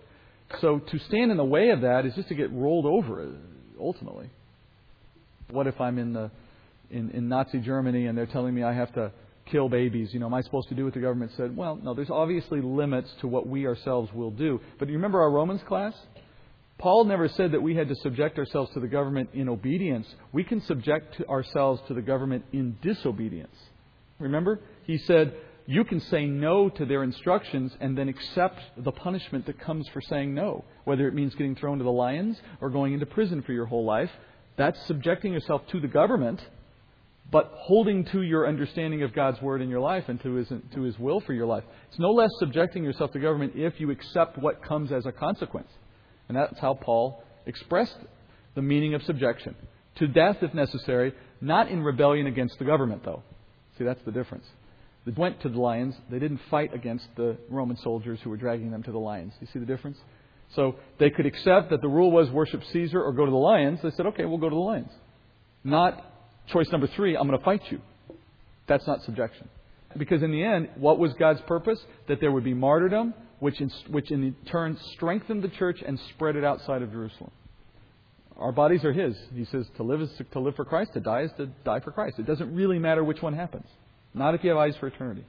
So 0.61 0.79
to 0.79 0.99
stand 0.99 1.31
in 1.31 1.37
the 1.37 1.45
way 1.45 1.71
of 1.71 1.83
that 1.83 2.07
is 2.07 2.15
just 2.15 2.29
to 2.29 2.35
get 2.35 2.51
rolled 2.53 2.87
over, 2.87 3.23
uh, 3.23 3.27
ultimately. 3.81 4.31
What 5.51 5.67
if 5.67 5.81
I'm 5.81 5.99
in 5.99 6.13
the 6.13 6.31
in, 6.91 7.11
in 7.11 7.29
Nazi 7.29 7.59
Germany 7.59 8.07
and 8.07 8.17
they're 8.17 8.27
telling 8.27 8.55
me 8.55 8.63
I 8.63 8.73
have 8.73 8.93
to 8.95 9.13
kill 9.51 9.69
babies? 9.69 10.11
You 10.13 10.21
know, 10.21 10.27
am 10.27 10.35
I 10.35 10.41
supposed 10.43 10.69
to 10.71 10.75
do 10.75 10.85
what 10.85 10.95
the 10.95 11.01
government 11.01 11.33
said? 11.37 11.55
Well, 11.57 11.77
no. 11.77 11.95
There's 11.95 12.11
obviously 12.11 12.61
limits 12.61 13.11
to 13.21 13.29
what 13.29 13.47
we 13.47 13.67
ourselves 13.67 14.11
will 14.15 14.31
do. 14.31 14.61
But 14.79 14.89
you 14.89 14.95
remember 14.95 15.21
our 15.21 15.31
Romans 15.31 15.61
class? 15.69 15.95
Paul 16.79 17.05
never 17.05 17.29
said 17.29 17.53
that 17.53 17.63
we 17.63 17.77
had 17.77 17.89
to 17.89 17.95
subject 17.97 18.39
ourselves 18.39 18.73
to 18.75 18.81
the 18.81 18.89
government 18.89 19.31
in 19.35 19.49
obedience. 19.49 20.07
We 20.33 20.45
can 20.45 20.63
subject 20.63 21.21
ourselves 21.29 21.81
to 21.89 21.95
the 21.95 22.03
government 22.03 22.45
in 22.53 22.77
disobedience. 22.83 23.55
Remember? 24.19 24.61
He 24.85 24.99
said, 24.99 25.35
you 25.67 25.85
can 25.85 26.01
say 26.01 26.27
no 26.27 26.69
to 26.69 26.85
their 26.85 27.03
instructions 27.03 27.77
and 27.81 27.97
then 27.97 28.09
accept 28.09 28.61
the 28.77 28.93
punishment 28.93 29.47
that 29.47 29.61
comes 29.61 29.89
for 29.89 30.01
saying 30.01 30.35
no, 30.35 30.65
whether 30.85 31.07
it 31.07 31.15
means 31.15 31.35
getting 31.35 31.55
thrown 31.55 31.79
to 31.79 31.85
the 31.85 31.91
lions 31.91 32.41
or 32.61 32.71
going 32.71 32.93
into 32.93 33.07
prison 33.07 33.43
for 33.43 33.53
your 33.53 33.67
whole 33.67 33.85
life. 33.85 34.11
That's 34.57 34.81
subjecting 34.87 35.33
yourself 35.33 35.63
to 35.69 35.81
the 35.81 35.89
government, 35.89 36.41
but 37.31 37.51
holding 37.55 38.05
to 38.07 38.23
your 38.23 38.47
understanding 38.47 39.03
of 39.03 39.15
God's 39.15 39.41
word 39.41 39.63
in 39.63 39.69
your 39.69 39.81
life 39.81 40.05
and 40.09 40.21
to 40.23 40.35
his, 40.35 40.49
to 40.49 40.83
his 40.83 40.99
will 40.99 41.21
for 41.21 41.33
your 41.33 41.47
life. 41.47 41.65
It's 41.89 41.99
no 41.99 42.11
less 42.11 42.31
subjecting 42.39 42.85
yourself 42.85 43.13
to 43.13 43.21
government 43.21 43.53
if 43.55 43.79
you 43.79 43.91
accept 43.91 44.39
what 44.39 44.63
comes 44.65 44.93
as 44.93 45.07
a 45.07 45.13
consequence. 45.13 45.71
And 46.29 46.37
that's 46.37 46.59
how 46.59 46.75
Paul 46.75 47.23
expressed 47.47 47.97
the 48.55 48.63
meaning 48.63 48.95
of 48.95 49.03
subjection. 49.05 49.55
To 49.97 50.09
death 50.09 50.39
if 50.43 50.53
necessary, 50.55 51.13
not 51.41 51.69
in 51.69 51.83
rebellion 51.83 52.27
against 52.27 52.59
the 52.59 52.65
government, 52.65 53.05
though. 53.05 53.23
See, 53.79 53.85
that's 53.85 54.03
the 54.05 54.13
difference. 54.13 54.47
They 55.05 55.13
went 55.13 55.41
to 55.43 55.49
the 55.49 55.59
lions. 55.59 55.95
They 56.11 56.19
didn't 56.19 56.41
fight 56.51 56.73
against 56.75 57.07
the 57.17 57.37
Roman 57.49 57.77
soldiers 57.79 58.21
who 58.23 58.31
were 58.31 58.37
dragging 58.37 58.71
them 58.71 58.83
to 58.85 58.93
the 58.93 58.99
lions. 58.99 59.33
You 59.41 59.49
see 59.53 59.59
the 59.59 59.67
difference? 59.67 59.99
So 60.55 60.77
they 60.99 61.11
could 61.11 61.27
accept 61.27 61.71
that 61.71 61.81
the 61.81 61.89
rule 61.89 62.11
was 62.11 62.31
worship 62.31 62.63
Caesar 62.73 63.03
or 63.03 63.13
go 63.13 63.25
to 63.25 63.31
the 63.31 63.37
lions. 63.37 63.81
They 63.83 63.91
said, 63.91 64.07
okay, 64.07 64.25
we'll 64.25 64.39
go 64.39 64.49
to 64.49 64.55
the 64.55 64.61
lions. 64.61 64.91
Not 65.65 66.05
choice 66.49 66.69
number 66.71 66.89
three, 66.89 67.17
I'm 67.17 67.27
going 67.27 67.39
to 67.39 67.45
fight 67.45 67.63
you. 67.71 67.81
That's 68.69 68.87
not 68.87 69.03
subjection. 69.03 69.49
Because 69.97 70.23
in 70.23 70.31
the 70.31 70.43
end, 70.43 70.69
what 70.77 70.99
was 70.99 71.13
God's 71.19 71.41
purpose? 71.43 71.79
That 72.09 72.21
there 72.21 72.33
would 72.33 72.45
be 72.45 72.55
martyrdom, 72.55 73.15
which 73.41 73.61
in, 73.61 73.71
which 73.89 74.11
in 74.11 74.35
turn 74.51 74.79
strengthened 74.95 75.43
the 75.43 75.49
church 75.49 75.83
and 75.85 75.99
spread 76.15 76.37
it 76.37 76.45
outside 76.45 76.83
of 76.83 76.93
Jerusalem. 76.93 77.31
Our 78.37 78.53
bodies 78.53 78.85
are 78.85 78.93
His. 78.93 79.15
He 79.35 79.45
says 79.47 79.67
to 79.77 79.83
live 79.83 80.01
is 80.01 80.11
to, 80.19 80.25
to 80.25 80.41
live 80.41 80.57
for 80.57 80.65
Christ, 80.65 80.95
to 80.95 81.01
die 81.01 81.23
is 81.23 81.31
to 81.37 81.47
die 81.65 81.81
for 81.81 81.93
Christ. 81.93 82.19
It 82.19 82.27
doesn't 82.27 82.55
really 82.55 82.79
matter 82.79 83.05
which 83.05 83.21
one 83.21 83.35
happens. 83.35 83.67
Not 84.15 84.35
if 84.35 84.45
you 84.45 84.51
have 84.51 84.59
eyes 84.59 84.77
for 84.77 84.87
eternity. 84.87 85.25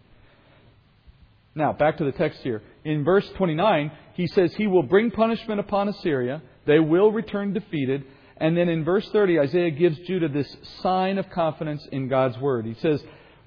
Now, 1.55 1.71
back 1.71 1.97
to 1.97 2.03
the 2.03 2.11
text 2.11 2.39
here. 2.41 2.61
In 2.83 3.03
verse 3.03 3.29
29, 3.37 3.91
he 4.15 4.27
says, 4.27 4.53
He 4.55 4.67
will 4.67 4.83
bring 4.83 5.11
punishment 5.11 5.59
upon 5.59 5.87
Assyria. 5.87 6.41
They 6.65 6.79
will 6.79 7.11
return 7.11 7.53
defeated. 7.53 8.03
And 8.37 8.57
then 8.57 8.69
in 8.69 8.83
verse 8.83 9.07
30, 9.09 9.39
Isaiah 9.39 9.71
gives 9.71 9.97
Judah 9.99 10.29
this 10.29 10.55
sign 10.81 11.17
of 11.17 11.29
confidence 11.29 11.87
in 11.91 12.07
God's 12.07 12.37
word. 12.39 12.65
He 12.65 12.73
says, 12.75 13.03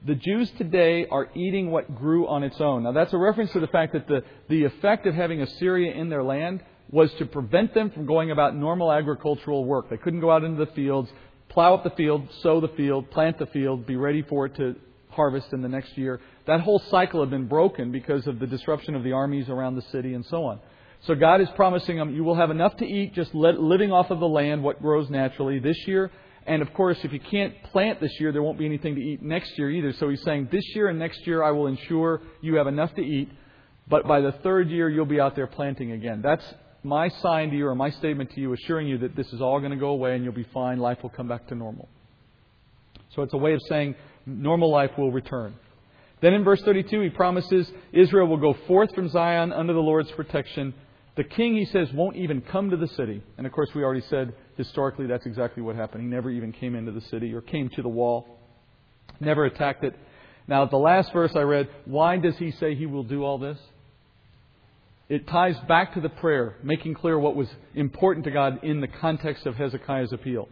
The 0.07 0.15
Jews 0.15 0.51
today 0.57 1.07
are 1.11 1.29
eating 1.35 1.71
what 1.71 1.97
grew 1.97 2.29
on 2.29 2.45
its 2.45 2.61
own. 2.61 2.85
Now, 2.85 2.93
that's 2.93 3.13
a 3.13 3.19
reference 3.19 3.53
to 3.53 3.61
the 3.61 3.67
fact 3.67 3.93
that 3.95 4.07
the, 4.07 4.23
the 4.49 4.65
effect 4.65 5.07
of 5.07 5.15
having 5.15 5.43
Assyria 5.43 5.93
in 5.93 6.09
their 6.09 6.23
land 6.23 6.63
was 6.91 7.13
to 7.15 7.27
prevent 7.27 7.75
them 7.75 7.91
from 7.91 8.07
going 8.07 8.31
about 8.31 8.55
normal 8.55 8.93
agricultural 8.93 9.65
work. 9.65 9.91
They 9.91 9.97
couldn't 9.97 10.21
go 10.21 10.31
out 10.31 10.45
into 10.45 10.65
the 10.65 10.71
fields, 10.73 11.11
plow 11.49 11.75
up 11.75 11.83
the 11.83 11.91
field, 11.91 12.29
sow 12.43 12.61
the 12.61 12.69
field, 12.69 13.11
plant 13.11 13.41
the 13.41 13.47
field, 13.47 13.87
be 13.87 13.97
ready 13.97 14.23
for 14.23 14.47
it 14.47 14.55
to 14.57 14.77
harvest 15.17 15.53
in 15.53 15.63
the 15.63 15.69
next 15.69 15.99
year. 15.99 16.21
That 16.47 16.61
whole 16.61 16.79
cycle 16.91 17.21
had 17.21 17.31
been 17.31 17.49
broken 17.49 17.91
because 17.91 18.27
of 18.27 18.39
the 18.39 18.47
disruption 18.47 18.95
of 18.95 19.03
the 19.03 19.13
armies 19.13 19.49
around 19.49 19.75
the 19.75 19.83
city 19.91 20.15
and 20.15 20.25
so 20.27 20.45
on. 20.45 20.61
So 21.07 21.15
God 21.15 21.41
is 21.41 21.49
promising 21.57 21.97
them, 21.97 22.15
you 22.15 22.25
will 22.25 22.37
have 22.37 22.51
enough 22.51 22.77
to 22.79 22.87
eat 22.87 23.15
just 23.15 23.35
living 23.35 23.93
off 23.93 24.11
of 24.11 24.21
the 24.21 24.29
land, 24.29 24.63
what 24.63 24.81
grows 24.81 25.11
naturally 25.11 25.59
this 25.59 25.77
year. 25.87 26.11
And 26.47 26.63
of 26.63 26.73
course, 26.75 26.99
if 27.03 27.13
you 27.13 27.21
can't 27.21 27.61
plant 27.65 28.01
this 28.01 28.13
year, 28.21 28.31
there 28.33 28.43
won't 28.43 28.59
be 28.59 28.67
anything 28.67 28.95
to 28.95 29.01
eat 29.01 29.21
next 29.21 29.59
year 29.59 29.69
either. 29.71 29.93
So 29.95 30.09
he's 30.09 30.23
saying, 30.23 30.49
this 30.53 30.65
year 30.75 30.89
and 30.89 30.99
next 30.99 31.27
year, 31.27 31.43
I 31.43 31.51
will 31.51 31.67
ensure 31.67 32.23
you 32.41 32.55
have 32.55 32.69
enough 32.69 32.95
to 32.95 33.03
eat. 33.03 33.29
But 33.89 34.07
by 34.07 34.21
the 34.21 34.33
third 34.33 34.71
year, 34.71 34.89
you'll 34.89 35.07
be 35.07 35.21
out 35.21 35.35
there 35.37 35.47
planting 35.47 35.93
again. 35.93 36.23
That's 36.23 36.45
my 36.83 37.09
sign 37.09 37.51
to 37.51 37.57
you 37.57 37.67
or 37.67 37.75
my 37.75 37.91
statement 37.91 38.31
to 38.33 38.41
you, 38.41 38.53
assuring 38.53 38.87
you 38.87 38.99
that 38.99 39.17
this 39.17 39.33
is 39.33 39.41
all 39.41 39.59
going 39.59 39.73
to 39.73 39.77
go 39.77 39.89
away 39.89 40.15
and 40.15 40.25
you'll 40.25 40.33
be 40.33 40.47
fine. 40.55 40.79
Life 40.79 41.03
will 41.03 41.11
come 41.11 41.29
back 41.29 41.49
to 41.49 41.55
normal. 41.55 41.89
So 43.15 43.23
it's 43.23 43.35
a 43.35 43.39
way 43.39 43.53
of 43.53 43.61
saying, 43.69 43.97
normal 44.27 44.71
life 44.71 44.91
will 44.99 45.13
return. 45.13 45.55
Then 46.21 46.35
in 46.35 46.45
verse 46.45 46.61
32, 46.63 47.01
he 47.03 47.11
promises 47.11 47.71
Israel 47.93 48.27
will 48.27 48.39
go 48.39 48.57
forth 48.67 48.95
from 48.95 49.09
Zion 49.09 49.53
under 49.53 49.73
the 49.73 49.81
Lord's 49.81 50.11
protection. 50.13 50.75
The 51.17 51.25
king, 51.25 51.57
he 51.57 51.67
says, 51.67 51.93
won't 51.93 52.17
even 52.17 52.41
come 52.41 52.71
to 52.71 52.77
the 52.77 52.89
city. 52.89 53.23
And 53.39 53.47
of 53.47 53.53
course, 53.53 53.71
we 53.75 53.85
already 53.85 54.05
said 54.09 54.35
historically 54.57 55.07
that's 55.07 55.27
exactly 55.27 55.63
what 55.63 55.77
happened. 55.77 56.03
He 56.03 56.09
never 56.09 56.31
even 56.31 56.53
came 56.53 56.75
into 56.75 56.93
the 56.93 57.01
city 57.03 57.33
or 57.33 57.41
came 57.41 57.69
to 57.71 57.83
the 57.83 57.89
wall, 57.89 58.39
never 59.21 59.45
attacked 59.45 59.85
it. 59.85 59.95
Now, 60.49 60.65
the 60.65 60.77
last 60.77 61.13
verse 61.13 61.33
I 61.35 61.41
read, 61.41 61.69
why 61.85 62.19
does 62.19 62.37
he 62.39 62.51
say 62.53 62.75
he 62.75 62.87
will 62.87 63.03
do 63.03 63.25
all 63.25 63.39
this? 63.39 63.59
It 65.09 65.27
ties 65.29 65.57
back 65.69 65.95
to 65.95 66.01
the 66.01 66.09
prayer, 66.09 66.57
making 66.63 66.95
clear 66.95 67.19
what 67.19 67.37
was 67.37 67.49
important 67.75 68.25
to 68.25 68.31
God 68.31 68.65
in 68.65 68.81
the 68.81 68.89
context 68.89 69.47
of 69.47 69.55
Hezekiah's 69.55 70.13
appeal. 70.13 70.49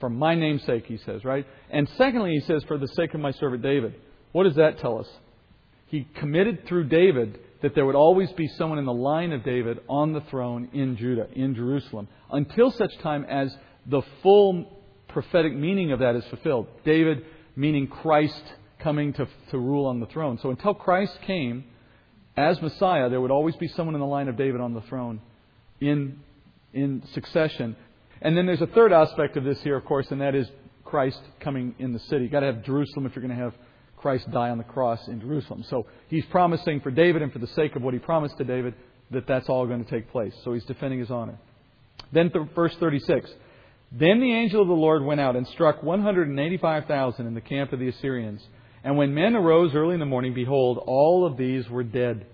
For 0.00 0.08
my 0.08 0.34
name's 0.34 0.62
sake, 0.64 0.86
he 0.86 0.98
says, 0.98 1.24
right? 1.24 1.46
And 1.70 1.88
secondly, 1.96 2.32
he 2.32 2.40
says, 2.40 2.62
for 2.64 2.78
the 2.78 2.88
sake 2.88 3.14
of 3.14 3.20
my 3.20 3.32
servant 3.32 3.62
David. 3.62 3.94
What 4.32 4.44
does 4.44 4.56
that 4.56 4.78
tell 4.78 4.98
us? 4.98 5.08
He 5.86 6.06
committed 6.16 6.66
through 6.66 6.88
David 6.88 7.38
that 7.62 7.74
there 7.74 7.84
would 7.84 7.96
always 7.96 8.30
be 8.32 8.46
someone 8.46 8.78
in 8.78 8.84
the 8.84 8.92
line 8.92 9.32
of 9.32 9.42
David 9.42 9.80
on 9.88 10.12
the 10.12 10.20
throne 10.22 10.68
in 10.72 10.96
Judah, 10.96 11.26
in 11.32 11.54
Jerusalem, 11.54 12.06
until 12.30 12.70
such 12.70 12.96
time 12.98 13.24
as 13.24 13.54
the 13.86 14.02
full 14.22 14.80
prophetic 15.08 15.54
meaning 15.54 15.90
of 15.90 15.98
that 15.98 16.14
is 16.14 16.24
fulfilled. 16.26 16.68
David 16.84 17.24
meaning 17.56 17.88
Christ 17.88 18.42
coming 18.78 19.12
to, 19.14 19.26
to 19.50 19.58
rule 19.58 19.86
on 19.86 19.98
the 19.98 20.06
throne. 20.06 20.38
So 20.40 20.50
until 20.50 20.74
Christ 20.74 21.18
came 21.22 21.64
as 22.36 22.62
Messiah, 22.62 23.08
there 23.08 23.20
would 23.20 23.32
always 23.32 23.56
be 23.56 23.66
someone 23.66 23.96
in 23.96 24.00
the 24.00 24.06
line 24.06 24.28
of 24.28 24.36
David 24.36 24.60
on 24.60 24.74
the 24.74 24.82
throne 24.82 25.20
in, 25.80 26.20
in 26.72 27.02
succession 27.12 27.74
and 28.20 28.36
then 28.36 28.46
there's 28.46 28.62
a 28.62 28.66
third 28.66 28.92
aspect 28.92 29.36
of 29.36 29.44
this 29.44 29.60
here, 29.62 29.76
of 29.76 29.84
course, 29.84 30.10
and 30.10 30.20
that 30.20 30.34
is 30.34 30.48
Christ 30.84 31.20
coming 31.40 31.74
in 31.78 31.92
the 31.92 31.98
city. 31.98 32.24
You've 32.24 32.32
got 32.32 32.40
to 32.40 32.46
have 32.46 32.64
Jerusalem 32.64 33.06
if 33.06 33.14
you're 33.14 33.24
going 33.24 33.36
to 33.36 33.44
have 33.44 33.54
Christ 33.96 34.30
die 34.30 34.50
on 34.50 34.58
the 34.58 34.64
cross 34.64 35.06
in 35.08 35.20
Jerusalem. 35.20 35.64
So 35.68 35.86
he's 36.08 36.24
promising 36.26 36.80
for 36.80 36.90
David 36.90 37.22
and 37.22 37.32
for 37.32 37.38
the 37.38 37.48
sake 37.48 37.76
of 37.76 37.82
what 37.82 37.94
he 37.94 38.00
promised 38.00 38.38
to 38.38 38.44
David 38.44 38.74
that 39.10 39.26
that's 39.26 39.48
all 39.48 39.66
going 39.66 39.84
to 39.84 39.90
take 39.90 40.10
place. 40.10 40.34
So 40.44 40.52
he's 40.52 40.64
defending 40.64 41.00
his 41.00 41.10
honor. 41.10 41.38
Then 42.12 42.30
verse 42.54 42.74
36. 42.78 43.30
Then 43.90 44.20
the 44.20 44.32
angel 44.32 44.62
of 44.62 44.68
the 44.68 44.74
Lord 44.74 45.02
went 45.02 45.20
out 45.20 45.36
and 45.36 45.46
struck 45.48 45.82
185,000 45.82 47.26
in 47.26 47.34
the 47.34 47.40
camp 47.40 47.72
of 47.72 47.80
the 47.80 47.88
Assyrians. 47.88 48.46
And 48.84 48.96
when 48.96 49.14
men 49.14 49.34
arose 49.34 49.74
early 49.74 49.94
in 49.94 50.00
the 50.00 50.06
morning, 50.06 50.34
behold, 50.34 50.78
all 50.86 51.26
of 51.26 51.36
these 51.36 51.68
were 51.68 51.82
dead. 51.82 52.26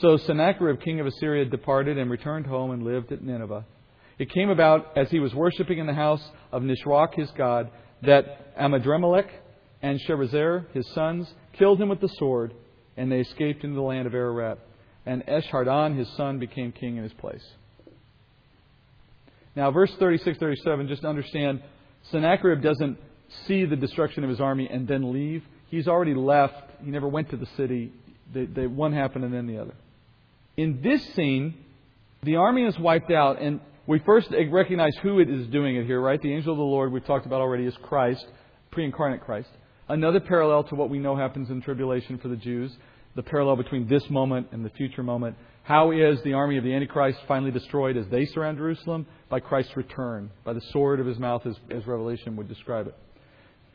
So 0.00 0.16
Sennacherib, 0.16 0.80
king 0.80 1.00
of 1.00 1.06
Assyria, 1.06 1.44
departed 1.44 1.98
and 1.98 2.10
returned 2.10 2.46
home 2.46 2.70
and 2.70 2.82
lived 2.82 3.12
at 3.12 3.22
Nineveh. 3.22 3.64
It 4.18 4.30
came 4.30 4.50
about 4.50 4.96
as 4.96 5.10
he 5.10 5.18
was 5.18 5.34
worshiping 5.34 5.78
in 5.78 5.86
the 5.86 5.94
house 5.94 6.22
of 6.52 6.62
Nisroch 6.62 7.14
his 7.14 7.30
god 7.32 7.70
that 8.02 8.56
Adrammelech 8.56 9.28
and 9.82 10.00
Sharezer 10.00 10.66
his 10.72 10.88
sons 10.94 11.32
killed 11.52 11.80
him 11.80 11.88
with 11.88 12.00
the 12.00 12.08
sword, 12.08 12.54
and 12.96 13.10
they 13.10 13.20
escaped 13.20 13.64
into 13.64 13.76
the 13.76 13.82
land 13.82 14.06
of 14.06 14.14
Ararat. 14.14 14.58
and 15.06 15.24
Esarhaddon, 15.26 15.96
his 15.96 16.08
son, 16.16 16.38
became 16.38 16.72
king 16.72 16.96
in 16.96 17.02
his 17.02 17.12
place. 17.14 17.44
Now, 19.56 19.70
verse 19.70 19.94
36 19.98 20.38
37, 20.38 20.88
just 20.88 21.04
understand 21.04 21.62
Sennacherib 22.10 22.62
doesn't 22.62 22.98
see 23.46 23.64
the 23.64 23.76
destruction 23.76 24.24
of 24.24 24.30
his 24.30 24.40
army 24.40 24.68
and 24.70 24.86
then 24.86 25.12
leave. 25.12 25.42
He's 25.70 25.88
already 25.88 26.14
left. 26.14 26.70
He 26.84 26.90
never 26.90 27.08
went 27.08 27.30
to 27.30 27.36
the 27.36 27.46
city. 27.56 27.92
They, 28.32 28.46
they, 28.46 28.66
one 28.66 28.92
happened 28.92 29.24
and 29.24 29.34
then 29.34 29.46
the 29.46 29.58
other. 29.58 29.74
In 30.56 30.82
this 30.82 31.04
scene, 31.14 31.54
the 32.22 32.36
army 32.36 32.64
is 32.64 32.78
wiped 32.78 33.10
out, 33.10 33.40
and 33.40 33.60
we 33.86 33.98
first 34.00 34.28
recognize 34.50 34.96
who 35.02 35.20
it 35.20 35.28
is 35.28 35.46
doing 35.48 35.76
it 35.76 35.84
here, 35.86 36.00
right? 36.00 36.20
The 36.20 36.32
angel 36.32 36.52
of 36.52 36.58
the 36.58 36.64
Lord, 36.64 36.90
we've 36.90 37.04
talked 37.04 37.26
about 37.26 37.40
already, 37.40 37.66
is 37.66 37.74
Christ, 37.82 38.24
pre 38.70 38.84
incarnate 38.84 39.20
Christ. 39.20 39.48
Another 39.88 40.20
parallel 40.20 40.64
to 40.64 40.74
what 40.74 40.88
we 40.88 40.98
know 40.98 41.16
happens 41.16 41.50
in 41.50 41.60
tribulation 41.60 42.18
for 42.18 42.28
the 42.28 42.36
Jews, 42.36 42.74
the 43.14 43.22
parallel 43.22 43.56
between 43.56 43.86
this 43.86 44.08
moment 44.08 44.48
and 44.52 44.64
the 44.64 44.70
future 44.70 45.02
moment. 45.02 45.36
How 45.64 45.90
is 45.90 46.18
the 46.24 46.32
army 46.32 46.56
of 46.56 46.64
the 46.64 46.74
Antichrist 46.74 47.18
finally 47.28 47.50
destroyed 47.50 47.96
as 47.96 48.06
they 48.10 48.24
surround 48.26 48.56
Jerusalem? 48.56 49.06
By 49.28 49.40
Christ's 49.40 49.76
return, 49.76 50.30
by 50.44 50.54
the 50.54 50.62
sword 50.72 51.00
of 51.00 51.06
his 51.06 51.18
mouth, 51.18 51.46
as, 51.46 51.56
as 51.70 51.86
Revelation 51.86 52.36
would 52.36 52.48
describe 52.48 52.86
it. 52.86 52.94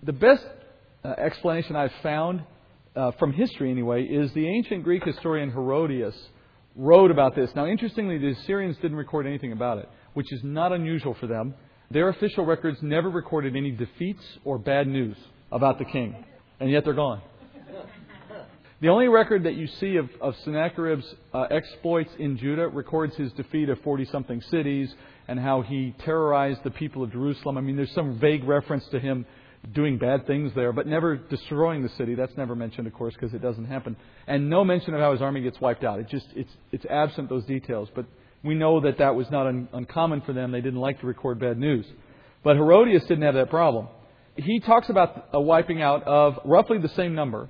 The 0.04 0.14
best 0.14 0.46
uh, 1.04 1.10
explanation 1.18 1.76
I've 1.76 1.94
found, 2.02 2.44
uh, 2.96 3.12
from 3.20 3.32
history 3.32 3.70
anyway, 3.70 4.04
is 4.06 4.34
the 4.34 4.48
ancient 4.48 4.84
Greek 4.84 5.04
historian 5.04 5.52
Herodotus 5.52 6.16
wrote 6.80 7.12
about 7.12 7.36
this. 7.36 7.50
Now, 7.56 7.66
interestingly, 7.66 8.18
the 8.18 8.30
Assyrians 8.30 8.78
didn't 8.78 8.98
record 8.98 9.28
anything 9.28 9.52
about 9.52 9.80
it, 9.80 9.90
which 10.14 10.32
is 10.32 10.40
not 10.44 10.72
unusual 10.72 11.14
for 11.20 11.28
them. 11.28 11.54
Their 11.92 12.08
official 12.10 12.46
records 12.46 12.78
never 12.82 13.10
recorded 13.10 13.56
any 13.56 13.72
defeats 13.72 14.24
or 14.46 14.58
bad 14.58 14.88
news 14.88 15.18
about 15.52 15.78
the 15.78 15.86
king, 15.86 16.16
and 16.60 16.72
yet 16.72 16.86
they're 16.86 16.94
gone. 16.94 17.22
The 18.82 18.88
only 18.88 19.10
record 19.10 19.44
that 19.44 19.56
you 19.56 19.68
see 19.68 19.98
of, 19.98 20.10
of 20.22 20.36
Sennacherib's 20.46 21.04
uh, 21.34 21.48
exploits 21.52 22.12
in 22.18 22.38
Judah 22.38 22.70
records 22.70 23.14
his 23.18 23.30
defeat 23.34 23.68
of 23.68 23.78
40 23.82 24.06
something 24.06 24.42
cities 24.50 24.90
and 25.28 25.38
how 25.38 25.64
he 25.64 25.94
terrorized 26.06 26.64
the 26.64 26.72
people 26.72 27.04
of 27.04 27.12
Jerusalem. 27.12 27.58
I 27.58 27.62
mean, 27.62 27.76
there's 27.76 27.94
some 27.94 28.18
vague 28.20 28.46
reference 28.46 28.88
to 28.92 29.00
him 29.02 29.26
doing 29.74 29.98
bad 29.98 30.26
things 30.26 30.52
there, 30.56 30.72
but 30.72 30.88
never 30.88 31.18
destroying 31.18 31.84
the 31.84 31.90
city. 31.90 32.16
That's 32.16 32.36
never 32.38 32.56
mentioned, 32.56 32.88
of 32.88 32.94
course, 32.94 33.14
because 33.14 33.34
it 33.34 33.42
doesn't 33.42 33.66
happen. 33.66 33.96
And 34.28 34.50
no 34.50 34.64
mention 34.64 34.94
of 34.94 35.00
how 35.00 35.12
his 35.12 35.22
army 35.22 35.42
gets 35.42 35.60
wiped 35.60 35.84
out. 35.84 36.00
It 36.00 36.10
just 36.10 36.28
it's 36.36 36.52
it's 36.72 36.86
absent 36.90 37.30
those 37.30 37.46
details. 37.46 37.90
But 37.94 38.06
we 38.44 38.56
know 38.56 38.80
that 38.82 38.98
that 39.00 39.16
was 39.16 39.30
not 39.30 39.48
un, 39.48 39.68
uncommon 39.74 40.22
for 40.22 40.34
them. 40.34 40.52
They 40.52 40.62
didn't 40.62 40.80
like 40.80 41.00
to 41.02 41.08
record 41.08 41.40
bad 41.40 41.58
news. 41.58 41.86
But 42.44 42.56
Herodotus 42.56 43.04
didn't 43.04 43.24
have 43.24 43.36
that 43.36 43.50
problem. 43.50 43.90
He 44.36 44.62
talks 44.62 44.90
about 44.90 45.30
a 45.34 45.42
wiping 45.42 45.82
out 45.82 46.04
of 46.04 46.40
roughly 46.46 46.78
the 46.78 46.90
same 46.90 47.14
number, 47.14 47.50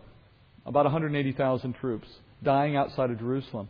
about 0.66 0.86
180,000 0.86 1.74
troops 1.74 2.08
dying 2.42 2.76
outside 2.76 3.12
of 3.12 3.20
Jerusalem. 3.20 3.70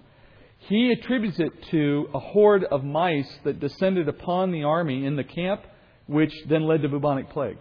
He 0.60 0.92
attributes 0.92 1.40
it 1.40 1.52
to 1.72 2.10
a 2.14 2.20
horde 2.20 2.64
of 2.64 2.84
mice 2.84 3.30
that 3.44 3.60
descended 3.60 4.08
upon 4.08 4.52
the 4.52 4.64
army 4.64 5.06
in 5.06 5.16
the 5.16 5.24
camp, 5.24 5.62
which 6.08 6.34
then 6.48 6.64
led 6.64 6.82
to 6.84 6.90
bubonic 6.90 7.30
plague. 7.30 7.58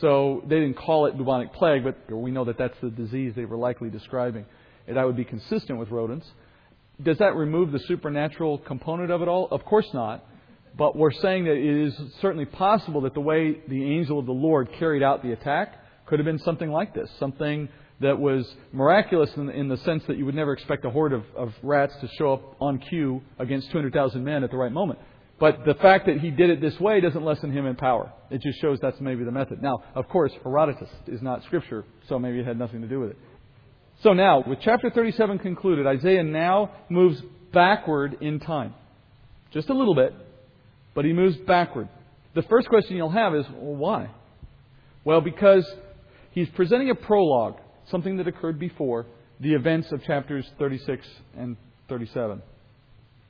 So 0.00 0.42
they 0.46 0.60
didn't 0.60 0.76
call 0.76 1.06
it 1.06 1.16
bubonic 1.16 1.52
plague, 1.54 1.82
but 1.84 2.14
we 2.14 2.30
know 2.30 2.44
that 2.44 2.58
that's 2.58 2.78
the 2.80 2.90
disease 2.90 3.32
they 3.34 3.44
were 3.44 3.56
likely 3.56 3.90
describing. 3.90 4.44
And 4.86 4.96
that 4.96 5.04
would 5.04 5.16
be 5.16 5.24
consistent 5.24 5.78
with 5.78 5.90
rodents. 5.90 6.26
Does 7.02 7.18
that 7.18 7.34
remove 7.34 7.72
the 7.72 7.78
supernatural 7.80 8.58
component 8.58 9.10
of 9.10 9.22
it 9.22 9.28
all? 9.28 9.48
Of 9.50 9.64
course 9.64 9.88
not. 9.92 10.24
But 10.76 10.96
we're 10.96 11.12
saying 11.12 11.44
that 11.44 11.56
it 11.56 11.86
is 11.86 11.94
certainly 12.20 12.44
possible 12.44 13.00
that 13.02 13.14
the 13.14 13.20
way 13.20 13.60
the 13.66 13.82
angel 13.96 14.18
of 14.18 14.26
the 14.26 14.32
Lord 14.32 14.68
carried 14.78 15.02
out 15.02 15.22
the 15.22 15.32
attack 15.32 15.74
could 16.06 16.18
have 16.18 16.26
been 16.26 16.38
something 16.38 16.70
like 16.70 16.94
this. 16.94 17.10
Something 17.18 17.68
that 18.00 18.18
was 18.18 18.48
miraculous 18.72 19.30
in, 19.36 19.50
in 19.50 19.68
the 19.68 19.76
sense 19.78 20.04
that 20.06 20.16
you 20.16 20.24
would 20.24 20.34
never 20.34 20.52
expect 20.52 20.84
a 20.84 20.90
horde 20.90 21.12
of, 21.12 21.24
of 21.36 21.52
rats 21.62 21.94
to 22.00 22.08
show 22.16 22.34
up 22.34 22.56
on 22.60 22.78
cue 22.78 23.20
against 23.38 23.68
200,000 23.70 24.22
men 24.22 24.44
at 24.44 24.50
the 24.50 24.56
right 24.56 24.70
moment. 24.70 24.98
But 25.40 25.64
the 25.64 25.74
fact 25.74 26.06
that 26.06 26.18
he 26.18 26.30
did 26.30 26.50
it 26.50 26.60
this 26.60 26.78
way 26.80 27.00
doesn't 27.00 27.24
lessen 27.24 27.52
him 27.52 27.66
in 27.66 27.76
power. 27.76 28.12
It 28.30 28.42
just 28.42 28.60
shows 28.60 28.78
that's 28.80 29.00
maybe 29.00 29.24
the 29.24 29.30
method. 29.30 29.62
Now, 29.62 29.84
of 29.94 30.08
course, 30.08 30.32
Herodotus 30.42 30.88
is 31.06 31.22
not 31.22 31.44
scripture, 31.44 31.84
so 32.08 32.18
maybe 32.18 32.40
it 32.40 32.46
had 32.46 32.58
nothing 32.58 32.82
to 32.82 32.88
do 32.88 32.98
with 33.00 33.10
it. 33.10 33.18
So 34.02 34.12
now, 34.12 34.42
with 34.46 34.58
chapter 34.62 34.90
37 34.90 35.38
concluded, 35.38 35.86
Isaiah 35.86 36.24
now 36.24 36.72
moves 36.88 37.22
backward 37.52 38.18
in 38.20 38.40
time. 38.40 38.74
Just 39.52 39.68
a 39.70 39.74
little 39.74 39.94
bit, 39.94 40.12
but 40.94 41.04
he 41.04 41.12
moves 41.12 41.36
backward. 41.36 41.88
The 42.34 42.42
first 42.42 42.68
question 42.68 42.96
you'll 42.96 43.10
have 43.10 43.34
is, 43.34 43.46
well, 43.50 43.76
why? 43.76 44.10
Well, 45.04 45.20
because 45.20 45.68
he's 46.32 46.48
presenting 46.50 46.90
a 46.90 46.94
prologue, 46.94 47.58
something 47.90 48.16
that 48.16 48.26
occurred 48.26 48.58
before 48.58 49.06
the 49.40 49.54
events 49.54 49.90
of 49.92 50.02
chapters 50.04 50.48
36 50.58 51.06
and 51.36 51.56
37 51.88 52.42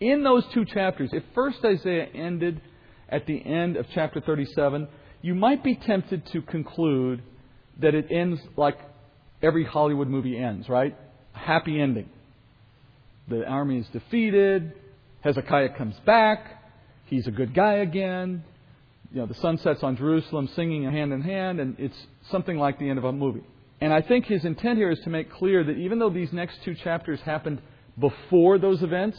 in 0.00 0.22
those 0.22 0.44
two 0.54 0.64
chapters, 0.64 1.10
if 1.12 1.22
first 1.34 1.58
Isaiah 1.64 2.06
ended 2.14 2.60
at 3.08 3.26
the 3.26 3.44
end 3.44 3.76
of 3.76 3.86
chapter 3.94 4.20
37, 4.20 4.88
you 5.22 5.34
might 5.34 5.64
be 5.64 5.74
tempted 5.74 6.26
to 6.32 6.42
conclude 6.42 7.22
that 7.80 7.94
it 7.94 8.06
ends 8.10 8.40
like 8.56 8.78
every 9.42 9.64
Hollywood 9.64 10.08
movie 10.08 10.36
ends, 10.36 10.68
right? 10.68 10.96
A 11.34 11.38
happy 11.38 11.80
ending. 11.80 12.08
The 13.28 13.44
army 13.44 13.78
is 13.78 13.86
defeated, 13.88 14.72
Hezekiah 15.20 15.76
comes 15.76 15.96
back, 16.06 16.62
he's 17.06 17.26
a 17.26 17.30
good 17.30 17.54
guy 17.54 17.74
again. 17.74 18.44
You 19.12 19.20
know, 19.20 19.26
the 19.26 19.34
sun 19.34 19.58
sets 19.58 19.82
on 19.82 19.96
Jerusalem 19.96 20.48
singing 20.54 20.84
hand 20.84 21.12
in 21.12 21.22
hand, 21.22 21.60
and 21.60 21.76
it's 21.78 21.96
something 22.30 22.58
like 22.58 22.78
the 22.78 22.88
end 22.88 22.98
of 22.98 23.04
a 23.04 23.12
movie. 23.12 23.42
And 23.80 23.92
I 23.92 24.02
think 24.02 24.26
his 24.26 24.44
intent 24.44 24.78
here 24.78 24.90
is 24.90 25.00
to 25.00 25.10
make 25.10 25.30
clear 25.32 25.64
that 25.64 25.72
even 25.72 25.98
though 25.98 26.10
these 26.10 26.32
next 26.32 26.62
two 26.64 26.74
chapters 26.74 27.20
happened 27.20 27.60
before 27.98 28.58
those 28.58 28.82
events, 28.82 29.18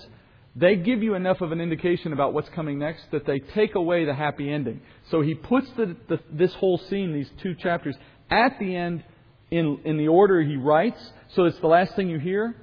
they 0.55 0.75
give 0.75 1.03
you 1.03 1.13
enough 1.13 1.41
of 1.41 1.51
an 1.51 1.61
indication 1.61 2.11
about 2.11 2.33
what's 2.33 2.49
coming 2.49 2.79
next 2.79 3.05
that 3.11 3.25
they 3.25 3.39
take 3.39 3.75
away 3.75 4.05
the 4.05 4.13
happy 4.13 4.51
ending. 4.51 4.81
So 5.09 5.21
he 5.21 5.35
puts 5.35 5.69
the, 5.77 5.95
the, 6.07 6.19
this 6.31 6.53
whole 6.55 6.77
scene, 6.77 7.13
these 7.13 7.29
two 7.41 7.55
chapters, 7.55 7.95
at 8.29 8.57
the 8.59 8.75
end 8.75 9.03
in, 9.51 9.79
in 9.85 9.97
the 9.97 10.07
order 10.07 10.41
he 10.41 10.57
writes, 10.57 11.11
so 11.29 11.45
it's 11.45 11.59
the 11.59 11.67
last 11.67 11.95
thing 11.95 12.09
you 12.09 12.19
hear, 12.19 12.55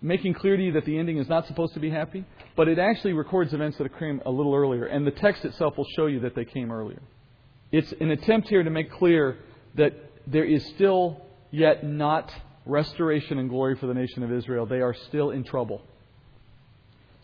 making 0.00 0.34
clear 0.34 0.56
to 0.56 0.62
you 0.62 0.72
that 0.72 0.84
the 0.84 0.98
ending 0.98 1.18
is 1.18 1.28
not 1.28 1.46
supposed 1.46 1.74
to 1.74 1.80
be 1.80 1.90
happy, 1.90 2.24
but 2.56 2.68
it 2.68 2.78
actually 2.78 3.14
records 3.14 3.52
events 3.52 3.78
that 3.78 3.98
came 3.98 4.20
a 4.26 4.30
little 4.30 4.54
earlier, 4.54 4.84
and 4.84 5.06
the 5.06 5.10
text 5.10 5.44
itself 5.44 5.76
will 5.76 5.86
show 5.96 6.06
you 6.06 6.20
that 6.20 6.34
they 6.34 6.44
came 6.44 6.70
earlier. 6.70 7.02
It's 7.72 7.92
an 8.00 8.10
attempt 8.10 8.48
here 8.48 8.62
to 8.62 8.70
make 8.70 8.92
clear 8.92 9.38
that 9.74 9.92
there 10.26 10.44
is 10.44 10.64
still 10.66 11.22
yet 11.50 11.84
not 11.84 12.32
restoration 12.66 13.38
and 13.38 13.48
glory 13.48 13.76
for 13.76 13.86
the 13.86 13.94
nation 13.94 14.22
of 14.22 14.32
Israel. 14.32 14.66
They 14.66 14.80
are 14.80 14.94
still 14.94 15.30
in 15.30 15.44
trouble. 15.44 15.82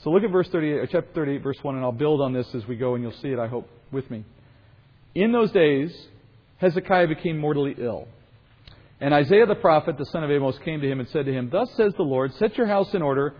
So 0.02 0.10
look 0.10 0.22
at 0.22 0.30
verse 0.30 0.48
38, 0.48 0.80
uh, 0.80 0.86
chapter 0.90 1.10
38, 1.14 1.42
verse 1.42 1.58
1, 1.60 1.74
and 1.74 1.84
I'll 1.84 1.92
build 1.92 2.22
on 2.22 2.32
this 2.32 2.46
as 2.54 2.66
we 2.66 2.76
go, 2.76 2.94
and 2.94 3.02
you'll 3.02 3.12
see 3.20 3.28
it, 3.28 3.38
I 3.38 3.48
hope, 3.48 3.68
with 3.92 4.10
me. 4.10 4.24
In 5.14 5.30
those 5.32 5.50
days, 5.52 5.94
Hezekiah 6.56 7.08
became 7.08 7.36
mortally 7.36 7.74
ill. 7.76 8.08
And 9.00 9.12
Isaiah 9.12 9.46
the 9.46 9.54
prophet, 9.54 9.98
the 9.98 10.06
son 10.06 10.24
of 10.24 10.30
Amoz, 10.30 10.58
came 10.64 10.80
to 10.80 10.90
him 10.90 11.00
and 11.00 11.08
said 11.08 11.26
to 11.26 11.32
him, 11.32 11.50
Thus 11.50 11.70
says 11.76 11.92
the 11.96 12.02
Lord, 12.02 12.32
Set 12.34 12.56
your 12.56 12.66
house 12.66 12.94
in 12.94 13.02
order, 13.02 13.34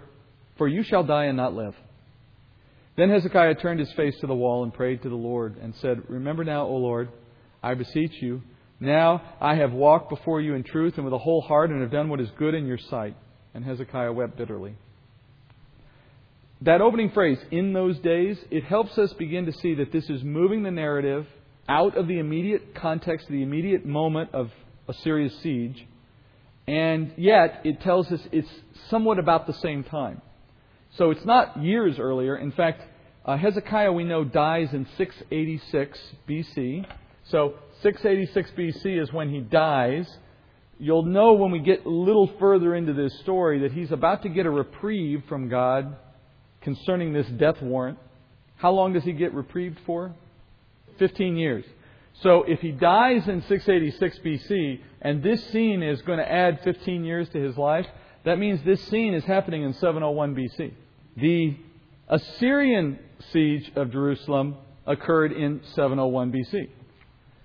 for 0.58 0.68
you 0.68 0.82
shall 0.82 1.04
die 1.04 1.26
and 1.26 1.36
not 1.36 1.54
live. 1.54 1.74
Then 2.96 3.08
Hezekiah 3.08 3.54
turned 3.56 3.80
his 3.80 3.92
face 3.92 4.18
to 4.20 4.26
the 4.26 4.34
wall 4.34 4.62
and 4.62 4.74
prayed 4.74 5.02
to 5.02 5.08
the 5.08 5.14
Lord 5.14 5.56
and 5.56 5.74
said, 5.76 6.02
Remember 6.08 6.44
now, 6.44 6.66
O 6.66 6.76
Lord, 6.76 7.08
I 7.62 7.74
beseech 7.74 8.20
you, 8.20 8.42
now 8.80 9.22
I 9.40 9.54
have 9.56 9.72
walked 9.72 10.10
before 10.10 10.40
you 10.40 10.54
in 10.54 10.64
truth 10.64 10.94
and 10.96 11.04
with 11.04 11.14
a 11.14 11.18
whole 11.18 11.42
heart 11.42 11.70
and 11.70 11.80
have 11.82 11.90
done 11.90 12.08
what 12.08 12.20
is 12.20 12.30
good 12.38 12.54
in 12.54 12.66
your 12.66 12.78
sight. 12.78 13.14
And 13.54 13.64
Hezekiah 13.64 14.12
wept 14.12 14.36
bitterly. 14.36 14.74
That 16.62 16.82
opening 16.82 17.10
phrase, 17.12 17.38
in 17.50 17.72
those 17.72 17.98
days, 18.00 18.38
it 18.50 18.64
helps 18.64 18.98
us 18.98 19.12
begin 19.14 19.46
to 19.46 19.52
see 19.52 19.76
that 19.76 19.92
this 19.92 20.10
is 20.10 20.22
moving 20.22 20.62
the 20.62 20.70
narrative 20.70 21.26
out 21.66 21.96
of 21.96 22.06
the 22.06 22.18
immediate 22.18 22.74
context, 22.74 23.28
the 23.28 23.42
immediate 23.42 23.86
moment 23.86 24.34
of 24.34 24.50
Assyria's 24.86 25.34
siege, 25.42 25.86
and 26.66 27.12
yet 27.16 27.62
it 27.64 27.80
tells 27.80 28.12
us 28.12 28.20
it's 28.30 28.50
somewhat 28.90 29.18
about 29.18 29.46
the 29.46 29.54
same 29.54 29.84
time. 29.84 30.20
So 30.98 31.10
it's 31.10 31.24
not 31.24 31.62
years 31.62 31.98
earlier. 31.98 32.36
In 32.36 32.52
fact, 32.52 32.82
uh, 33.24 33.38
Hezekiah, 33.38 33.92
we 33.92 34.04
know, 34.04 34.24
dies 34.24 34.68
in 34.74 34.86
686 34.98 35.98
BC. 36.28 36.86
So 37.30 37.54
686 37.82 38.50
BC 38.50 39.02
is 39.02 39.12
when 39.12 39.30
he 39.30 39.40
dies. 39.40 40.06
You'll 40.78 41.06
know 41.06 41.32
when 41.32 41.52
we 41.52 41.60
get 41.60 41.86
a 41.86 41.88
little 41.88 42.30
further 42.38 42.74
into 42.74 42.92
this 42.92 43.18
story 43.20 43.60
that 43.60 43.72
he's 43.72 43.92
about 43.92 44.22
to 44.24 44.28
get 44.28 44.44
a 44.44 44.50
reprieve 44.50 45.22
from 45.26 45.48
God 45.48 45.96
concerning 46.60 47.12
this 47.12 47.26
death 47.28 47.60
warrant. 47.62 47.98
How 48.56 48.72
long 48.72 48.92
does 48.92 49.04
he 49.04 49.12
get 49.12 49.34
reprieved 49.34 49.78
for? 49.86 50.14
15 50.98 51.36
years. 51.36 51.64
So 52.22 52.42
if 52.42 52.60
he 52.60 52.72
dies 52.72 53.26
in 53.26 53.42
686 53.42 54.18
BC 54.18 54.80
and 55.00 55.22
this 55.22 55.42
scene 55.50 55.82
is 55.82 56.02
going 56.02 56.18
to 56.18 56.30
add 56.30 56.60
15 56.62 57.04
years 57.04 57.28
to 57.30 57.40
his 57.40 57.56
life, 57.56 57.86
that 58.24 58.38
means 58.38 58.62
this 58.64 58.82
scene 58.88 59.14
is 59.14 59.24
happening 59.24 59.62
in 59.62 59.72
701 59.72 60.34
BC. 60.34 60.72
The 61.16 61.56
Assyrian 62.08 62.98
siege 63.32 63.70
of 63.76 63.90
Jerusalem 63.90 64.56
occurred 64.86 65.32
in 65.32 65.60
701 65.74 66.32
BC. 66.32 66.68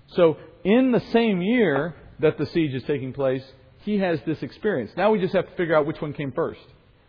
So 0.08 0.36
in 0.64 0.92
the 0.92 1.00
same 1.12 1.40
year 1.40 1.94
that 2.18 2.36
the 2.36 2.46
siege 2.46 2.74
is 2.74 2.82
taking 2.84 3.12
place, 3.12 3.42
he 3.82 3.98
has 3.98 4.20
this 4.26 4.42
experience. 4.42 4.90
Now 4.96 5.12
we 5.12 5.20
just 5.20 5.34
have 5.34 5.48
to 5.48 5.56
figure 5.56 5.76
out 5.76 5.86
which 5.86 6.00
one 6.00 6.12
came 6.12 6.32
first. 6.32 6.60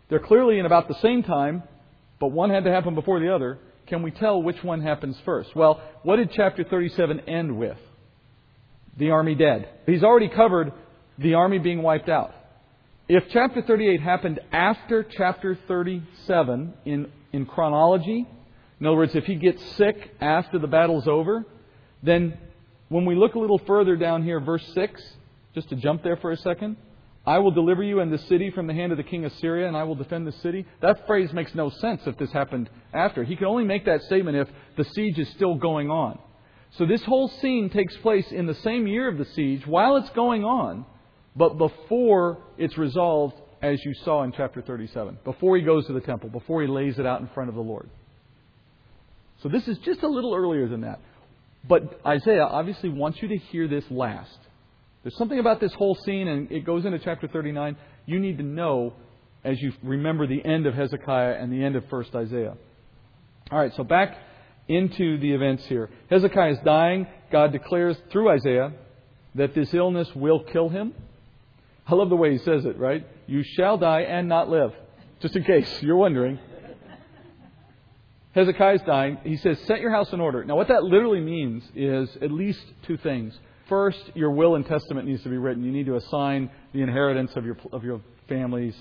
They're 0.09 0.19
clearly 0.19 0.59
in 0.59 0.65
about 0.65 0.87
the 0.87 0.99
same 1.01 1.23
time, 1.23 1.63
but 2.19 2.27
one 2.27 2.49
had 2.49 2.63
to 2.63 2.71
happen 2.71 2.95
before 2.95 3.19
the 3.19 3.33
other. 3.33 3.59
Can 3.87 4.01
we 4.01 4.11
tell 4.11 4.41
which 4.41 4.63
one 4.63 4.81
happens 4.81 5.17
first? 5.23 5.55
Well, 5.55 5.81
what 6.03 6.17
did 6.17 6.31
chapter 6.33 6.63
37 6.63 7.21
end 7.21 7.57
with? 7.57 7.77
The 8.97 9.11
army 9.11 9.35
dead. 9.35 9.69
He's 9.85 10.03
already 10.03 10.29
covered 10.29 10.73
the 11.17 11.35
army 11.35 11.59
being 11.59 11.81
wiped 11.81 12.09
out. 12.09 12.33
If 13.07 13.23
chapter 13.31 13.61
38 13.61 14.01
happened 14.01 14.39
after 14.51 15.03
chapter 15.03 15.57
37 15.67 16.73
in, 16.85 17.11
in 17.31 17.45
chronology, 17.45 18.27
in 18.79 18.85
other 18.85 18.97
words, 18.97 19.15
if 19.15 19.23
he 19.23 19.35
gets 19.35 19.63
sick 19.75 20.11
after 20.19 20.59
the 20.59 20.67
battle's 20.67 21.07
over, 21.07 21.45
then 22.03 22.37
when 22.89 23.05
we 23.05 23.15
look 23.15 23.35
a 23.35 23.39
little 23.39 23.59
further 23.59 23.95
down 23.95 24.23
here, 24.23 24.39
verse 24.39 24.65
6, 24.73 25.01
just 25.55 25.69
to 25.69 25.75
jump 25.75 26.03
there 26.03 26.17
for 26.17 26.31
a 26.31 26.37
second, 26.37 26.77
I 27.27 27.39
will 27.39 27.51
deliver 27.51 27.83
you 27.83 27.99
and 27.99 28.11
the 28.11 28.17
city 28.19 28.51
from 28.51 28.67
the 28.67 28.73
hand 28.73 28.93
of 28.93 28.97
the 28.97 29.03
king 29.03 29.25
of 29.25 29.33
Syria, 29.33 29.67
and 29.67 29.75
I 29.75 29.83
will 29.83 29.95
defend 29.95 30.25
the 30.25 30.31
city. 30.31 30.65
That 30.79 31.05
phrase 31.05 31.33
makes 31.33 31.53
no 31.53 31.69
sense 31.69 32.01
if 32.05 32.17
this 32.17 32.31
happened 32.31 32.69
after. 32.93 33.25
He 33.25 33.35
can 33.35 33.47
only 33.47 33.65
make 33.65 33.83
that 33.83 34.01
statement 34.03 34.37
if 34.37 34.47
the 34.77 34.85
siege 34.85 35.19
is 35.19 35.27
still 35.31 35.55
going 35.55 35.91
on. 35.91 36.17
So 36.77 36.85
this 36.85 37.03
whole 37.03 37.27
scene 37.27 37.69
takes 37.69 37.97
place 37.97 38.31
in 38.31 38.45
the 38.45 38.55
same 38.55 38.87
year 38.87 39.09
of 39.09 39.17
the 39.17 39.25
siege 39.25 39.67
while 39.67 39.97
it's 39.97 40.09
going 40.11 40.45
on, 40.45 40.85
but 41.35 41.57
before 41.57 42.37
it's 42.57 42.77
resolved, 42.77 43.35
as 43.61 43.83
you 43.83 43.93
saw 44.05 44.23
in 44.23 44.31
chapter 44.31 44.61
37, 44.61 45.19
before 45.25 45.57
he 45.57 45.63
goes 45.63 45.85
to 45.87 45.93
the 45.93 45.99
temple, 45.99 46.29
before 46.29 46.61
he 46.61 46.67
lays 46.69 46.97
it 46.97 47.05
out 47.05 47.19
in 47.19 47.27
front 47.33 47.49
of 47.49 47.55
the 47.55 47.61
Lord. 47.61 47.89
So 49.43 49.49
this 49.49 49.67
is 49.67 49.77
just 49.79 50.01
a 50.01 50.07
little 50.07 50.33
earlier 50.33 50.69
than 50.69 50.81
that. 50.81 51.01
But 51.67 51.99
Isaiah 52.05 52.45
obviously 52.45 52.87
wants 52.87 53.21
you 53.21 53.27
to 53.27 53.37
hear 53.37 53.67
this 53.67 53.83
last. 53.91 54.37
There's 55.07 55.15
something 55.15 55.39
about 55.39 55.61
this 55.61 55.71
whole 55.71 55.95
scene, 55.95 56.27
and 56.27 56.51
it 56.51 56.65
goes 56.65 56.83
into 56.83 56.99
chapter 56.99 57.29
39. 57.29 57.77
You 58.07 58.19
need 58.19 58.39
to 58.39 58.43
know 58.43 58.91
as 59.41 59.61
you 59.61 59.71
remember 59.81 60.27
the 60.27 60.43
end 60.43 60.67
of 60.67 60.73
Hezekiah 60.73 61.37
and 61.39 61.49
the 61.49 61.63
end 61.63 61.77
of 61.77 61.85
1st 61.85 62.13
Isaiah. 62.13 62.57
All 63.49 63.57
right, 63.57 63.73
so 63.75 63.85
back 63.85 64.17
into 64.67 65.17
the 65.19 65.31
events 65.31 65.65
here. 65.67 65.89
Hezekiah 66.09 66.51
is 66.51 66.57
dying. 66.65 67.07
God 67.31 67.53
declares 67.53 67.95
through 68.11 68.31
Isaiah 68.31 68.73
that 69.35 69.55
this 69.55 69.73
illness 69.73 70.13
will 70.13 70.43
kill 70.43 70.67
him. 70.67 70.93
I 71.87 71.95
love 71.95 72.09
the 72.09 72.17
way 72.17 72.33
he 72.33 72.39
says 72.39 72.65
it, 72.65 72.77
right? 72.77 73.07
You 73.27 73.43
shall 73.43 73.77
die 73.77 74.01
and 74.01 74.27
not 74.27 74.49
live. 74.49 74.73
Just 75.21 75.37
in 75.37 75.45
case 75.45 75.71
you're 75.81 75.95
wondering. 75.95 76.37
Hezekiah's 78.33 78.81
dying. 78.85 79.19
He 79.23 79.37
says, 79.37 79.57
Set 79.67 79.79
your 79.79 79.91
house 79.91 80.11
in 80.11 80.19
order. 80.19 80.43
Now, 80.43 80.57
what 80.57 80.67
that 80.67 80.83
literally 80.83 81.21
means 81.21 81.63
is 81.75 82.09
at 82.21 82.29
least 82.29 82.59
two 82.83 82.97
things. 82.97 83.39
First, 83.69 83.99
your 84.13 84.31
will 84.31 84.55
and 84.55 84.65
testament 84.65 85.07
needs 85.07 85.23
to 85.23 85.29
be 85.29 85.37
written. 85.37 85.63
You 85.63 85.71
need 85.71 85.87
to 85.87 85.95
assign 85.95 86.49
the 86.73 86.81
inheritance 86.81 87.31
of 87.35 87.45
your, 87.45 87.57
of 87.73 87.83
your 87.83 88.01
family's 88.29 88.75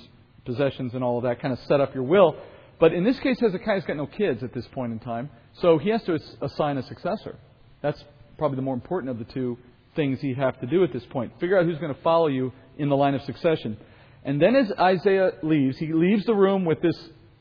possessions 0.45 0.95
and 0.95 1.03
all 1.03 1.18
of 1.18 1.24
that, 1.24 1.41
kind 1.41 1.53
of 1.53 1.59
set 1.66 1.80
up 1.80 1.95
your 1.95 2.05
will. 2.05 2.37
But 2.78 2.93
in 2.93 3.05
this 3.05 3.18
case, 3.20 3.39
Hezekiah's 3.41 3.84
got 3.84 3.97
no 3.97 4.07
kids 4.07 4.43
at 4.43 4.53
this 4.53 4.66
point 4.68 4.93
in 4.93 4.99
time, 4.99 5.30
so 5.55 5.78
he 5.78 5.91
has 5.91 6.03
to 6.05 6.18
assign 6.41 6.78
a 6.78 6.82
successor. 6.84 7.37
That's 7.82 8.03
probably 8.39 8.57
the 8.57 8.62
more 8.62 8.74
important 8.74 9.11
of 9.11 9.18
the 9.18 9.24
two 9.24 9.59
things 9.97 10.20
he'd 10.20 10.37
have 10.37 10.61
to 10.61 10.66
do 10.66 10.84
at 10.84 10.93
this 10.93 11.05
point. 11.07 11.32
Figure 11.41 11.59
out 11.59 11.64
who's 11.64 11.78
going 11.78 11.95
to 11.95 12.01
follow 12.03 12.28
you 12.28 12.53
in 12.78 12.89
the 12.89 12.97
line 12.97 13.14
of 13.14 13.22
succession. 13.22 13.76
And 14.24 14.41
then 14.41 14.55
as 14.55 14.70
Isaiah 14.78 15.32
leaves, 15.43 15.78
he 15.78 15.93
leaves 15.93 16.26
the 16.26 16.34
room 16.34 16.64
with 16.64 16.82
this, 16.82 16.97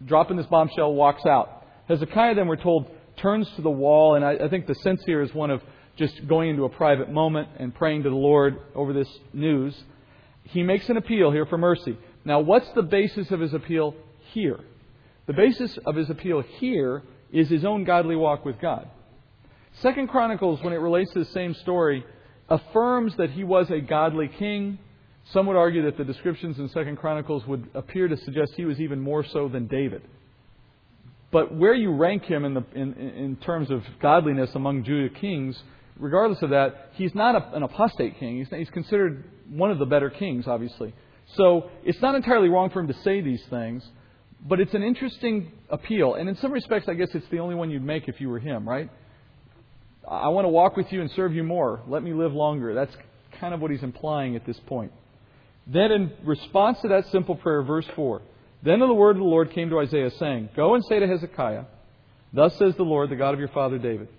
dropping 0.05 0.37
this 0.37 0.45
bombshell, 0.45 0.93
walks 0.93 1.25
out. 1.25 1.65
Hezekiah, 1.89 2.35
then 2.35 2.47
we're 2.47 2.55
told, 2.55 2.89
turns 3.17 3.49
to 3.57 3.61
the 3.61 3.69
wall, 3.69 4.15
and 4.15 4.23
I, 4.23 4.35
I 4.35 4.49
think 4.49 4.67
the 4.67 4.75
sense 4.75 5.03
here 5.05 5.21
is 5.21 5.33
one 5.33 5.51
of 5.51 5.61
just 5.97 6.27
going 6.27 6.49
into 6.49 6.65
a 6.65 6.69
private 6.69 7.11
moment 7.11 7.49
and 7.57 7.73
praying 7.73 8.03
to 8.03 8.09
the 8.09 8.15
Lord 8.15 8.57
over 8.73 8.93
this 8.93 9.09
news. 9.33 9.75
He 10.43 10.63
makes 10.63 10.89
an 10.89 10.97
appeal 10.97 11.31
here 11.31 11.45
for 11.45 11.57
mercy. 11.57 11.97
Now, 12.23 12.39
what's 12.39 12.69
the 12.75 12.83
basis 12.83 13.31
of 13.31 13.39
his 13.39 13.53
appeal 13.53 13.95
here? 14.31 14.59
The 15.27 15.33
basis 15.33 15.77
of 15.85 15.95
his 15.95 16.09
appeal 16.09 16.41
here 16.59 17.03
is 17.31 17.49
his 17.49 17.65
own 17.65 17.83
godly 17.83 18.15
walk 18.15 18.45
with 18.45 18.59
God. 18.59 18.87
Second 19.81 20.07
Chronicles, 20.07 20.61
when 20.61 20.73
it 20.73 20.77
relates 20.77 21.11
to 21.13 21.19
the 21.19 21.31
same 21.31 21.53
story, 21.55 22.05
affirms 22.49 23.15
that 23.17 23.31
he 23.31 23.43
was 23.43 23.69
a 23.69 23.79
godly 23.79 24.27
king. 24.27 24.77
Some 25.31 25.47
would 25.47 25.55
argue 25.55 25.83
that 25.83 25.97
the 25.97 26.03
descriptions 26.03 26.59
in 26.59 26.69
Second 26.69 26.97
Chronicles 26.97 27.45
would 27.47 27.69
appear 27.73 28.07
to 28.07 28.17
suggest 28.17 28.53
he 28.55 28.65
was 28.65 28.79
even 28.79 28.99
more 28.99 29.23
so 29.25 29.47
than 29.47 29.67
David. 29.67 30.03
But 31.31 31.53
where 31.53 31.73
you 31.73 31.91
rank 31.91 32.23
him 32.23 32.45
in, 32.45 32.53
the, 32.53 32.63
in, 32.73 32.93
in 32.93 33.35
terms 33.37 33.71
of 33.71 33.83
godliness 34.01 34.51
among 34.53 34.83
Judah 34.83 35.13
kings, 35.13 35.61
regardless 35.97 36.41
of 36.41 36.49
that, 36.51 36.89
he's 36.93 37.13
not 37.15 37.35
a, 37.35 37.55
an 37.55 37.63
apostate 37.63 38.19
king. 38.19 38.37
He's, 38.37 38.49
he's 38.49 38.69
considered 38.69 39.23
one 39.49 39.71
of 39.71 39.79
the 39.79 39.85
better 39.85 40.09
kings, 40.09 40.47
obviously. 40.47 40.93
So 41.35 41.69
it's 41.83 42.01
not 42.01 42.15
entirely 42.15 42.49
wrong 42.49 42.69
for 42.69 42.79
him 42.79 42.87
to 42.87 42.93
say 43.01 43.21
these 43.21 43.43
things, 43.49 43.83
but 44.47 44.59
it's 44.59 44.73
an 44.73 44.83
interesting 44.83 45.51
appeal. 45.69 46.15
And 46.15 46.29
in 46.29 46.35
some 46.37 46.51
respects, 46.51 46.87
I 46.87 46.93
guess 46.93 47.09
it's 47.13 47.27
the 47.29 47.39
only 47.39 47.55
one 47.55 47.71
you'd 47.71 47.83
make 47.83 48.07
if 48.07 48.21
you 48.21 48.29
were 48.29 48.39
him, 48.39 48.67
right? 48.67 48.89
I 50.07 50.29
want 50.29 50.45
to 50.45 50.49
walk 50.49 50.77
with 50.77 50.91
you 50.91 51.01
and 51.01 51.09
serve 51.11 51.33
you 51.33 51.43
more. 51.43 51.81
Let 51.87 52.03
me 52.03 52.13
live 52.13 52.33
longer. 52.33 52.75
That's 52.75 52.95
kind 53.39 53.53
of 53.53 53.61
what 53.61 53.71
he's 53.71 53.81
implying 53.81 54.35
at 54.35 54.45
this 54.45 54.59
point. 54.67 54.91
Then, 55.67 55.91
in 55.91 56.11
response 56.23 56.79
to 56.81 56.89
that 56.89 57.07
simple 57.11 57.35
prayer, 57.35 57.63
verse 57.63 57.87
4 57.95 58.21
Then 58.61 58.79
the 58.79 58.93
word 58.93 59.15
of 59.15 59.23
the 59.23 59.27
Lord 59.27 59.51
came 59.51 59.69
to 59.71 59.79
Isaiah, 59.79 60.11
saying, 60.11 60.49
Go 60.55 60.75
and 60.75 60.85
say 60.85 60.99
to 60.99 61.07
Hezekiah, 61.07 61.63
Thus 62.33 62.55
says 62.57 62.75
the 62.75 62.83
Lord, 62.83 63.09
the 63.09 63.15
God 63.15 63.33
of 63.33 63.39
your 63.39 63.49
father 63.49 63.79
David, 63.79 64.09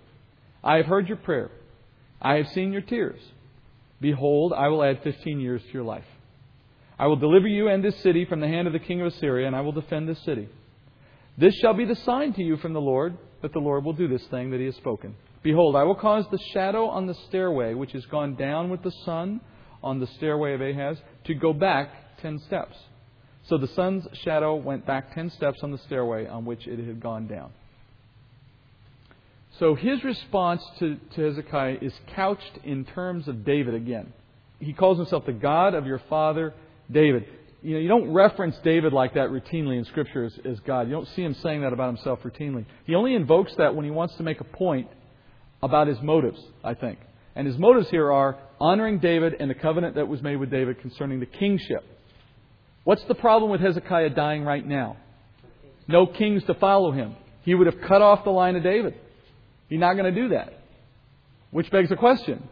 I 0.61 0.77
have 0.77 0.87
heard 0.87 1.07
your 1.07 1.17
prayer. 1.17 1.51
I 2.21 2.35
have 2.35 2.47
seen 2.49 2.71
your 2.71 2.81
tears. 2.81 3.19
Behold, 3.99 4.53
I 4.53 4.67
will 4.67 4.83
add 4.83 5.01
15 5.03 5.39
years 5.39 5.61
to 5.61 5.73
your 5.73 5.83
life. 5.83 6.05
I 6.99 7.07
will 7.07 7.15
deliver 7.15 7.47
you 7.47 7.67
and 7.67 7.83
this 7.83 7.99
city 8.01 8.25
from 8.25 8.39
the 8.39 8.47
hand 8.47 8.67
of 8.67 8.73
the 8.73 8.79
king 8.79 9.01
of 9.01 9.07
Assyria, 9.07 9.47
and 9.47 9.55
I 9.55 9.61
will 9.61 9.71
defend 9.71 10.09
this 10.09 10.23
city. 10.23 10.49
This 11.37 11.53
shall 11.55 11.73
be 11.73 11.85
the 11.85 11.95
sign 11.95 12.33
to 12.33 12.43
you 12.43 12.57
from 12.57 12.73
the 12.73 12.81
Lord 12.81 13.17
that 13.41 13.53
the 13.53 13.59
Lord 13.59 13.83
will 13.83 13.93
do 13.93 14.07
this 14.07 14.25
thing 14.27 14.49
that 14.51 14.59
he 14.59 14.65
has 14.65 14.75
spoken. 14.75 15.15
Behold, 15.43 15.75
I 15.75 15.83
will 15.83 15.95
cause 15.95 16.25
the 16.31 16.39
shadow 16.53 16.87
on 16.87 17.05
the 17.05 17.13
stairway, 17.27 17.75
which 17.75 17.91
has 17.91 18.05
gone 18.07 18.35
down 18.35 18.69
with 18.69 18.81
the 18.81 18.91
sun 19.05 19.41
on 19.83 19.99
the 19.99 20.07
stairway 20.17 20.53
of 20.53 20.61
Ahaz, 20.61 20.97
to 21.25 21.35
go 21.35 21.53
back 21.53 22.17
ten 22.21 22.39
steps. 22.39 22.75
So 23.43 23.57
the 23.57 23.67
sun's 23.67 24.07
shadow 24.23 24.55
went 24.55 24.85
back 24.87 25.13
ten 25.13 25.29
steps 25.29 25.59
on 25.61 25.71
the 25.71 25.77
stairway 25.77 26.25
on 26.25 26.45
which 26.45 26.67
it 26.67 26.79
had 26.79 26.99
gone 26.99 27.27
down. 27.27 27.51
So 29.59 29.73
his 29.73 30.03
response 30.03 30.61
to, 30.79 30.97
to 31.15 31.21
Hezekiah 31.21 31.77
is 31.81 31.93
couched 32.15 32.59
in 32.63 32.85
terms 32.85 33.27
of 33.27 33.43
David 33.43 33.73
again. 33.73 34.13
He 34.59 34.73
calls 34.73 34.97
himself 34.97 35.25
the 35.25 35.33
God 35.33 35.73
of 35.73 35.85
your 35.85 36.01
father 36.09 36.53
David. 36.91 37.25
You 37.63 37.73
know, 37.73 37.79
you 37.79 37.87
don't 37.87 38.13
reference 38.13 38.55
David 38.63 38.93
like 38.93 39.15
that 39.15 39.29
routinely 39.29 39.77
in 39.77 39.85
Scripture 39.85 40.25
as, 40.25 40.33
as 40.45 40.59
God. 40.61 40.87
You 40.87 40.93
don't 40.93 41.07
see 41.09 41.23
him 41.23 41.33
saying 41.41 41.61
that 41.61 41.73
about 41.73 41.87
himself 41.87 42.19
routinely. 42.23 42.65
He 42.85 42.93
only 42.93 43.15
invokes 43.15 43.53
that 43.57 43.75
when 43.75 43.83
he 43.83 43.91
wants 43.91 44.15
to 44.15 44.23
make 44.23 44.41
a 44.41 44.45
point 44.45 44.89
about 45.63 45.87
his 45.87 45.99
motives, 46.01 46.39
I 46.63 46.75
think. 46.75 46.99
And 47.35 47.47
his 47.47 47.57
motives 47.57 47.89
here 47.89 48.11
are 48.11 48.37
honoring 48.59 48.99
David 48.99 49.35
and 49.39 49.49
the 49.49 49.55
covenant 49.55 49.95
that 49.95 50.07
was 50.07 50.21
made 50.21 50.35
with 50.35 50.51
David 50.51 50.81
concerning 50.81 51.19
the 51.19 51.25
kingship. 51.25 51.83
What's 52.83 53.03
the 53.05 53.15
problem 53.15 53.51
with 53.51 53.61
Hezekiah 53.61 54.11
dying 54.11 54.43
right 54.43 54.65
now? 54.65 54.97
No 55.87 56.05
kings 56.05 56.43
to 56.45 56.53
follow 56.53 56.91
him. 56.91 57.15
He 57.41 57.55
would 57.55 57.67
have 57.67 57.81
cut 57.87 58.01
off 58.01 58.23
the 58.23 58.29
line 58.29 58.55
of 58.55 58.63
David. 58.63 58.95
He's 59.69 59.79
not 59.79 59.93
going 59.93 60.13
to 60.13 60.21
do 60.21 60.29
that. 60.29 60.53
Which 61.51 61.69
begs 61.71 61.89
the 61.89 61.95
question 61.95 62.47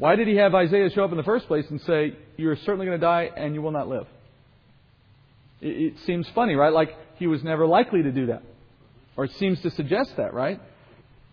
why 0.00 0.16
did 0.16 0.28
he 0.28 0.36
have 0.36 0.54
Isaiah 0.54 0.88
show 0.88 1.04
up 1.04 1.10
in 1.10 1.18
the 1.18 1.22
first 1.22 1.46
place 1.46 1.66
and 1.68 1.78
say, 1.82 2.16
You're 2.38 2.56
certainly 2.56 2.86
going 2.86 2.98
to 2.98 3.06
die 3.06 3.30
and 3.36 3.54
you 3.54 3.60
will 3.60 3.70
not 3.70 3.86
live? 3.86 4.06
It, 5.60 5.68
it 5.68 5.94
seems 6.06 6.26
funny, 6.34 6.54
right? 6.54 6.72
Like 6.72 6.96
he 7.16 7.26
was 7.26 7.44
never 7.44 7.66
likely 7.66 8.02
to 8.02 8.10
do 8.10 8.26
that. 8.26 8.42
Or 9.18 9.24
it 9.26 9.32
seems 9.32 9.60
to 9.60 9.70
suggest 9.70 10.16
that, 10.16 10.32
right? 10.32 10.58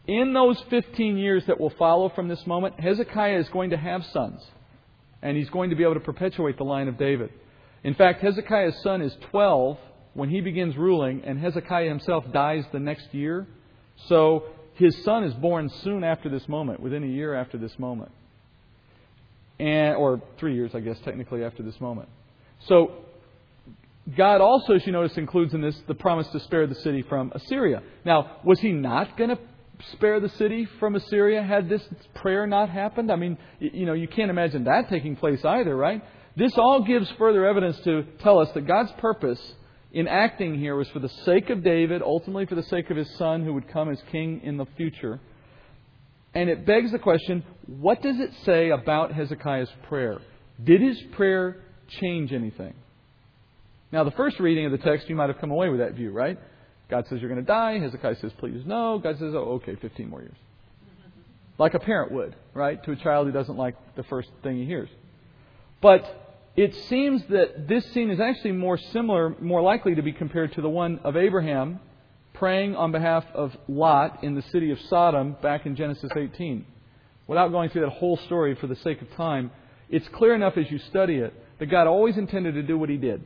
In 0.06 0.34
those 0.34 0.60
15 0.70 1.18
years 1.18 1.46
that 1.46 1.62
will 1.62 1.70
follow 1.72 2.10
from 2.10 2.28
this 2.28 2.46
moment, 2.46 2.78
Hezekiah 2.78 3.40
is 3.40 3.48
going 3.50 3.70
to 3.70 3.78
have 3.78 4.06
sons. 4.08 4.42
And 5.22 5.38
he's 5.38 5.50
going 5.50 5.70
to 5.70 5.78
be 5.78 5.84
able 5.84 5.94
to 5.94 6.02
perpetuate 6.02 6.58
the 6.58 6.66
line 6.66 6.90
of 6.90 6.98
David. 6.98 7.30
In 7.86 7.94
fact, 7.94 8.22
Hezekiah's 8.22 8.78
son 8.84 9.02
is 9.02 9.16
12 9.32 9.78
when 10.14 10.30
he 10.30 10.42
begins 10.42 10.76
ruling, 10.76 11.24
and 11.24 11.40
Hezekiah 11.40 11.88
himself 11.88 12.26
dies 12.34 12.66
the 12.74 12.80
next 12.80 13.14
year. 13.14 13.48
So 14.08 14.44
his 14.78 15.04
son 15.04 15.24
is 15.24 15.34
born 15.34 15.70
soon 15.84 16.04
after 16.04 16.30
this 16.30 16.48
moment, 16.48 16.80
within 16.80 17.04
a 17.04 17.08
year 17.08 17.34
after 17.34 17.58
this 17.58 17.78
moment. 17.80 18.12
And, 19.60 19.96
or 19.96 20.22
three 20.38 20.54
years, 20.54 20.76
I 20.76 20.80
guess, 20.82 21.00
technically 21.00 21.44
after 21.44 21.64
this 21.64 21.80
moment. 21.82 22.10
So, 22.68 22.92
God 24.16 24.40
also, 24.40 24.74
as 24.74 24.86
you 24.86 24.92
notice, 24.92 25.18
includes 25.18 25.54
in 25.54 25.62
this 25.62 25.78
the 25.88 25.96
promise 25.96 26.28
to 26.30 26.40
spare 26.42 26.68
the 26.68 26.76
city 26.76 27.02
from 27.02 27.32
Assyria. 27.36 27.82
Now, 28.06 28.38
was 28.44 28.60
he 28.60 28.72
not 28.72 29.18
going 29.18 29.32
to 29.32 29.40
spare 29.94 30.20
the 30.20 30.30
city 30.30 30.68
from 30.80 30.96
Assyria 30.96 31.44
had 31.44 31.68
this 31.68 31.82
prayer 32.14 32.48
not 32.48 32.70
happened? 32.70 33.12
I 33.12 33.16
mean, 33.16 33.38
you 33.60 33.86
know, 33.86 33.94
you 33.94 34.08
can't 34.08 34.30
imagine 34.30 34.64
that 34.66 34.90
taking 34.90 35.16
place 35.16 35.44
either, 35.44 35.76
right? 35.76 36.04
This 36.36 36.54
all 36.56 36.84
gives 36.84 37.10
further 37.18 37.46
evidence 37.46 37.80
to 37.80 38.04
tell 38.20 38.40
us 38.40 38.50
that 38.54 38.68
God's 38.68 38.92
purpose 38.94 39.42
in 39.98 40.08
acting 40.08 40.60
here 40.60 40.76
was 40.76 40.88
for 40.90 41.00
the 41.00 41.10
sake 41.26 41.50
of 41.50 41.64
David, 41.64 42.04
ultimately 42.04 42.46
for 42.46 42.54
the 42.54 42.62
sake 42.62 42.92
of 42.92 42.98
his 42.98 43.10
son 43.18 43.44
who 43.44 43.52
would 43.56 43.68
come 43.68 43.90
as 43.90 44.00
king 44.12 44.42
in 44.44 44.56
the 44.58 44.68
future. 44.78 45.20
And 46.36 46.52
it 46.52 46.68
begs 46.68 46.92
the 46.92 47.00
question 47.00 47.44
what 47.66 48.04
does 48.04 48.20
it 48.20 48.30
say 48.46 48.70
about 48.70 49.12
Hezekiah's 49.12 49.72
prayer? 49.90 50.20
Did 50.64 50.82
his 50.82 51.02
prayer 51.14 51.64
change 52.00 52.32
anything? 52.32 52.76
Now, 53.92 54.04
the 54.04 54.12
first 54.12 54.40
reading 54.40 54.68
of 54.68 54.72
the 54.72 54.78
text, 54.78 55.10
you 55.10 55.16
might 55.16 55.30
have 55.30 55.40
come 55.40 55.50
away 55.50 55.70
with 55.70 55.80
that 55.80 55.96
view, 55.96 56.12
right? 56.12 56.38
God 56.92 57.08
says 57.10 57.20
you're 57.20 57.32
going 57.32 57.44
to 57.44 57.48
die. 57.48 57.80
Hezekiah 57.80 58.18
says, 58.22 58.32
please 58.38 58.62
no. 58.68 59.00
God 59.00 59.18
says, 59.18 59.34
oh, 59.34 59.60
okay, 59.64 59.76
15 59.82 60.10
more 60.10 60.22
years. 60.22 60.38
Like 61.58 61.74
a 61.74 61.80
parent 61.80 62.12
would, 62.12 62.36
right? 62.54 62.84
To 62.84 62.92
a 62.92 62.96
child 62.98 63.26
who 63.26 63.34
doesn't 63.34 63.58
like 63.58 63.74
the 63.96 64.04
first 64.04 64.30
thing 64.44 64.58
he 64.58 64.66
hears. 64.66 64.90
But 65.82 66.27
it 66.58 66.74
seems 66.90 67.24
that 67.30 67.68
this 67.68 67.86
scene 67.94 68.10
is 68.10 68.20
actually 68.20 68.54
more 68.54 68.80
similar, 68.80 69.36
more 69.40 69.62
likely 69.62 69.94
to 69.94 70.02
be 70.02 70.12
compared 70.12 70.54
to 70.54 70.62
the 70.62 70.70
one 70.70 71.00
of 71.04 71.16
Abraham 71.16 71.80
praying 72.34 72.76
on 72.76 72.92
behalf 72.92 73.24
of 73.36 73.56
Lot 73.68 74.24
in 74.24 74.34
the 74.34 74.42
city 74.42 74.72
of 74.72 74.80
Sodom 74.90 75.38
back 75.42 75.68
in 75.68 75.76
Genesis 75.76 76.10
18. 76.16 76.66
Without 77.28 77.50
going 77.50 77.70
through 77.70 77.82
that 77.82 77.92
whole 77.92 78.18
story 78.18 78.56
for 78.56 78.66
the 78.66 78.76
sake 78.78 79.04
of 79.04 79.12
time, 79.16 79.52
it's 79.90 80.08
clear 80.10 80.34
enough 80.34 80.58
as 80.58 80.70
you 80.72 80.80
study 80.80 81.18
it 81.18 81.34
that 81.60 81.68
God 81.68 81.86
always 81.86 82.18
intended 82.18 82.56
to 82.56 82.64
do 82.64 82.78
what 82.78 82.90
he 82.90 82.98
did. 82.98 83.24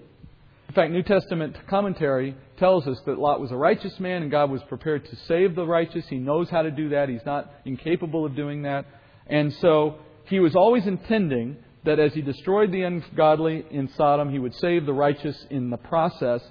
In 0.67 0.75
fact, 0.75 0.91
New 0.91 1.03
Testament 1.03 1.55
commentary 1.67 2.35
tells 2.57 2.85
us 2.85 2.99
that 3.05 3.17
Lot 3.17 3.39
was 3.39 3.51
a 3.51 3.57
righteous 3.57 3.97
man 3.99 4.23
and 4.23 4.31
God 4.31 4.49
was 4.49 4.61
prepared 4.63 5.05
to 5.05 5.15
save 5.27 5.55
the 5.55 5.65
righteous. 5.65 6.05
He 6.09 6.17
knows 6.17 6.49
how 6.49 6.63
to 6.63 6.71
do 6.71 6.89
that. 6.89 7.07
He's 7.07 7.25
not 7.25 7.51
incapable 7.63 8.25
of 8.25 8.35
doing 8.35 8.63
that. 8.63 8.85
And 9.27 9.53
so 9.55 9.99
he 10.25 10.39
was 10.39 10.55
always 10.55 10.85
intending 10.85 11.57
that 11.83 11.99
as 11.99 12.13
he 12.13 12.21
destroyed 12.21 12.71
the 12.71 12.83
ungodly 12.83 13.65
in 13.71 13.89
Sodom, 13.95 14.29
he 14.29 14.39
would 14.39 14.53
save 14.55 14.85
the 14.85 14.93
righteous 14.93 15.45
in 15.49 15.69
the 15.69 15.77
process. 15.77 16.41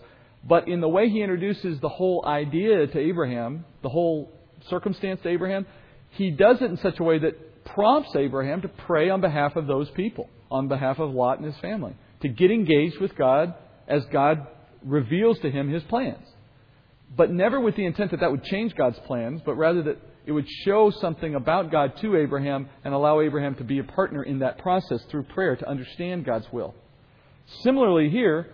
But 0.43 0.69
in 0.69 0.81
the 0.81 0.89
way 0.89 1.09
he 1.09 1.23
introduces 1.23 1.81
the 1.81 1.89
whole 1.89 2.25
idea 2.27 2.87
to 2.87 2.99
Abraham, 2.99 3.65
the 3.83 3.89
whole 3.89 4.33
circumstance 4.69 5.21
to 5.23 5.29
Abraham, 5.29 5.67
he 6.11 6.31
does 6.31 6.61
it 6.61 6.71
in 6.71 6.77
such 6.79 6.99
a 6.99 7.05
way 7.05 7.19
that 7.19 7.65
prompts 7.65 8.15
Abraham 8.17 8.63
to 8.63 8.69
pray 8.69 9.11
on 9.11 9.21
behalf 9.21 9.57
of 9.57 9.67
those 9.67 9.89
people, 9.91 10.29
on 10.51 10.69
behalf 10.69 10.99
of 10.99 11.11
Lot 11.11 11.39
and 11.39 11.47
his 11.47 11.61
family, 11.61 11.95
to 12.23 12.29
get 12.29 12.51
engaged 12.51 13.01
with 13.01 13.17
God 13.17 13.55
as 13.87 14.05
God 14.13 14.47
reveals 14.85 15.39
to 15.41 15.51
him 15.51 15.71
his 15.71 15.83
plans. 15.85 16.27
But 17.17 17.31
never 17.31 17.61
with 17.61 17.77
the 17.77 17.87
intent 17.87 18.13
that 18.13 18.21
that 18.21 18.31
would 18.31 18.45
change 18.45 18.75
God's 18.75 18.99
plans, 19.01 19.43
but 19.45 19.55
rather 19.55 19.83
that 19.83 19.99
it 20.31 20.33
would 20.33 20.49
show 20.65 20.93
something 21.01 21.35
about 21.35 21.73
God 21.73 21.95
to 22.03 22.15
Abraham 22.15 22.69
and 22.85 22.95
allow 22.95 23.21
Abraham 23.21 23.57
to 23.57 23.65
be 23.65 23.81
a 23.81 23.83
partner 23.83 24.23
in 24.23 24.39
that 24.39 24.59
process 24.59 25.03
through 25.11 25.25
prayer 25.25 25.57
to 25.57 25.69
understand 25.69 26.25
God's 26.25 26.47
will. 26.53 26.73
Similarly, 27.65 28.11
here, 28.11 28.47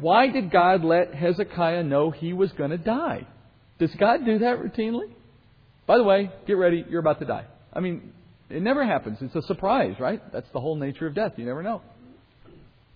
why 0.00 0.26
did 0.30 0.50
God 0.50 0.82
let 0.82 1.14
Hezekiah 1.14 1.84
know 1.84 2.10
he 2.10 2.32
was 2.32 2.50
going 2.50 2.70
to 2.70 2.76
die? 2.76 3.28
Does 3.78 3.94
God 3.94 4.24
do 4.24 4.40
that 4.40 4.58
routinely? 4.58 5.12
By 5.86 5.98
the 5.98 6.02
way, 6.02 6.28
get 6.48 6.54
ready, 6.54 6.84
you're 6.90 6.98
about 6.98 7.20
to 7.20 7.24
die. 7.24 7.44
I 7.72 7.78
mean, 7.78 8.12
it 8.50 8.60
never 8.60 8.84
happens. 8.84 9.18
It's 9.20 9.36
a 9.36 9.42
surprise, 9.42 9.94
right? 10.00 10.20
That's 10.32 10.50
the 10.52 10.58
whole 10.58 10.74
nature 10.74 11.06
of 11.06 11.14
death. 11.14 11.34
You 11.36 11.44
never 11.44 11.62
know. 11.62 11.82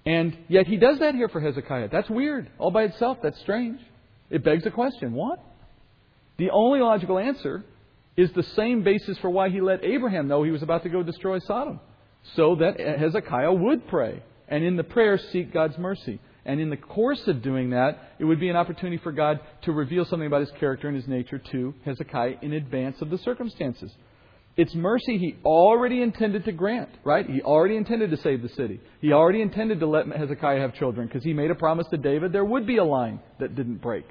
And 0.05 0.37
yet 0.49 0.67
he 0.67 0.79
does 0.79 0.99
that 0.99 1.15
here 1.15 1.29
for 1.29 1.41
Hezekiah. 1.41 1.91
That's 1.93 2.11
weird. 2.11 2.51
All 2.59 2.73
by 2.73 2.83
itself, 2.83 3.19
that's 3.23 3.39
strange. 3.43 3.79
It 4.31 4.43
begs 4.43 4.67
a 4.67 4.73
question 4.73 5.13
what? 5.13 5.39
The 6.39 6.51
only 6.51 6.81
logical 6.81 7.21
answer 7.21 7.65
is 8.17 8.33
the 8.33 8.43
same 8.43 8.83
basis 8.83 9.19
for 9.19 9.31
why 9.31 9.51
he 9.51 9.61
let 9.61 9.85
Abraham 9.85 10.29
know 10.29 10.43
he 10.43 10.51
was 10.51 10.63
about 10.63 10.83
to 10.85 10.89
go 10.89 11.03
destroy 11.03 11.39
Sodom. 11.41 11.81
So 12.35 12.57
that 12.57 12.81
Hezekiah 12.81 13.53
would 13.53 13.87
pray, 13.87 14.23
and 14.49 14.65
in 14.65 14.77
the 14.77 14.85
prayer 14.85 15.19
seek 15.33 15.53
God's 15.53 15.79
mercy. 15.79 16.21
And 16.45 16.61
in 16.61 16.71
the 16.71 16.77
course 16.77 17.27
of 17.27 17.43
doing 17.43 17.71
that, 17.71 18.15
it 18.19 18.25
would 18.25 18.39
be 18.39 18.49
an 18.49 18.57
opportunity 18.57 18.99
for 19.03 19.13
God 19.13 19.41
to 19.63 19.73
reveal 19.73 20.05
something 20.05 20.27
about 20.27 20.41
his 20.41 20.51
character 20.59 20.89
and 20.89 20.97
his 20.97 21.09
nature 21.09 21.39
to 21.39 21.75
Hezekiah 21.85 22.37
in 22.41 22.53
advance 22.53 23.01
of 23.01 23.11
the 23.11 23.19
circumstances. 23.19 23.93
It's 24.57 24.75
mercy 24.75 25.19
he 25.19 25.37
already 25.45 26.01
intended 26.01 26.45
to 26.47 26.53
grant, 26.53 26.89
right? 27.05 27.29
He 27.29 27.43
already 27.43 27.77
intended 27.77 28.11
to 28.11 28.17
save 28.19 28.43
the 28.43 28.49
city. 28.51 28.81
He 29.01 29.13
already 29.13 29.43
intended 29.43 29.81
to 29.81 29.87
let 29.87 30.07
Hezekiah 30.07 30.61
have 30.61 30.75
children 30.75 31.09
because 31.09 31.25
he 31.25 31.35
made 31.35 31.51
a 31.51 31.55
promise 31.55 31.87
to 31.91 31.99
David 31.99 32.33
there 32.33 32.45
would 32.45 32.67
be 32.67 32.79
a 32.79 32.85
line 32.85 33.21
that 33.39 33.55
didn't 33.55 33.83
break. 33.83 34.07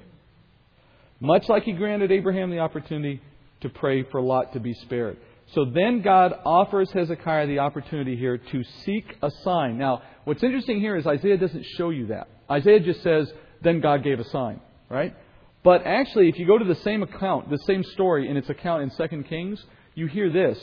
Much 1.19 1.49
like 1.49 1.63
he 1.63 1.71
granted 1.71 2.11
Abraham 2.11 2.51
the 2.51 2.59
opportunity 2.59 3.21
to 3.61 3.69
pray 3.69 4.03
for 4.03 4.21
Lot 4.21 4.53
to 4.53 4.59
be 4.59 4.73
spared. 4.73 5.17
So 5.53 5.65
then 5.65 6.01
God 6.01 6.33
offers 6.45 6.91
Hezekiah 6.91 7.47
the 7.47 7.59
opportunity 7.59 8.15
here 8.15 8.37
to 8.37 8.63
seek 8.83 9.15
a 9.21 9.29
sign. 9.43 9.77
Now, 9.77 10.01
what's 10.23 10.43
interesting 10.43 10.79
here 10.79 10.95
is 10.95 11.05
Isaiah 11.05 11.37
doesn't 11.37 11.65
show 11.77 11.91
you 11.91 12.07
that. 12.07 12.27
Isaiah 12.49 12.79
just 12.79 13.03
says, 13.03 13.31
then 13.61 13.79
God 13.79 14.03
gave 14.03 14.19
a 14.19 14.29
sign, 14.29 14.59
right? 14.89 15.15
But 15.63 15.85
actually, 15.85 16.29
if 16.29 16.37
you 16.37 16.45
go 16.45 16.57
to 16.57 16.65
the 16.65 16.75
same 16.75 17.03
account, 17.03 17.49
the 17.49 17.57
same 17.59 17.83
story 17.83 18.29
in 18.29 18.37
its 18.37 18.49
account 18.49 18.83
in 18.83 19.09
2 19.09 19.23
Kings, 19.23 19.63
you 19.93 20.07
hear 20.07 20.31
this 20.31 20.59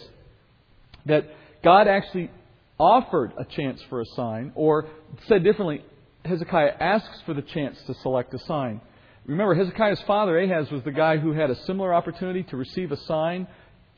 that 1.06 1.24
God 1.64 1.88
actually 1.88 2.30
offered 2.78 3.32
a 3.38 3.44
chance 3.44 3.80
for 3.88 4.00
a 4.00 4.06
sign, 4.16 4.52
or 4.54 4.86
said 5.26 5.42
differently, 5.42 5.84
Hezekiah 6.24 6.74
asks 6.78 7.20
for 7.26 7.34
the 7.34 7.42
chance 7.42 7.80
to 7.86 7.94
select 7.94 8.32
a 8.34 8.38
sign. 8.40 8.80
Remember, 9.26 9.54
Hezekiah's 9.54 10.00
father, 10.02 10.38
Ahaz, 10.38 10.70
was 10.70 10.82
the 10.82 10.90
guy 10.90 11.16
who 11.16 11.32
had 11.32 11.50
a 11.50 11.64
similar 11.64 11.94
opportunity 11.94 12.42
to 12.44 12.56
receive 12.56 12.90
a 12.90 12.96
sign, 12.96 13.46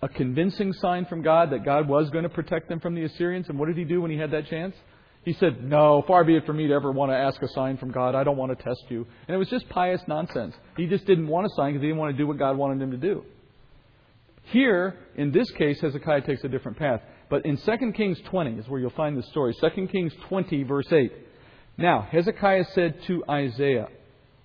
a 0.02 0.08
convincing 0.08 0.72
sign 0.74 1.06
from 1.06 1.22
God 1.22 1.50
that 1.50 1.64
God 1.64 1.88
was 1.88 2.10
going 2.10 2.24
to 2.24 2.28
protect 2.28 2.68
them 2.68 2.80
from 2.80 2.94
the 2.94 3.04
Assyrians. 3.04 3.48
And 3.48 3.58
what 3.58 3.66
did 3.66 3.78
he 3.78 3.84
do 3.84 4.02
when 4.02 4.10
he 4.10 4.18
had 4.18 4.32
that 4.32 4.48
chance? 4.48 4.76
He 5.24 5.32
said, 5.32 5.64
No, 5.64 6.04
far 6.06 6.24
be 6.24 6.36
it 6.36 6.44
from 6.44 6.58
me 6.58 6.66
to 6.66 6.74
ever 6.74 6.92
want 6.92 7.10
to 7.10 7.16
ask 7.16 7.40
a 7.42 7.48
sign 7.48 7.78
from 7.78 7.90
God. 7.90 8.14
I 8.14 8.24
don't 8.24 8.36
want 8.36 8.56
to 8.56 8.62
test 8.62 8.84
you. 8.88 9.06
And 9.26 9.34
it 9.34 9.38
was 9.38 9.48
just 9.48 9.66
pious 9.70 10.02
nonsense. 10.06 10.54
He 10.76 10.86
just 10.86 11.06
didn't 11.06 11.28
want 11.28 11.46
a 11.46 11.50
sign 11.56 11.72
because 11.72 11.80
he 11.80 11.88
didn't 11.88 11.98
want 11.98 12.14
to 12.14 12.18
do 12.18 12.26
what 12.26 12.38
God 12.38 12.58
wanted 12.58 12.82
him 12.82 12.90
to 12.90 12.98
do. 12.98 13.24
Here, 14.44 14.98
in 15.16 15.32
this 15.32 15.50
case, 15.52 15.80
Hezekiah 15.80 16.20
takes 16.26 16.44
a 16.44 16.48
different 16.48 16.78
path. 16.78 17.00
But 17.30 17.46
in 17.46 17.56
2 17.56 17.92
Kings 17.96 18.20
20 18.26 18.58
is 18.58 18.68
where 18.68 18.78
you'll 18.78 18.90
find 18.90 19.16
the 19.16 19.22
story. 19.22 19.54
2 19.58 19.86
Kings 19.86 20.12
20, 20.28 20.62
verse 20.64 20.92
8. 20.92 21.10
Now, 21.78 22.06
Hezekiah 22.10 22.66
said 22.74 23.02
to 23.06 23.24
Isaiah, 23.28 23.88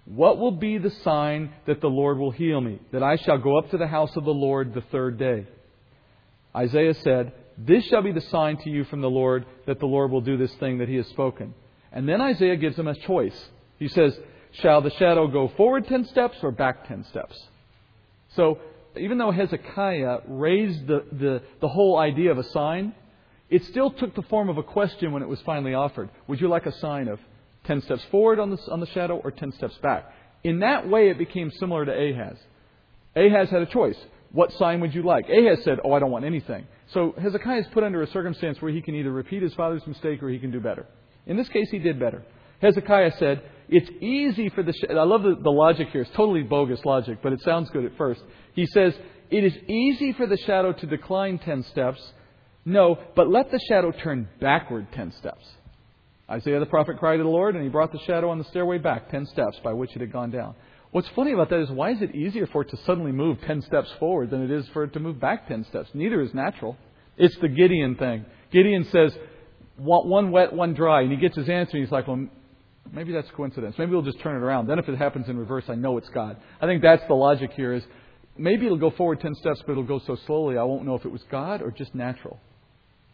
What 0.09 0.39
will 0.39 0.51
be 0.51 0.79
the 0.79 0.89
sign 0.89 1.53
that 1.67 1.81
the 1.81 1.87
Lord 1.87 2.17
will 2.17 2.31
heal 2.31 2.59
me, 2.59 2.79
that 2.91 3.03
I 3.03 3.15
shall 3.17 3.37
go 3.37 3.59
up 3.59 3.69
to 3.69 3.77
the 3.77 3.85
house 3.85 4.15
of 4.15 4.25
the 4.25 4.33
Lord 4.33 4.73
the 4.73 4.81
third 4.91 5.19
day? 5.19 5.45
Isaiah 6.55 6.95
said, 6.95 7.31
This 7.59 7.85
shall 7.85 8.01
be 8.01 8.11
the 8.11 8.21
sign 8.21 8.57
to 8.63 8.71
you 8.71 8.85
from 8.85 9.01
the 9.01 9.09
Lord 9.09 9.45
that 9.67 9.79
the 9.79 9.85
Lord 9.85 10.09
will 10.09 10.21
do 10.21 10.35
this 10.35 10.53
thing 10.55 10.79
that 10.79 10.89
he 10.89 10.95
has 10.95 11.05
spoken. 11.09 11.53
And 11.91 12.09
then 12.09 12.21
Isaiah 12.21 12.55
gives 12.55 12.75
him 12.75 12.87
a 12.87 12.95
choice. 12.95 13.39
He 13.77 13.87
says, 13.87 14.19
Shall 14.53 14.81
the 14.81 14.89
shadow 14.89 15.27
go 15.27 15.47
forward 15.55 15.87
ten 15.87 16.05
steps 16.05 16.37
or 16.41 16.49
back 16.49 16.87
ten 16.87 17.03
steps? 17.03 17.39
So 18.29 18.57
even 18.97 19.19
though 19.19 19.29
Hezekiah 19.29 20.21
raised 20.27 20.87
the, 20.87 21.05
the, 21.11 21.43
the 21.61 21.67
whole 21.67 21.99
idea 21.99 22.31
of 22.31 22.39
a 22.39 22.43
sign, 22.45 22.95
it 23.47 23.63
still 23.65 23.91
took 23.91 24.15
the 24.15 24.23
form 24.23 24.49
of 24.49 24.57
a 24.57 24.63
question 24.63 25.11
when 25.11 25.21
it 25.21 25.29
was 25.29 25.39
finally 25.41 25.75
offered. 25.75 26.09
Would 26.27 26.41
you 26.41 26.47
like 26.47 26.65
a 26.65 26.75
sign 26.79 27.07
of 27.07 27.19
10 27.65 27.81
steps 27.81 28.03
forward 28.11 28.39
on 28.39 28.49
the, 28.51 28.57
on 28.71 28.79
the 28.79 28.87
shadow 28.87 29.17
or 29.17 29.31
10 29.31 29.51
steps 29.53 29.77
back? 29.81 30.11
In 30.43 30.59
that 30.59 30.87
way, 30.87 31.09
it 31.09 31.17
became 31.17 31.51
similar 31.59 31.85
to 31.85 31.91
Ahaz. 31.91 32.37
Ahaz 33.15 33.49
had 33.49 33.61
a 33.61 33.65
choice. 33.65 33.97
What 34.31 34.51
sign 34.53 34.79
would 34.81 34.93
you 34.93 35.03
like? 35.03 35.25
Ahaz 35.27 35.63
said, 35.63 35.79
Oh, 35.83 35.93
I 35.93 35.99
don't 35.99 36.11
want 36.11 36.25
anything. 36.25 36.67
So 36.93 37.13
Hezekiah 37.21 37.61
is 37.61 37.67
put 37.73 37.83
under 37.83 38.01
a 38.01 38.07
circumstance 38.07 38.61
where 38.61 38.71
he 38.71 38.81
can 38.81 38.95
either 38.95 39.11
repeat 39.11 39.41
his 39.41 39.53
father's 39.53 39.85
mistake 39.85 40.23
or 40.23 40.29
he 40.29 40.39
can 40.39 40.51
do 40.51 40.59
better. 40.59 40.85
In 41.25 41.37
this 41.37 41.49
case, 41.49 41.67
he 41.71 41.79
did 41.79 41.99
better. 41.99 42.23
Hezekiah 42.61 43.11
said, 43.17 43.41
It's 43.67 43.89
easy 44.01 44.49
for 44.49 44.63
the. 44.63 44.73
Sh-. 44.73 44.89
I 44.89 45.03
love 45.03 45.23
the, 45.23 45.35
the 45.41 45.49
logic 45.49 45.89
here. 45.89 46.01
It's 46.01 46.11
totally 46.15 46.43
bogus 46.43 46.83
logic, 46.85 47.19
but 47.21 47.33
it 47.33 47.41
sounds 47.41 47.69
good 47.71 47.85
at 47.85 47.97
first. 47.97 48.21
He 48.53 48.65
says, 48.67 48.93
It 49.29 49.43
is 49.43 49.53
easy 49.67 50.13
for 50.13 50.27
the 50.27 50.37
shadow 50.37 50.73
to 50.73 50.85
decline 50.85 51.39
10 51.39 51.63
steps. 51.71 51.99
No, 52.65 52.97
but 53.15 53.29
let 53.29 53.51
the 53.51 53.59
shadow 53.67 53.91
turn 53.91 54.27
backward 54.39 54.87
10 54.93 55.13
steps. 55.17 55.45
Isaiah 56.29 56.59
the 56.59 56.65
prophet 56.65 56.99
cried 56.99 57.17
to 57.17 57.23
the 57.23 57.29
Lord, 57.29 57.55
and 57.55 57.63
he 57.63 57.69
brought 57.69 57.91
the 57.91 57.99
shadow 58.05 58.29
on 58.29 58.37
the 58.37 58.43
stairway 58.45 58.77
back 58.77 59.09
10 59.09 59.25
steps 59.27 59.59
by 59.63 59.73
which 59.73 59.95
it 59.95 60.01
had 60.01 60.11
gone 60.11 60.29
down. 60.29 60.55
What's 60.91 61.07
funny 61.15 61.33
about 61.33 61.49
that 61.49 61.61
is 61.61 61.69
why 61.69 61.91
is 61.91 62.01
it 62.01 62.15
easier 62.15 62.47
for 62.47 62.63
it 62.63 62.69
to 62.69 62.77
suddenly 62.85 63.11
move 63.11 63.39
10 63.45 63.61
steps 63.63 63.89
forward 63.99 64.31
than 64.31 64.43
it 64.43 64.51
is 64.51 64.67
for 64.69 64.83
it 64.83 64.93
to 64.93 64.99
move 64.99 65.19
back 65.19 65.47
10 65.47 65.65
steps? 65.65 65.89
Neither 65.93 66.21
is 66.21 66.33
natural. 66.33 66.77
It's 67.17 67.37
the 67.41 67.47
Gideon 67.47 67.95
thing. 67.95 68.25
Gideon 68.51 68.85
says, 68.91 69.13
one 69.77 70.31
wet, 70.31 70.53
one 70.53 70.73
dry. 70.73 71.01
And 71.01 71.11
he 71.11 71.17
gets 71.17 71.35
his 71.35 71.49
answer, 71.49 71.77
and 71.77 71.85
he's 71.85 71.91
like, 71.91 72.07
well, 72.07 72.27
maybe 72.91 73.11
that's 73.11 73.29
coincidence. 73.31 73.75
Maybe 73.77 73.91
we'll 73.91 74.01
just 74.01 74.19
turn 74.19 74.35
it 74.35 74.43
around. 74.43 74.67
Then 74.67 74.79
if 74.79 74.89
it 74.89 74.97
happens 74.97 75.29
in 75.29 75.37
reverse, 75.37 75.65
I 75.67 75.75
know 75.75 75.97
it's 75.97 76.09
God. 76.09 76.37
I 76.61 76.65
think 76.65 76.81
that's 76.81 77.03
the 77.07 77.13
logic 77.13 77.51
here 77.55 77.73
is 77.73 77.83
maybe 78.37 78.65
it'll 78.65 78.77
go 78.77 78.91
forward 78.91 79.19
10 79.19 79.35
steps, 79.35 79.61
but 79.65 79.73
it'll 79.73 79.83
go 79.83 79.99
so 79.99 80.17
slowly 80.25 80.57
I 80.57 80.63
won't 80.63 80.85
know 80.85 80.95
if 80.95 81.05
it 81.05 81.11
was 81.11 81.21
God 81.29 81.61
or 81.61 81.71
just 81.71 81.93
natural. 81.93 82.39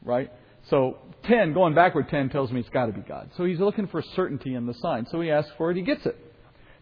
Right? 0.02 0.32
So 0.70 0.98
10, 1.24 1.54
going 1.54 1.74
backward 1.74 2.10
10 2.10 2.30
tells 2.30 2.52
me 2.52 2.60
it's 2.60 2.70
got 2.70 2.88
to 2.88 2.92
be 2.92 3.02
God. 3.02 3.30
So 3.38 3.46
he's 3.46 3.60
looking 3.60 3.88
for 3.88 4.02
certainty 4.16 4.56
in 4.56 4.66
the 4.66 4.74
sign. 4.76 5.06
So 5.12 5.22
he 5.22 5.32
asks 5.32 5.52
for 5.58 5.72
it, 5.72 5.78
he 5.78 5.84
gets 5.84 6.06
it. 6.06 6.18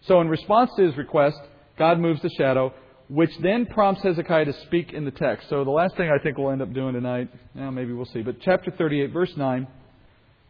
So 0.08 0.22
in 0.22 0.28
response 0.28 0.72
to 0.78 0.84
his 0.84 0.98
request, 0.98 1.38
God 1.78 2.00
moves 2.00 2.22
the 2.22 2.30
shadow, 2.38 2.74
which 3.10 3.32
then 3.40 3.66
prompts 3.66 4.04
Hezekiah 4.04 4.46
to 4.46 4.54
speak 4.66 4.94
in 4.94 5.06
the 5.06 5.12
text. 5.12 5.50
So 5.50 5.64
the 5.64 5.72
last 5.72 5.96
thing 5.98 6.10
I 6.10 6.22
think 6.22 6.38
we'll 6.38 6.52
end 6.52 6.62
up 6.62 6.74
doing 6.74 6.94
tonight, 6.94 7.30
well, 7.56 7.72
maybe 7.72 7.94
we'll 7.94 8.06
see, 8.06 8.22
but 8.22 8.40
chapter 8.42 8.72
38, 8.72 9.12
verse 9.12 9.36
9. 9.36 9.68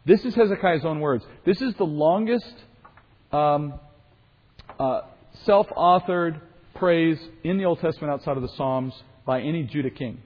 This 0.06 0.26
is 0.26 0.36
Hezekiah's 0.36 0.84
own 0.84 1.00
words. 1.00 1.24
This 1.46 1.62
is 1.62 1.74
the 1.76 1.86
longest 1.86 2.54
um, 3.32 3.80
uh, 4.78 5.02
self 5.46 5.68
authored 5.70 6.42
praise 6.76 7.18
in 7.44 7.58
the 7.58 7.66
Old 7.66 7.80
Testament 7.80 8.12
outside 8.12 8.36
of 8.36 8.44
the 8.44 8.50
Psalms 8.50 8.94
by 9.26 9.42
any 9.42 9.64
Judah 9.64 9.90
king. 9.90 10.22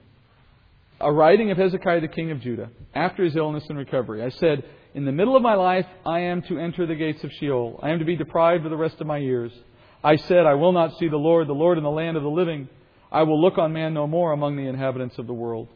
A 1.00 1.12
writing 1.12 1.52
of 1.52 1.58
Hezekiah, 1.58 2.00
the 2.00 2.08
king 2.08 2.32
of 2.32 2.40
Judah, 2.40 2.70
after 2.92 3.22
his 3.22 3.36
illness 3.36 3.64
and 3.68 3.78
recovery. 3.78 4.20
I 4.22 4.30
said, 4.30 4.64
In 4.94 5.04
the 5.04 5.12
middle 5.12 5.36
of 5.36 5.42
my 5.42 5.54
life, 5.54 5.86
I 6.04 6.20
am 6.20 6.42
to 6.42 6.58
enter 6.58 6.86
the 6.86 6.96
gates 6.96 7.22
of 7.22 7.30
Sheol. 7.38 7.78
I 7.80 7.90
am 7.90 8.00
to 8.00 8.04
be 8.04 8.16
deprived 8.16 8.64
of 8.64 8.70
the 8.70 8.76
rest 8.76 9.00
of 9.00 9.06
my 9.06 9.18
years. 9.18 9.52
I 10.02 10.16
said, 10.16 10.44
I 10.44 10.54
will 10.54 10.72
not 10.72 10.98
see 10.98 11.08
the 11.08 11.16
Lord, 11.16 11.46
the 11.46 11.52
Lord 11.52 11.78
in 11.78 11.84
the 11.84 11.90
land 11.90 12.16
of 12.16 12.24
the 12.24 12.28
living. 12.28 12.68
I 13.12 13.22
will 13.22 13.40
look 13.40 13.58
on 13.58 13.72
man 13.72 13.94
no 13.94 14.08
more 14.08 14.32
among 14.32 14.56
the 14.56 14.66
inhabitants 14.66 15.18
of 15.18 15.28
the 15.28 15.32
world. 15.32 15.68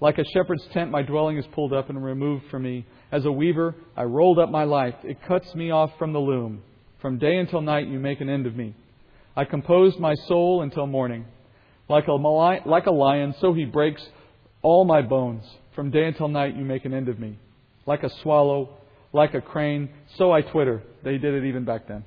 Like 0.00 0.18
a 0.18 0.24
shepherd's 0.24 0.66
tent, 0.72 0.90
my 0.90 1.02
dwelling 1.02 1.38
is 1.38 1.46
pulled 1.52 1.72
up 1.72 1.88
and 1.88 2.04
removed 2.04 2.46
from 2.50 2.64
me. 2.64 2.86
As 3.12 3.24
a 3.24 3.30
weaver, 3.32 3.76
I 3.96 4.02
rolled 4.02 4.40
up 4.40 4.50
my 4.50 4.64
life. 4.64 4.96
It 5.04 5.22
cuts 5.22 5.54
me 5.54 5.70
off 5.70 5.92
from 5.96 6.12
the 6.12 6.18
loom. 6.18 6.62
From 7.00 7.18
day 7.18 7.38
until 7.38 7.60
night, 7.60 7.86
you 7.86 8.00
make 8.00 8.20
an 8.20 8.28
end 8.28 8.46
of 8.46 8.56
me. 8.56 8.74
I 9.36 9.44
composed 9.44 10.00
my 10.00 10.14
soul 10.26 10.62
until 10.62 10.88
morning. 10.88 11.24
Like 11.88 12.08
a, 12.08 12.12
like 12.12 12.86
a 12.86 12.90
lion, 12.90 13.34
so 13.40 13.52
he 13.52 13.64
breaks 13.64 14.02
all 14.66 14.84
my 14.84 15.00
bones. 15.00 15.44
From 15.76 15.92
day 15.92 16.06
until 16.06 16.26
night, 16.26 16.56
you 16.56 16.64
make 16.64 16.84
an 16.84 16.92
end 16.92 17.08
of 17.08 17.20
me. 17.20 17.38
Like 17.86 18.02
a 18.02 18.10
swallow, 18.20 18.76
like 19.12 19.32
a 19.34 19.40
crane, 19.40 19.90
so 20.16 20.32
I 20.32 20.40
twitter. 20.40 20.82
They 21.04 21.18
did 21.18 21.34
it 21.34 21.44
even 21.46 21.64
back 21.64 21.86
then. 21.86 22.04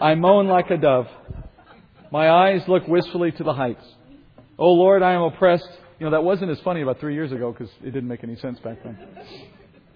I 0.00 0.16
moan 0.16 0.48
like 0.48 0.68
a 0.70 0.76
dove. 0.76 1.06
My 2.10 2.28
eyes 2.28 2.62
look 2.66 2.88
wistfully 2.88 3.30
to 3.30 3.44
the 3.44 3.52
heights. 3.52 3.84
Oh 4.58 4.72
Lord, 4.72 5.04
I 5.04 5.12
am 5.12 5.22
oppressed. 5.22 5.68
You 6.00 6.06
know, 6.06 6.10
that 6.10 6.24
wasn't 6.24 6.50
as 6.50 6.58
funny 6.64 6.82
about 6.82 6.98
three 6.98 7.14
years 7.14 7.30
ago 7.30 7.52
because 7.52 7.72
it 7.82 7.92
didn't 7.92 8.08
make 8.08 8.24
any 8.24 8.34
sense 8.34 8.58
back 8.58 8.82
then. 8.82 8.98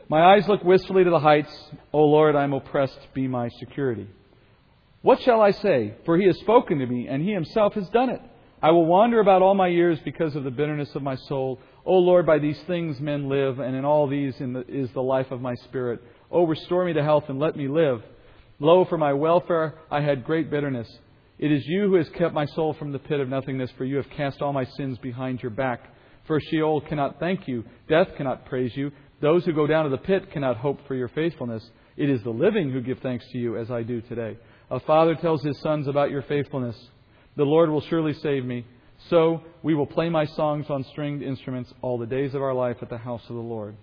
My 0.08 0.36
eyes 0.36 0.44
look 0.46 0.62
wistfully 0.62 1.02
to 1.02 1.10
the 1.10 1.18
heights. 1.18 1.52
O 1.92 1.98
oh 1.98 2.04
Lord, 2.04 2.36
I 2.36 2.44
am 2.44 2.52
oppressed. 2.52 3.00
Be 3.14 3.26
my 3.26 3.48
security. 3.58 4.06
What 5.02 5.20
shall 5.22 5.40
I 5.40 5.50
say? 5.50 5.94
For 6.04 6.16
he 6.16 6.26
has 6.28 6.38
spoken 6.38 6.78
to 6.78 6.86
me, 6.86 7.08
and 7.08 7.20
he 7.20 7.32
himself 7.32 7.74
has 7.74 7.88
done 7.88 8.10
it. 8.10 8.20
I 8.60 8.72
will 8.72 8.86
wander 8.86 9.20
about 9.20 9.42
all 9.42 9.54
my 9.54 9.68
years 9.68 10.00
because 10.04 10.34
of 10.34 10.42
the 10.42 10.50
bitterness 10.50 10.90
of 10.96 11.02
my 11.02 11.14
soul. 11.14 11.60
O 11.84 11.94
Lord, 11.94 12.26
by 12.26 12.38
these 12.38 12.58
things 12.66 13.00
men 13.00 13.28
live, 13.28 13.60
and 13.60 13.76
in 13.76 13.84
all 13.84 14.08
these 14.08 14.36
the, 14.38 14.64
is 14.68 14.90
the 14.92 15.02
life 15.02 15.30
of 15.30 15.40
my 15.40 15.54
spirit. 15.66 16.02
O 16.30 16.44
restore 16.44 16.84
me 16.84 16.92
to 16.92 17.02
health 17.02 17.24
and 17.28 17.38
let 17.38 17.56
me 17.56 17.68
live. 17.68 18.02
Lo, 18.58 18.84
for 18.84 18.98
my 18.98 19.12
welfare 19.12 19.78
I 19.90 20.00
had 20.00 20.24
great 20.24 20.50
bitterness. 20.50 20.88
It 21.38 21.52
is 21.52 21.62
you 21.66 21.82
who 21.82 21.94
has 21.94 22.08
kept 22.10 22.34
my 22.34 22.46
soul 22.46 22.74
from 22.74 22.90
the 22.90 22.98
pit 22.98 23.20
of 23.20 23.28
nothingness, 23.28 23.70
for 23.78 23.84
you 23.84 23.96
have 23.96 24.10
cast 24.10 24.42
all 24.42 24.52
my 24.52 24.64
sins 24.76 24.98
behind 24.98 25.40
your 25.40 25.50
back. 25.50 25.80
For 26.26 26.40
Sheol 26.40 26.80
cannot 26.80 27.20
thank 27.20 27.46
you, 27.46 27.64
death 27.88 28.08
cannot 28.16 28.46
praise 28.46 28.76
you. 28.76 28.90
Those 29.20 29.44
who 29.44 29.52
go 29.52 29.68
down 29.68 29.84
to 29.84 29.90
the 29.90 29.98
pit 29.98 30.32
cannot 30.32 30.56
hope 30.56 30.80
for 30.88 30.96
your 30.96 31.08
faithfulness. 31.08 31.62
It 31.96 32.10
is 32.10 32.22
the 32.24 32.30
living 32.30 32.72
who 32.72 32.80
give 32.80 32.98
thanks 32.98 33.24
to 33.32 33.38
you, 33.38 33.56
as 33.56 33.70
I 33.70 33.84
do 33.84 34.00
today. 34.00 34.36
A 34.70 34.80
father 34.80 35.14
tells 35.14 35.42
his 35.42 35.60
sons 35.60 35.86
about 35.86 36.10
your 36.10 36.22
faithfulness. 36.22 36.76
The 37.38 37.44
Lord 37.44 37.70
will 37.70 37.80
surely 37.82 38.14
save 38.14 38.44
me. 38.44 38.66
So 39.10 39.42
we 39.62 39.76
will 39.76 39.86
play 39.86 40.08
my 40.08 40.26
songs 40.26 40.66
on 40.68 40.84
stringed 40.90 41.22
instruments 41.22 41.72
all 41.82 41.96
the 41.96 42.04
days 42.04 42.34
of 42.34 42.42
our 42.42 42.52
life 42.52 42.78
at 42.82 42.90
the 42.90 42.98
house 42.98 43.22
of 43.28 43.36
the 43.36 43.40
Lord. 43.40 43.76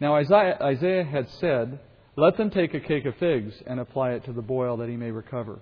Now 0.00 0.16
Isaiah, 0.16 0.56
Isaiah 0.60 1.04
had 1.04 1.28
said, 1.38 1.78
Let 2.16 2.38
them 2.38 2.48
take 2.48 2.72
a 2.72 2.80
cake 2.80 3.04
of 3.04 3.14
figs 3.16 3.52
and 3.66 3.78
apply 3.78 4.12
it 4.12 4.24
to 4.24 4.32
the 4.32 4.40
boil 4.40 4.78
that 4.78 4.88
he 4.88 4.96
may 4.96 5.10
recover. 5.10 5.58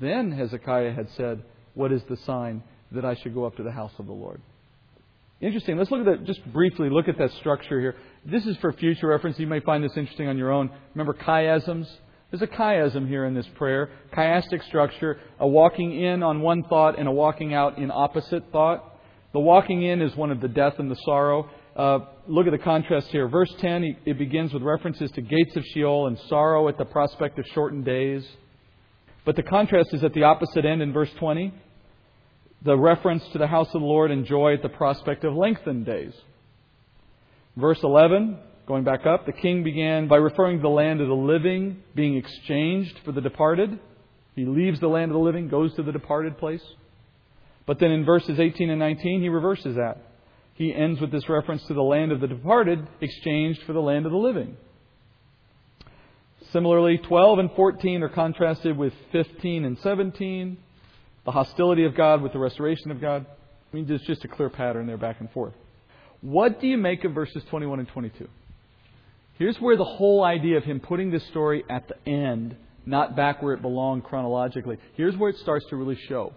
Then 0.00 0.30
Hezekiah 0.30 0.92
had 0.92 1.08
said, 1.16 1.42
What 1.74 1.90
is 1.90 2.02
the 2.08 2.16
sign 2.18 2.62
that 2.92 3.04
I 3.04 3.16
should 3.16 3.34
go 3.34 3.44
up 3.44 3.56
to 3.56 3.64
the 3.64 3.72
house 3.72 3.92
of 3.98 4.06
the 4.06 4.12
Lord? 4.12 4.40
Interesting. 5.40 5.76
Let's 5.76 5.90
look 5.90 6.06
at 6.06 6.18
that, 6.18 6.24
just 6.24 6.44
briefly 6.52 6.88
look 6.88 7.08
at 7.08 7.18
that 7.18 7.32
structure 7.40 7.80
here. 7.80 7.96
This 8.24 8.46
is 8.46 8.56
for 8.58 8.72
future 8.72 9.08
reference. 9.08 9.40
You 9.40 9.48
may 9.48 9.60
find 9.60 9.82
this 9.82 9.96
interesting 9.96 10.28
on 10.28 10.38
your 10.38 10.52
own. 10.52 10.70
Remember 10.94 11.14
chiasms? 11.14 11.88
There's 12.30 12.42
a 12.42 12.46
chiasm 12.46 13.08
here 13.08 13.24
in 13.24 13.32
this 13.32 13.48
prayer, 13.56 13.90
chiastic 14.12 14.62
structure, 14.66 15.18
a 15.40 15.48
walking 15.48 15.98
in 15.98 16.22
on 16.22 16.42
one 16.42 16.62
thought 16.64 16.98
and 16.98 17.08
a 17.08 17.12
walking 17.12 17.54
out 17.54 17.78
in 17.78 17.90
opposite 17.90 18.44
thought. 18.52 18.84
The 19.32 19.40
walking 19.40 19.82
in 19.82 20.02
is 20.02 20.14
one 20.14 20.30
of 20.30 20.40
the 20.40 20.48
death 20.48 20.74
and 20.78 20.90
the 20.90 20.98
sorrow. 21.06 21.48
Uh, 21.74 22.00
look 22.26 22.46
at 22.46 22.50
the 22.50 22.58
contrast 22.58 23.06
here. 23.08 23.28
Verse 23.28 23.52
10, 23.60 23.96
it 24.04 24.18
begins 24.18 24.52
with 24.52 24.62
references 24.62 25.10
to 25.12 25.22
gates 25.22 25.56
of 25.56 25.64
Sheol 25.72 26.06
and 26.06 26.18
sorrow 26.28 26.68
at 26.68 26.76
the 26.76 26.84
prospect 26.84 27.38
of 27.38 27.46
shortened 27.54 27.86
days. 27.86 28.26
But 29.24 29.36
the 29.36 29.42
contrast 29.42 29.94
is 29.94 30.04
at 30.04 30.12
the 30.12 30.24
opposite 30.24 30.66
end 30.66 30.82
in 30.82 30.92
verse 30.92 31.10
20. 31.18 31.54
The 32.62 32.76
reference 32.76 33.22
to 33.32 33.38
the 33.38 33.46
house 33.46 33.68
of 33.68 33.80
the 33.80 33.86
Lord 33.86 34.10
and 34.10 34.26
joy 34.26 34.52
at 34.52 34.62
the 34.62 34.68
prospect 34.68 35.24
of 35.24 35.34
lengthened 35.34 35.86
days. 35.86 36.12
Verse 37.56 37.78
11, 37.82 38.38
Going 38.68 38.84
back 38.84 39.06
up, 39.06 39.24
the 39.24 39.32
king 39.32 39.64
began 39.64 40.08
by 40.08 40.16
referring 40.16 40.58
to 40.58 40.62
the 40.62 40.68
land 40.68 41.00
of 41.00 41.08
the 41.08 41.14
living 41.14 41.82
being 41.94 42.16
exchanged 42.18 43.00
for 43.02 43.12
the 43.12 43.22
departed. 43.22 43.80
He 44.36 44.44
leaves 44.44 44.78
the 44.78 44.88
land 44.88 45.10
of 45.10 45.14
the 45.14 45.24
living, 45.24 45.48
goes 45.48 45.74
to 45.76 45.82
the 45.82 45.90
departed 45.90 46.36
place. 46.36 46.62
But 47.64 47.78
then 47.78 47.90
in 47.90 48.04
verses 48.04 48.38
18 48.38 48.68
and 48.68 48.78
19, 48.78 49.22
he 49.22 49.30
reverses 49.30 49.76
that. 49.76 50.02
He 50.52 50.74
ends 50.74 51.00
with 51.00 51.10
this 51.10 51.30
reference 51.30 51.64
to 51.64 51.72
the 51.72 51.82
land 51.82 52.12
of 52.12 52.20
the 52.20 52.26
departed 52.26 52.86
exchanged 53.00 53.62
for 53.62 53.72
the 53.72 53.80
land 53.80 54.04
of 54.04 54.12
the 54.12 54.18
living. 54.18 54.58
Similarly, 56.52 56.98
12 56.98 57.38
and 57.38 57.50
14 57.52 58.02
are 58.02 58.10
contrasted 58.10 58.76
with 58.76 58.92
15 59.12 59.64
and 59.64 59.78
17, 59.78 60.58
the 61.24 61.30
hostility 61.30 61.84
of 61.84 61.94
God 61.94 62.20
with 62.20 62.34
the 62.34 62.38
restoration 62.38 62.90
of 62.90 63.00
God. 63.00 63.24
I 63.24 63.76
mean, 63.76 63.86
there's 63.86 64.02
just 64.02 64.26
a 64.26 64.28
clear 64.28 64.50
pattern 64.50 64.86
there 64.86 64.98
back 64.98 65.20
and 65.20 65.30
forth. 65.30 65.54
What 66.20 66.60
do 66.60 66.66
you 66.66 66.76
make 66.76 67.04
of 67.04 67.12
verses 67.12 67.42
21 67.48 67.78
and 67.78 67.88
22? 67.88 68.28
Here's 69.38 69.60
where 69.60 69.76
the 69.76 69.84
whole 69.84 70.24
idea 70.24 70.56
of 70.56 70.64
him 70.64 70.80
putting 70.80 71.10
this 71.10 71.24
story 71.28 71.64
at 71.70 71.88
the 71.88 72.10
end, 72.10 72.56
not 72.84 73.14
back 73.14 73.40
where 73.40 73.54
it 73.54 73.62
belonged 73.62 74.04
chronologically, 74.04 74.78
here's 74.94 75.16
where 75.16 75.30
it 75.30 75.36
starts 75.38 75.64
to 75.66 75.76
really 75.76 75.98
show. 76.08 76.32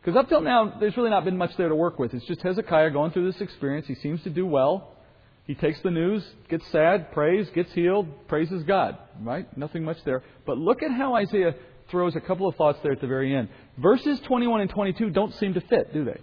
Because 0.00 0.16
up 0.16 0.28
till 0.28 0.42
now, 0.42 0.74
there's 0.78 0.96
really 0.96 1.10
not 1.10 1.24
been 1.24 1.38
much 1.38 1.56
there 1.56 1.68
to 1.68 1.74
work 1.74 1.98
with. 1.98 2.14
It's 2.14 2.26
just 2.26 2.42
Hezekiah 2.42 2.90
going 2.90 3.10
through 3.10 3.32
this 3.32 3.40
experience. 3.40 3.86
He 3.86 3.94
seems 3.96 4.22
to 4.22 4.30
do 4.30 4.46
well. 4.46 4.92
He 5.46 5.54
takes 5.54 5.80
the 5.80 5.90
news, 5.90 6.24
gets 6.48 6.66
sad, 6.70 7.10
prays, 7.12 7.48
gets 7.50 7.72
healed, 7.72 8.28
praises 8.28 8.62
God. 8.64 8.98
Right? 9.20 9.56
Nothing 9.56 9.82
much 9.82 9.98
there. 10.04 10.22
But 10.44 10.58
look 10.58 10.82
at 10.82 10.90
how 10.90 11.14
Isaiah 11.14 11.54
throws 11.90 12.16
a 12.16 12.20
couple 12.20 12.46
of 12.46 12.56
thoughts 12.56 12.78
there 12.82 12.92
at 12.92 13.00
the 13.00 13.06
very 13.06 13.34
end. 13.34 13.48
Verses 13.78 14.20
21 14.20 14.60
and 14.60 14.70
22 14.70 15.10
don't 15.10 15.34
seem 15.36 15.54
to 15.54 15.60
fit, 15.62 15.92
do 15.94 16.04
they? 16.04 16.20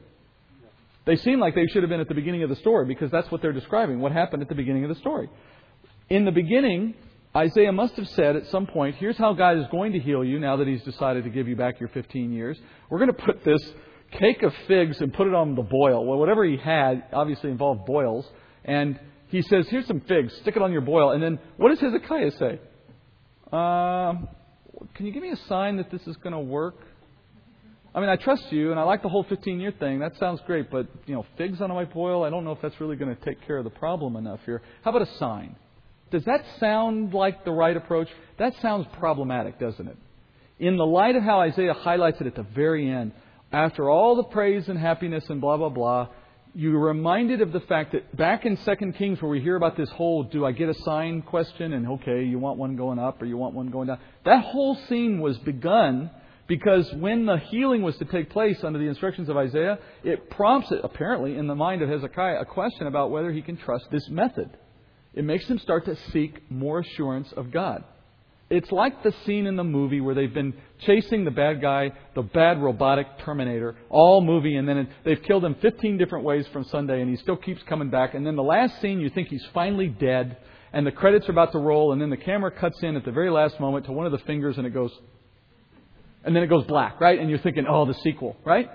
They 1.06 1.16
seem 1.18 1.40
like 1.40 1.56
they 1.56 1.68
should 1.68 1.84
have 1.84 1.90
been 1.90 2.00
at 2.00 2.08
the 2.08 2.14
beginning 2.14 2.44
of 2.44 2.50
the 2.50 2.56
story 2.58 2.86
because 2.86 3.12
that's 3.12 3.30
what 3.32 3.42
they're 3.42 3.52
describing, 3.52 4.00
what 4.00 4.12
happened 4.12 4.42
at 4.42 4.50
the 4.50 4.56
beginning 4.56 4.84
of 4.84 4.90
the 4.90 4.96
story. 4.96 5.30
In 6.10 6.26
the 6.26 6.32
beginning, 6.32 6.96
Isaiah 7.36 7.72
must 7.72 7.96
have 7.96 8.08
said 8.10 8.36
at 8.36 8.48
some 8.48 8.68
point, 8.68 8.96
here's 8.98 9.18
how 9.18 9.34
God 9.34 9.58
is 9.58 9.66
going 9.72 9.94
to 9.94 10.00
heal 10.00 10.24
you 10.24 10.40
now 10.40 10.58
that 10.58 10.68
He's 10.68 10.84
decided 10.84 11.24
to 11.24 11.30
give 11.30 11.48
you 11.48 11.56
back 11.56 11.80
your 11.80 11.90
15 11.90 12.32
years. 12.32 12.60
We're 12.90 13.00
going 13.00 13.14
to 13.14 13.24
put 13.24 13.44
this 13.44 13.62
cake 14.12 14.44
of 14.44 14.54
figs 14.68 15.00
and 15.02 15.14
put 15.14 15.28
it 15.28 15.34
on 15.34 15.56
the 15.56 15.64
boil. 15.64 16.06
Well, 16.06 16.20
whatever 16.20 16.46
he 16.46 16.58
had 16.58 17.06
obviously 17.12 17.50
involved 17.50 17.86
boils. 17.86 18.28
And 18.64 19.00
he 19.28 19.42
says, 19.42 19.68
here's 19.70 19.88
some 19.88 20.02
figs, 20.02 20.34
stick 20.42 20.56
it 20.56 20.62
on 20.62 20.72
your 20.72 20.82
boil. 20.82 21.12
And 21.12 21.24
then 21.24 21.40
what 21.58 21.70
does 21.70 21.80
Hezekiah 21.80 22.32
say? 22.32 22.60
Uh, 23.52 24.14
can 24.94 25.06
you 25.06 25.12
give 25.12 25.24
me 25.24 25.32
a 25.32 25.38
sign 25.48 25.78
that 25.78 25.90
this 25.92 26.06
is 26.08 26.16
going 26.18 26.34
to 26.34 26.40
work? 26.40 26.76
I 27.96 28.00
mean, 28.00 28.10
I 28.10 28.16
trust 28.16 28.52
you, 28.52 28.72
and 28.72 28.80
I 28.80 28.84
like 28.84 29.04
the 29.04 29.10
whole 29.10 29.24
15 29.24 29.60
year 29.60 29.72
thing. 29.72 30.00
That 30.00 30.18
sounds 30.18 30.40
great, 30.48 30.72
but, 30.72 30.88
you 31.06 31.14
know, 31.14 31.26
figs 31.38 31.62
on 31.62 31.70
my 31.70 31.86
boil, 31.86 32.24
I 32.24 32.30
don't 32.30 32.44
know 32.44 32.52
if 32.52 32.62
that's 32.62 32.80
really 32.82 32.96
going 32.96 33.16
to 33.16 33.26
take 33.26 33.46
care 33.46 33.58
of 33.58 33.64
the 33.64 33.70
problem 33.70 34.16
enough 34.16 34.40
here. 34.46 34.64
How 34.84 34.90
about 34.92 35.08
a 35.08 35.18
sign? 35.18 35.56
Does 36.12 36.26
that 36.26 36.46
sound 36.60 37.14
like 37.14 37.44
the 37.44 37.52
right 37.52 37.76
approach? 37.76 38.08
That 38.38 38.54
sounds 38.62 38.86
problematic, 39.00 39.60
doesn't 39.60 39.88
it? 39.88 39.98
In 40.60 40.78
the 40.78 40.86
light 40.86 41.16
of 41.16 41.24
how 41.24 41.40
Isaiah 41.42 41.74
highlights 41.74 42.22
it 42.22 42.28
at 42.28 42.36
the 42.36 42.44
very 42.44 42.90
end, 42.90 43.14
after 43.52 43.90
all 43.90 44.16
the 44.16 44.24
praise 44.24 44.68
and 44.68 44.78
happiness 44.78 45.26
and 45.30 45.42
blah, 45.42 45.58
blah, 45.58 45.70
blah, 45.70 46.08
you're 46.56 46.80
reminded 46.80 47.42
of 47.42 47.52
the 47.52 47.62
fact 47.62 47.94
that 47.94 48.16
back 48.16 48.46
in 48.46 48.58
2 48.58 48.76
Kings, 48.94 49.22
where 49.22 49.32
we 49.32 49.42
hear 49.42 49.56
about 49.56 49.76
this 49.76 49.90
whole 49.90 50.24
do 50.24 50.46
I 50.46 50.52
get 50.52 50.70
a 50.70 50.74
sign 50.84 51.24
question, 51.24 51.74
and 51.74 51.88
okay, 51.88 52.24
you 52.24 52.38
want 52.38 52.60
one 52.60 52.76
going 52.76 53.00
up 53.00 53.22
or 53.22 53.26
you 53.26 53.38
want 53.38 53.56
one 53.56 53.70
going 53.70 53.88
down, 53.88 54.00
that 54.26 54.44
whole 54.44 54.76
scene 54.88 55.20
was 55.20 55.38
begun 55.40 56.12
because 56.46 56.92
when 56.94 57.26
the 57.26 57.38
healing 57.38 57.82
was 57.82 57.98
to 57.98 58.06
take 58.06 58.30
place 58.30 58.64
under 58.64 58.78
the 58.78 58.86
instructions 58.86 59.30
of 59.30 59.38
Isaiah, 59.38 59.80
it 60.04 60.30
prompts, 60.30 60.72
apparently, 60.84 61.38
in 61.38 61.48
the 61.48 61.56
mind 61.56 61.82
of 61.82 61.90
Hezekiah, 61.90 62.40
a 62.42 62.46
question 62.46 62.86
about 62.86 63.10
whether 63.10 63.32
he 63.32 63.42
can 63.42 63.58
trust 63.58 63.86
this 63.92 64.08
method 64.10 64.56
it 65.14 65.24
makes 65.24 65.48
them 65.48 65.60
start 65.60 65.86
to 65.86 65.96
seek 66.12 66.50
more 66.50 66.80
assurance 66.80 67.32
of 67.34 67.52
God. 67.52 67.84
It's 68.50 68.72
like 68.72 69.02
the 69.04 69.14
scene 69.26 69.48
in 69.48 69.56
the 69.56 69.64
movie 69.64 70.02
where 70.02 70.14
they've 70.14 70.34
been 70.34 70.54
chasing 70.86 71.26
the 71.26 71.32
bad 71.32 71.62
guy, 71.62 71.92
the 72.14 72.22
bad 72.22 72.62
robotic 72.62 73.08
Terminator, 73.20 73.76
all 73.90 74.22
movie, 74.22 74.56
and 74.58 74.68
then 74.68 74.90
they've 75.04 75.22
killed 75.24 75.44
him 75.44 75.56
15 75.56 75.98
different 75.98 76.26
ways 76.26 76.46
from 76.54 76.64
Sunday, 76.66 77.02
and 77.02 77.10
he 77.10 77.16
still 77.16 77.38
keeps 77.38 77.64
coming 77.64 77.90
back. 77.90 78.14
And 78.14 78.26
then 78.26 78.36
the 78.36 78.44
last 78.44 78.80
scene, 78.82 79.00
you 79.00 79.10
think 79.10 79.30
he's 79.30 79.46
finally 79.54 79.88
dead, 79.88 80.38
and 80.72 80.86
the 80.86 80.92
credits 80.92 81.28
are 81.30 81.32
about 81.32 81.52
to 81.54 81.58
roll, 81.58 81.94
and 81.94 82.02
then 82.02 82.10
the 82.10 82.18
camera 82.18 82.52
cuts 82.52 82.78
in 82.84 82.96
at 82.96 83.06
the 83.06 83.12
very 83.12 83.32
last 83.32 83.60
moment 83.60 83.86
to 83.86 83.92
one 83.92 84.06
of 84.06 84.12
the 84.12 84.20
fingers, 84.20 84.58
and 84.58 84.68
it 84.68 84.74
goes, 84.74 84.92
and 86.24 86.36
then 86.36 86.44
it 86.44 86.48
goes 86.48 86.66
black, 86.66 87.00
right? 87.00 87.20
And 87.20 87.30
you're 87.30 87.40
thinking, 87.40 87.66
oh, 87.68 87.86
the 87.86 87.96
sequel, 87.96 88.36
right? 88.46 88.70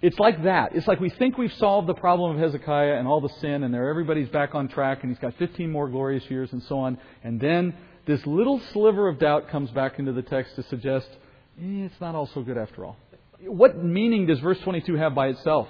It's 0.00 0.18
like 0.18 0.44
that. 0.44 0.74
It's 0.74 0.86
like 0.86 1.00
we 1.00 1.10
think 1.10 1.36
we've 1.36 1.52
solved 1.54 1.88
the 1.88 1.94
problem 1.94 2.36
of 2.36 2.40
Hezekiah 2.40 2.94
and 2.94 3.08
all 3.08 3.20
the 3.20 3.32
sin, 3.40 3.64
and 3.64 3.74
there 3.74 3.88
everybody's 3.88 4.28
back 4.28 4.54
on 4.54 4.68
track, 4.68 5.02
and 5.02 5.10
he's 5.10 5.18
got 5.18 5.34
15 5.38 5.70
more 5.70 5.88
glorious 5.88 6.22
years, 6.30 6.52
and 6.52 6.62
so 6.64 6.78
on. 6.78 6.98
And 7.24 7.40
then 7.40 7.74
this 8.06 8.24
little 8.24 8.60
sliver 8.72 9.08
of 9.08 9.18
doubt 9.18 9.48
comes 9.48 9.70
back 9.70 9.98
into 9.98 10.12
the 10.12 10.22
text 10.22 10.54
to 10.56 10.62
suggest 10.64 11.08
eh, 11.60 11.86
it's 11.86 12.00
not 12.00 12.14
all 12.14 12.30
so 12.32 12.42
good 12.42 12.56
after 12.56 12.84
all. 12.84 12.96
What 13.40 13.82
meaning 13.82 14.26
does 14.26 14.38
verse 14.40 14.58
22 14.60 14.94
have 14.94 15.14
by 15.14 15.28
itself? 15.28 15.68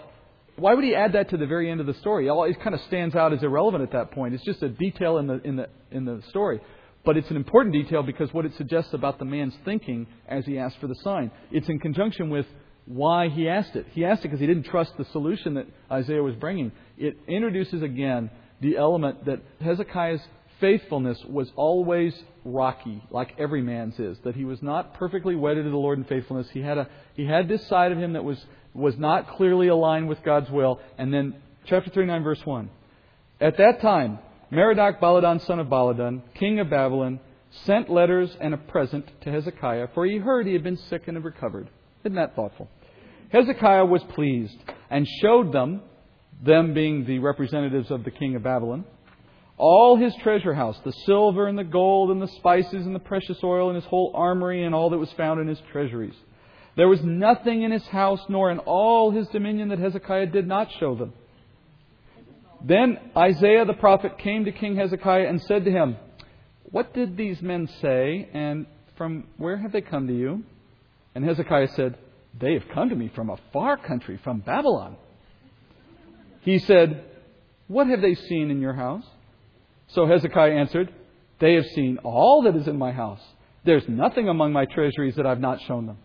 why 0.58 0.74
would 0.74 0.84
he 0.84 0.94
add 0.94 1.12
that 1.12 1.30
to 1.30 1.36
the 1.36 1.46
very 1.46 1.70
end 1.70 1.80
of 1.80 1.86
the 1.86 1.94
story? 1.94 2.28
It 2.28 2.60
kind 2.60 2.74
of 2.74 2.80
stands 2.82 3.14
out 3.14 3.32
as 3.32 3.42
irrelevant 3.42 3.82
at 3.82 3.92
that 3.92 4.10
point. 4.10 4.34
It's 4.34 4.44
just 4.44 4.62
a 4.62 4.68
detail 4.68 5.18
in 5.18 5.26
the, 5.26 5.40
in 5.44 5.56
the, 5.56 5.68
in 5.90 6.04
the 6.04 6.22
story. 6.28 6.60
But 7.04 7.16
it's 7.16 7.30
an 7.30 7.36
important 7.36 7.72
detail 7.72 8.02
because 8.02 8.32
what 8.34 8.44
it 8.44 8.52
suggests 8.56 8.92
about 8.92 9.18
the 9.18 9.24
man's 9.24 9.54
thinking 9.64 10.06
as 10.28 10.44
he 10.44 10.58
asked 10.58 10.78
for 10.80 10.88
the 10.88 10.96
sign. 10.96 11.30
It's 11.50 11.68
in 11.68 11.78
conjunction 11.78 12.28
with 12.28 12.46
why 12.88 13.28
he 13.28 13.48
asked 13.48 13.76
it. 13.76 13.86
He 13.92 14.04
asked 14.04 14.20
it 14.20 14.28
because 14.28 14.40
he 14.40 14.46
didn't 14.46 14.64
trust 14.64 14.92
the 14.96 15.04
solution 15.12 15.54
that 15.54 15.66
Isaiah 15.92 16.22
was 16.22 16.34
bringing. 16.34 16.72
It 16.96 17.18
introduces 17.28 17.82
again 17.82 18.30
the 18.60 18.76
element 18.78 19.26
that 19.26 19.40
Hezekiah's 19.60 20.22
faithfulness 20.58 21.22
was 21.28 21.52
always 21.54 22.14
rocky, 22.44 23.02
like 23.10 23.34
every 23.38 23.60
man's 23.62 23.98
is. 23.98 24.16
That 24.24 24.34
he 24.34 24.44
was 24.44 24.62
not 24.62 24.94
perfectly 24.94 25.36
wedded 25.36 25.64
to 25.64 25.70
the 25.70 25.76
Lord 25.76 25.98
in 25.98 26.04
faithfulness. 26.04 26.48
He 26.52 26.60
had 26.60 26.78
a 26.78 26.88
he 27.14 27.26
had 27.26 27.46
this 27.46 27.66
side 27.68 27.92
of 27.92 27.98
him 27.98 28.14
that 28.14 28.24
was 28.24 28.42
was 28.72 28.96
not 28.96 29.36
clearly 29.36 29.68
aligned 29.68 30.08
with 30.08 30.22
God's 30.24 30.50
will. 30.50 30.80
And 30.96 31.12
then 31.12 31.34
chapter 31.66 31.90
39, 31.90 32.22
verse 32.22 32.40
1. 32.44 32.70
At 33.40 33.58
that 33.58 33.82
time, 33.82 34.18
Merodach 34.50 34.98
Baladan, 34.98 35.46
son 35.46 35.60
of 35.60 35.66
Baladan, 35.66 36.22
king 36.34 36.58
of 36.58 36.70
Babylon, 36.70 37.20
sent 37.64 37.90
letters 37.90 38.34
and 38.40 38.54
a 38.54 38.56
present 38.56 39.06
to 39.22 39.30
Hezekiah, 39.30 39.88
for 39.94 40.06
he 40.06 40.16
heard 40.16 40.46
he 40.46 40.54
had 40.54 40.62
been 40.62 40.76
sick 40.76 41.02
and 41.06 41.16
had 41.16 41.24
recovered. 41.24 41.68
Isn't 42.04 42.16
that 42.16 42.34
thoughtful? 42.34 42.68
Hezekiah 43.30 43.84
was 43.84 44.02
pleased 44.14 44.56
and 44.90 45.06
showed 45.20 45.52
them, 45.52 45.82
them 46.42 46.72
being 46.72 47.04
the 47.04 47.18
representatives 47.18 47.90
of 47.90 48.04
the 48.04 48.10
king 48.10 48.36
of 48.36 48.42
Babylon, 48.42 48.84
all 49.56 49.96
his 49.96 50.14
treasure 50.22 50.54
house, 50.54 50.78
the 50.84 50.92
silver 51.04 51.48
and 51.48 51.58
the 51.58 51.64
gold 51.64 52.10
and 52.10 52.22
the 52.22 52.28
spices 52.28 52.86
and 52.86 52.94
the 52.94 53.00
precious 53.00 53.38
oil 53.42 53.68
and 53.68 53.76
his 53.76 53.84
whole 53.84 54.12
armory 54.14 54.64
and 54.64 54.74
all 54.74 54.90
that 54.90 54.98
was 54.98 55.12
found 55.12 55.40
in 55.40 55.48
his 55.48 55.60
treasuries. 55.72 56.14
There 56.76 56.88
was 56.88 57.02
nothing 57.02 57.62
in 57.62 57.72
his 57.72 57.86
house 57.88 58.20
nor 58.28 58.52
in 58.52 58.60
all 58.60 59.10
his 59.10 59.26
dominion 59.28 59.68
that 59.70 59.80
Hezekiah 59.80 60.26
did 60.26 60.46
not 60.46 60.68
show 60.78 60.94
them. 60.94 61.12
Then 62.64 62.98
Isaiah 63.16 63.64
the 63.64 63.74
prophet 63.74 64.18
came 64.18 64.44
to 64.44 64.52
King 64.52 64.76
Hezekiah 64.76 65.26
and 65.28 65.42
said 65.42 65.64
to 65.64 65.72
him, 65.72 65.96
What 66.70 66.94
did 66.94 67.16
these 67.16 67.42
men 67.42 67.68
say, 67.82 68.28
and 68.32 68.66
from 68.96 69.26
where 69.36 69.56
have 69.56 69.72
they 69.72 69.80
come 69.80 70.06
to 70.06 70.16
you? 70.16 70.44
And 71.14 71.24
Hezekiah 71.24 71.68
said, 71.74 71.98
They 72.40 72.54
have 72.54 72.68
come 72.72 72.90
to 72.90 72.94
me 72.94 73.10
from 73.14 73.30
a 73.30 73.38
far 73.52 73.76
country, 73.76 74.18
from 74.22 74.40
Babylon. 74.40 74.96
He 76.42 76.58
said, 76.58 77.04
What 77.66 77.88
have 77.88 78.00
they 78.00 78.14
seen 78.14 78.50
in 78.50 78.60
your 78.60 78.74
house? 78.74 79.04
So 79.88 80.06
Hezekiah 80.06 80.52
answered, 80.52 80.92
They 81.40 81.54
have 81.54 81.66
seen 81.74 81.98
all 82.04 82.42
that 82.42 82.56
is 82.56 82.68
in 82.68 82.78
my 82.78 82.92
house. 82.92 83.20
There's 83.64 83.88
nothing 83.88 84.28
among 84.28 84.52
my 84.52 84.66
treasuries 84.66 85.16
that 85.16 85.26
I've 85.26 85.40
not 85.40 85.60
shown 85.66 85.86
them. 85.86 85.98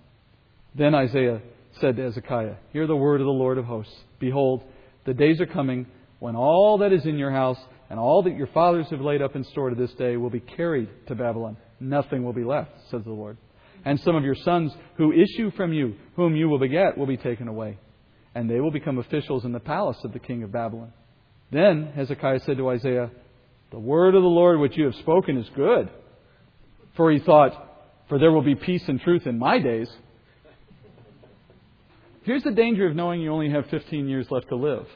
Then 0.76 0.96
Isaiah 0.96 1.42
said 1.80 1.98
to 1.98 2.04
Hezekiah, 2.04 2.56
Hear 2.72 2.88
the 2.88 2.96
word 2.96 3.22
of 3.22 3.26
the 3.26 3.32
Lord 3.32 3.58
of 3.58 3.66
hosts. 3.66 3.96
Behold, 4.20 4.64
the 5.06 5.14
days 5.14 5.40
are 5.40 5.46
coming 5.46 5.86
when 6.20 6.36
all 6.36 6.80
that 6.80 6.94
is 6.94 7.06
in 7.06 7.18
your 7.18 7.32
house 7.32 7.60
and 7.90 8.00
all 8.00 8.24
that 8.24 8.36
your 8.36 8.48
fathers 8.48 8.88
have 8.90 9.02
laid 9.02 9.22
up 9.22 9.36
in 9.36 9.44
store 9.44 9.70
to 9.70 9.76
this 9.76 9.94
day 9.94 10.18
will 10.18 10.30
be 10.30 10.40
carried 10.40 10.90
to 11.08 11.16
Babylon. 11.16 11.58
Nothing 11.80 12.24
will 12.24 12.34
be 12.34 12.44
left, 12.44 12.72
says 12.90 13.04
the 13.04 13.12
Lord. 13.12 13.38
And 13.86 14.00
some 14.00 14.16
of 14.16 14.24
your 14.24 14.36
sons 14.36 14.74
who 14.98 15.12
issue 15.12 15.52
from 15.52 15.74
you, 15.74 15.96
whom 16.16 16.36
you 16.36 16.48
will 16.48 16.60
beget, 16.60 16.98
will 16.98 17.06
be 17.06 17.18
taken 17.18 17.48
away. 17.48 17.78
And 18.36 18.50
they 18.50 18.60
will 18.60 18.72
become 18.72 18.98
officials 18.98 19.46
in 19.46 19.52
the 19.52 19.60
palace 19.60 19.98
of 20.04 20.14
the 20.14 20.20
king 20.20 20.44
of 20.44 20.52
Babylon. 20.52 20.94
Then 21.52 21.92
Hezekiah 21.96 22.40
said 22.46 22.58
to 22.58 22.70
Isaiah, 22.70 23.12
The 23.72 23.80
word 23.80 24.16
of 24.16 24.24
the 24.24 24.28
Lord 24.28 24.60
which 24.60 24.78
you 24.78 24.86
have 24.86 24.96
spoken 24.96 25.38
is 25.38 25.50
good. 25.56 25.90
For 26.96 27.12
he 27.12 27.20
thought, 27.20 27.52
For 28.10 28.18
there 28.18 28.32
will 28.32 28.42
be 28.42 28.56
peace 28.56 28.84
and 28.88 29.00
truth 29.00 29.28
in 29.28 29.38
my 29.38 29.60
days. 29.60 29.90
Here's 32.24 32.44
the 32.44 32.52
danger 32.52 32.88
of 32.88 32.96
knowing 32.96 33.22
you 33.22 33.32
only 33.32 33.52
have 33.52 33.66
15 33.68 34.08
years 34.08 34.28
left 34.32 34.48
to 34.48 34.56
live. 34.56 34.88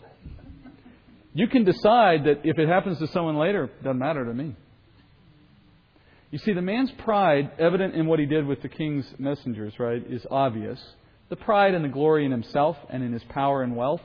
You 1.33 1.47
can 1.47 1.65
decide 1.65 2.23
that 2.23 2.41
if 2.45 2.57
it 2.57 2.67
happens 2.67 2.99
to 2.99 3.07
someone 3.07 3.38
later, 3.38 3.65
it 3.65 3.83
doesn't 3.83 3.99
matter 3.99 4.25
to 4.25 4.33
me. 4.33 4.55
You 6.32 6.39
see, 6.39 6.53
the 6.53 6.61
man's 6.61 6.91
pride, 6.91 7.51
evident 7.57 7.95
in 7.95 8.05
what 8.05 8.19
he 8.19 8.25
did 8.25 8.45
with 8.45 8.61
the 8.61 8.69
king's 8.69 9.05
messengers, 9.17 9.73
right, 9.80 10.03
is 10.09 10.25
obvious. 10.30 10.80
The 11.30 11.36
pride 11.36 11.73
and 11.73 11.84
the 11.84 11.89
glory 11.89 12.25
in 12.25 12.32
himself 12.32 12.78
and 12.89 13.03
in 13.03 13.13
his 13.13 13.23
power 13.25 13.63
and 13.63 13.75
wealth. 13.75 14.01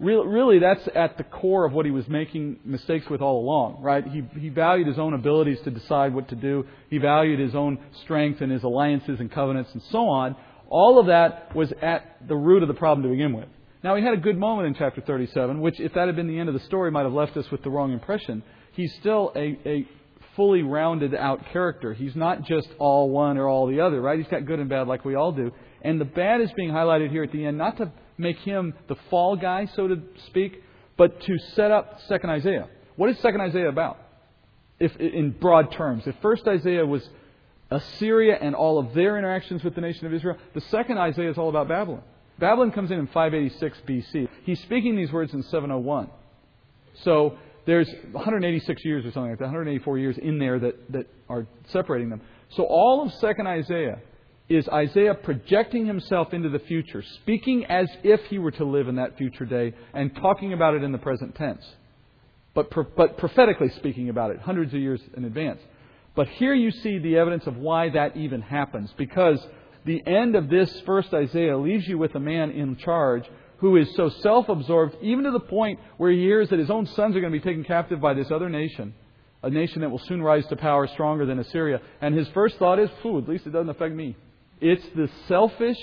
Really, 0.00 0.58
that's 0.58 0.88
at 0.96 1.16
the 1.16 1.22
core 1.22 1.64
of 1.64 1.72
what 1.72 1.86
he 1.86 1.92
was 1.92 2.08
making 2.08 2.58
mistakes 2.64 3.08
with 3.08 3.20
all 3.20 3.40
along, 3.40 3.82
right? 3.82 4.04
He, 4.04 4.22
he 4.40 4.48
valued 4.48 4.88
his 4.88 4.98
own 4.98 5.14
abilities 5.14 5.60
to 5.60 5.70
decide 5.70 6.12
what 6.12 6.28
to 6.30 6.34
do. 6.34 6.66
He 6.90 6.98
valued 6.98 7.38
his 7.38 7.54
own 7.54 7.78
strength 8.02 8.40
and 8.40 8.50
his 8.50 8.64
alliances 8.64 9.20
and 9.20 9.30
covenants 9.30 9.70
and 9.72 9.82
so 9.92 10.08
on 10.08 10.34
all 10.72 10.98
of 10.98 11.06
that 11.06 11.54
was 11.54 11.70
at 11.82 12.16
the 12.26 12.34
root 12.34 12.62
of 12.62 12.68
the 12.68 12.74
problem 12.74 13.02
to 13.02 13.10
begin 13.10 13.34
with. 13.34 13.48
Now, 13.84 13.94
he 13.94 14.02
had 14.02 14.14
a 14.14 14.16
good 14.16 14.38
moment 14.38 14.68
in 14.68 14.74
chapter 14.74 15.02
37, 15.02 15.60
which, 15.60 15.78
if 15.78 15.92
that 15.92 16.06
had 16.06 16.16
been 16.16 16.28
the 16.28 16.38
end 16.38 16.48
of 16.48 16.54
the 16.54 16.60
story, 16.60 16.90
might 16.90 17.02
have 17.02 17.12
left 17.12 17.36
us 17.36 17.50
with 17.50 17.62
the 17.62 17.68
wrong 17.68 17.92
impression. 17.92 18.42
He's 18.72 18.94
still 18.94 19.32
a, 19.36 19.58
a 19.66 19.88
fully 20.36 20.62
rounded 20.62 21.14
out 21.14 21.44
character. 21.52 21.92
He's 21.92 22.16
not 22.16 22.44
just 22.44 22.68
all 22.78 23.10
one 23.10 23.38
or 23.38 23.48
all 23.48 23.66
the 23.66 23.80
other, 23.80 24.00
right? 24.00 24.18
He's 24.18 24.28
got 24.28 24.46
good 24.46 24.60
and 24.60 24.68
bad 24.68 24.88
like 24.88 25.04
we 25.04 25.14
all 25.14 25.32
do. 25.32 25.52
And 25.82 26.00
the 26.00 26.04
bad 26.04 26.40
is 26.40 26.50
being 26.52 26.70
highlighted 26.70 27.10
here 27.10 27.22
at 27.22 27.32
the 27.32 27.44
end, 27.44 27.58
not 27.58 27.76
to 27.78 27.92
make 28.18 28.38
him 28.38 28.74
the 28.88 28.96
fall 29.10 29.36
guy, 29.36 29.66
so 29.74 29.88
to 29.88 30.02
speak, 30.26 30.62
but 30.96 31.20
to 31.22 31.38
set 31.54 31.70
up 31.70 32.00
Second 32.08 32.30
Isaiah. 32.30 32.68
What 32.96 33.10
is 33.10 33.18
Second 33.18 33.40
Isaiah 33.40 33.68
about? 33.68 33.98
If 34.78 34.96
in 34.96 35.30
broad 35.30 35.72
terms, 35.72 36.06
if 36.06 36.14
First 36.22 36.46
Isaiah 36.46 36.84
was 36.84 37.08
Assyria 37.72 38.38
and 38.40 38.54
all 38.54 38.78
of 38.78 38.94
their 38.94 39.16
interactions 39.18 39.64
with 39.64 39.74
the 39.74 39.80
nation 39.80 40.06
of 40.06 40.14
Israel. 40.14 40.36
The 40.54 40.60
second 40.62 40.98
Isaiah 40.98 41.30
is 41.30 41.38
all 41.38 41.48
about 41.48 41.68
Babylon. 41.68 42.02
Babylon 42.38 42.72
comes 42.72 42.90
in 42.90 42.98
in 42.98 43.06
586 43.08 43.78
BC. 43.86 44.28
He's 44.44 44.60
speaking 44.60 44.96
these 44.96 45.12
words 45.12 45.32
in 45.32 45.42
701. 45.42 46.10
So 47.04 47.38
there's 47.64 47.88
186 48.10 48.84
years 48.84 49.04
or 49.04 49.12
something 49.12 49.30
like 49.30 49.38
that, 49.38 49.44
184 49.44 49.98
years 49.98 50.18
in 50.18 50.38
there 50.38 50.58
that, 50.58 50.92
that 50.92 51.06
are 51.28 51.46
separating 51.68 52.10
them. 52.10 52.20
So 52.56 52.64
all 52.64 53.02
of 53.06 53.12
second 53.14 53.46
Isaiah 53.46 54.00
is 54.48 54.68
Isaiah 54.68 55.14
projecting 55.14 55.86
himself 55.86 56.34
into 56.34 56.48
the 56.48 56.58
future, 56.58 57.02
speaking 57.22 57.64
as 57.66 57.88
if 58.02 58.20
he 58.24 58.38
were 58.38 58.50
to 58.52 58.64
live 58.64 58.88
in 58.88 58.96
that 58.96 59.16
future 59.16 59.44
day, 59.44 59.74
and 59.94 60.14
talking 60.16 60.52
about 60.52 60.74
it 60.74 60.82
in 60.82 60.92
the 60.92 60.98
present 60.98 61.34
tense. 61.34 61.64
But, 62.54 62.70
but 62.96 63.16
prophetically 63.16 63.70
speaking 63.70 64.08
about 64.08 64.30
it, 64.30 64.40
hundreds 64.40 64.74
of 64.74 64.80
years 64.80 65.00
in 65.16 65.24
advance. 65.24 65.60
But 66.14 66.28
here 66.28 66.52
you 66.52 66.70
see 66.70 66.98
the 66.98 67.16
evidence 67.16 67.46
of 67.46 67.56
why 67.56 67.88
that 67.90 68.16
even 68.16 68.42
happens. 68.42 68.92
Because 68.98 69.38
the 69.86 70.06
end 70.06 70.36
of 70.36 70.50
this 70.50 70.80
first 70.84 71.14
Isaiah 71.14 71.56
leaves 71.56 71.88
you 71.88 71.96
with 71.96 72.14
a 72.14 72.20
man 72.20 72.50
in 72.50 72.76
charge 72.76 73.24
who 73.62 73.76
is 73.76 73.88
so 73.94 74.10
self 74.20 74.48
absorbed, 74.48 74.96
even 75.00 75.24
to 75.24 75.30
the 75.30 75.40
point 75.40 75.78
where 75.96 76.10
he 76.10 76.18
hears 76.18 76.50
that 76.50 76.58
his 76.58 76.68
own 76.68 76.84
sons 76.84 77.16
are 77.16 77.20
going 77.20 77.32
to 77.32 77.38
be 77.38 77.42
taken 77.42 77.62
captive 77.62 78.00
by 78.00 78.12
this 78.12 78.28
other 78.30 78.48
nation, 78.50 78.92
a 79.42 79.48
nation 79.48 79.80
that 79.80 79.88
will 79.88 80.00
soon 80.00 80.20
rise 80.20 80.44
to 80.48 80.56
power 80.56 80.88
stronger 80.88 81.24
than 81.24 81.38
Assyria. 81.38 81.80
And 82.00 82.12
his 82.12 82.28
first 82.34 82.58
thought 82.58 82.80
is, 82.80 82.90
phew, 83.00 83.18
at 83.18 83.28
least 83.28 83.46
it 83.46 83.50
doesn't 83.50 83.70
affect 83.70 83.94
me. 83.94 84.16
It's 84.60 84.84
the 84.96 85.08
selfish, 85.28 85.78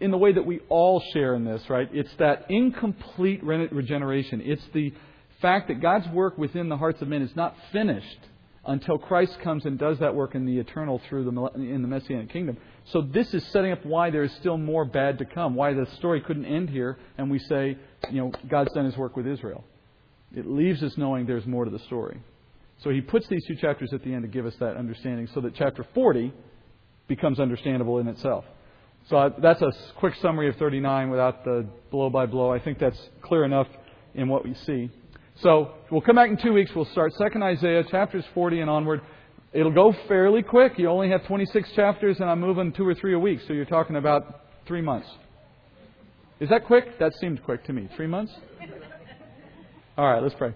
in 0.00 0.12
the 0.12 0.18
way 0.18 0.32
that 0.32 0.46
we 0.46 0.60
all 0.68 1.02
share 1.12 1.34
in 1.34 1.44
this, 1.44 1.68
right? 1.68 1.88
It's 1.92 2.14
that 2.20 2.46
incomplete 2.48 3.42
regeneration. 3.42 4.40
It's 4.44 4.62
the 4.72 4.94
fact 5.42 5.66
that 5.66 5.82
God's 5.82 6.06
work 6.10 6.38
within 6.38 6.68
the 6.68 6.76
hearts 6.76 7.02
of 7.02 7.08
men 7.08 7.22
is 7.22 7.34
not 7.34 7.56
finished 7.72 8.20
until 8.64 8.98
Christ 8.98 9.36
comes 9.42 9.64
and 9.64 9.80
does 9.80 9.98
that 9.98 10.14
work 10.14 10.36
in 10.36 10.46
the 10.46 10.58
eternal 10.60 11.00
through 11.08 11.24
the 11.24 11.60
in 11.60 11.82
the 11.82 11.88
messianic 11.88 12.30
kingdom. 12.30 12.56
So 12.86 13.02
this 13.02 13.32
is 13.34 13.44
setting 13.48 13.72
up 13.72 13.84
why 13.84 14.10
there 14.10 14.22
is 14.22 14.32
still 14.34 14.56
more 14.56 14.84
bad 14.84 15.18
to 15.18 15.24
come. 15.24 15.54
Why 15.54 15.72
the 15.72 15.86
story 15.96 16.20
couldn't 16.20 16.46
end 16.46 16.70
here, 16.70 16.98
and 17.18 17.30
we 17.30 17.38
say, 17.38 17.76
you 18.10 18.20
know, 18.20 18.32
God's 18.48 18.72
done 18.72 18.84
His 18.84 18.96
work 18.96 19.16
with 19.16 19.26
Israel. 19.26 19.64
It 20.34 20.46
leaves 20.46 20.82
us 20.82 20.96
knowing 20.96 21.26
there's 21.26 21.46
more 21.46 21.64
to 21.64 21.70
the 21.70 21.78
story. 21.80 22.20
So 22.82 22.90
he 22.90 23.00
puts 23.00 23.28
these 23.28 23.44
two 23.46 23.56
chapters 23.56 23.92
at 23.92 24.02
the 24.02 24.14
end 24.14 24.22
to 24.22 24.28
give 24.28 24.46
us 24.46 24.54
that 24.60 24.76
understanding, 24.76 25.28
so 25.34 25.40
that 25.42 25.54
chapter 25.54 25.84
40 25.94 26.32
becomes 27.08 27.38
understandable 27.38 27.98
in 27.98 28.08
itself. 28.08 28.44
So 29.08 29.34
that's 29.38 29.60
a 29.60 29.72
quick 29.96 30.14
summary 30.16 30.48
of 30.48 30.56
39 30.56 31.10
without 31.10 31.44
the 31.44 31.66
blow 31.90 32.10
by 32.10 32.26
blow. 32.26 32.52
I 32.52 32.58
think 32.58 32.78
that's 32.78 33.00
clear 33.22 33.44
enough 33.44 33.66
in 34.14 34.28
what 34.28 34.44
we 34.44 34.54
see. 34.54 34.90
So 35.36 35.72
we'll 35.90 36.02
come 36.02 36.16
back 36.16 36.30
in 36.30 36.36
two 36.36 36.52
weeks. 36.52 36.70
We'll 36.74 36.84
start 36.86 37.12
Second 37.14 37.42
Isaiah, 37.42 37.82
chapters 37.84 38.24
40 38.34 38.60
and 38.60 38.70
onward. 38.70 39.00
It'll 39.52 39.72
go 39.72 39.92
fairly 40.06 40.42
quick. 40.42 40.78
You 40.78 40.88
only 40.88 41.10
have 41.10 41.26
26 41.26 41.72
chapters, 41.72 42.20
and 42.20 42.30
I'm 42.30 42.40
moving 42.40 42.72
two 42.72 42.86
or 42.86 42.94
three 42.94 43.14
a 43.14 43.18
week, 43.18 43.40
so 43.46 43.52
you're 43.52 43.64
talking 43.64 43.96
about 43.96 44.42
three 44.66 44.80
months. 44.80 45.08
Is 46.38 46.48
that 46.50 46.66
quick? 46.66 47.00
That 47.00 47.12
seemed 47.20 47.42
quick 47.42 47.64
to 47.64 47.72
me. 47.72 47.88
Three 47.96 48.06
months? 48.06 48.32
All 49.98 50.08
right, 50.08 50.22
let's 50.22 50.36
pray. 50.36 50.54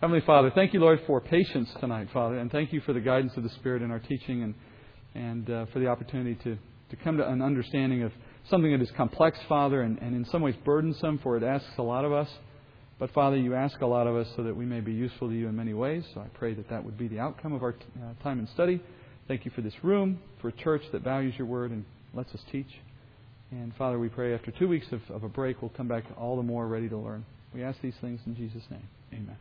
Heavenly 0.00 0.20
Father, 0.22 0.50
thank 0.52 0.74
you, 0.74 0.80
Lord, 0.80 1.00
for 1.06 1.20
patience 1.20 1.70
tonight, 1.78 2.08
Father, 2.12 2.38
and 2.38 2.50
thank 2.50 2.72
you 2.72 2.80
for 2.80 2.92
the 2.92 3.00
guidance 3.00 3.36
of 3.36 3.44
the 3.44 3.50
Spirit 3.50 3.82
in 3.82 3.92
our 3.92 4.00
teaching 4.00 4.42
and, 4.42 4.54
and 5.14 5.50
uh, 5.50 5.66
for 5.72 5.78
the 5.78 5.86
opportunity 5.86 6.34
to, 6.42 6.58
to 6.88 6.96
come 7.04 7.18
to 7.18 7.28
an 7.28 7.40
understanding 7.40 8.02
of 8.02 8.10
something 8.48 8.72
that 8.72 8.82
is 8.82 8.90
complex, 8.96 9.38
Father, 9.48 9.82
and, 9.82 9.98
and 9.98 10.16
in 10.16 10.24
some 10.24 10.42
ways 10.42 10.56
burdensome, 10.64 11.18
for 11.18 11.36
it 11.36 11.44
asks 11.44 11.68
a 11.78 11.82
lot 11.82 12.04
of 12.04 12.12
us. 12.12 12.28
But 13.00 13.12
Father, 13.12 13.38
you 13.38 13.54
ask 13.54 13.80
a 13.80 13.86
lot 13.86 14.06
of 14.06 14.14
us 14.14 14.28
so 14.36 14.42
that 14.42 14.54
we 14.54 14.66
may 14.66 14.80
be 14.80 14.92
useful 14.92 15.28
to 15.28 15.34
you 15.34 15.48
in 15.48 15.56
many 15.56 15.72
ways. 15.72 16.04
So 16.12 16.20
I 16.20 16.26
pray 16.38 16.52
that 16.52 16.68
that 16.68 16.84
would 16.84 16.98
be 16.98 17.08
the 17.08 17.18
outcome 17.18 17.54
of 17.54 17.62
our 17.62 17.74
uh, 17.96 18.22
time 18.22 18.38
and 18.38 18.48
study. 18.50 18.80
Thank 19.26 19.46
you 19.46 19.50
for 19.52 19.62
this 19.62 19.72
room, 19.82 20.20
for 20.42 20.48
a 20.48 20.52
church 20.52 20.82
that 20.92 21.02
values 21.02 21.34
your 21.38 21.46
word 21.46 21.70
and 21.70 21.84
lets 22.12 22.32
us 22.34 22.40
teach. 22.52 22.68
And 23.52 23.74
Father, 23.76 23.98
we 23.98 24.10
pray 24.10 24.34
after 24.34 24.50
two 24.50 24.68
weeks 24.68 24.86
of, 24.92 25.00
of 25.08 25.24
a 25.24 25.28
break, 25.28 25.62
we'll 25.62 25.70
come 25.70 25.88
back 25.88 26.04
all 26.18 26.36
the 26.36 26.42
more 26.42 26.68
ready 26.68 26.90
to 26.90 26.96
learn. 26.98 27.24
We 27.54 27.64
ask 27.64 27.80
these 27.80 27.96
things 28.02 28.20
in 28.26 28.36
Jesus' 28.36 28.64
name. 28.70 28.86
Amen. 29.14 29.36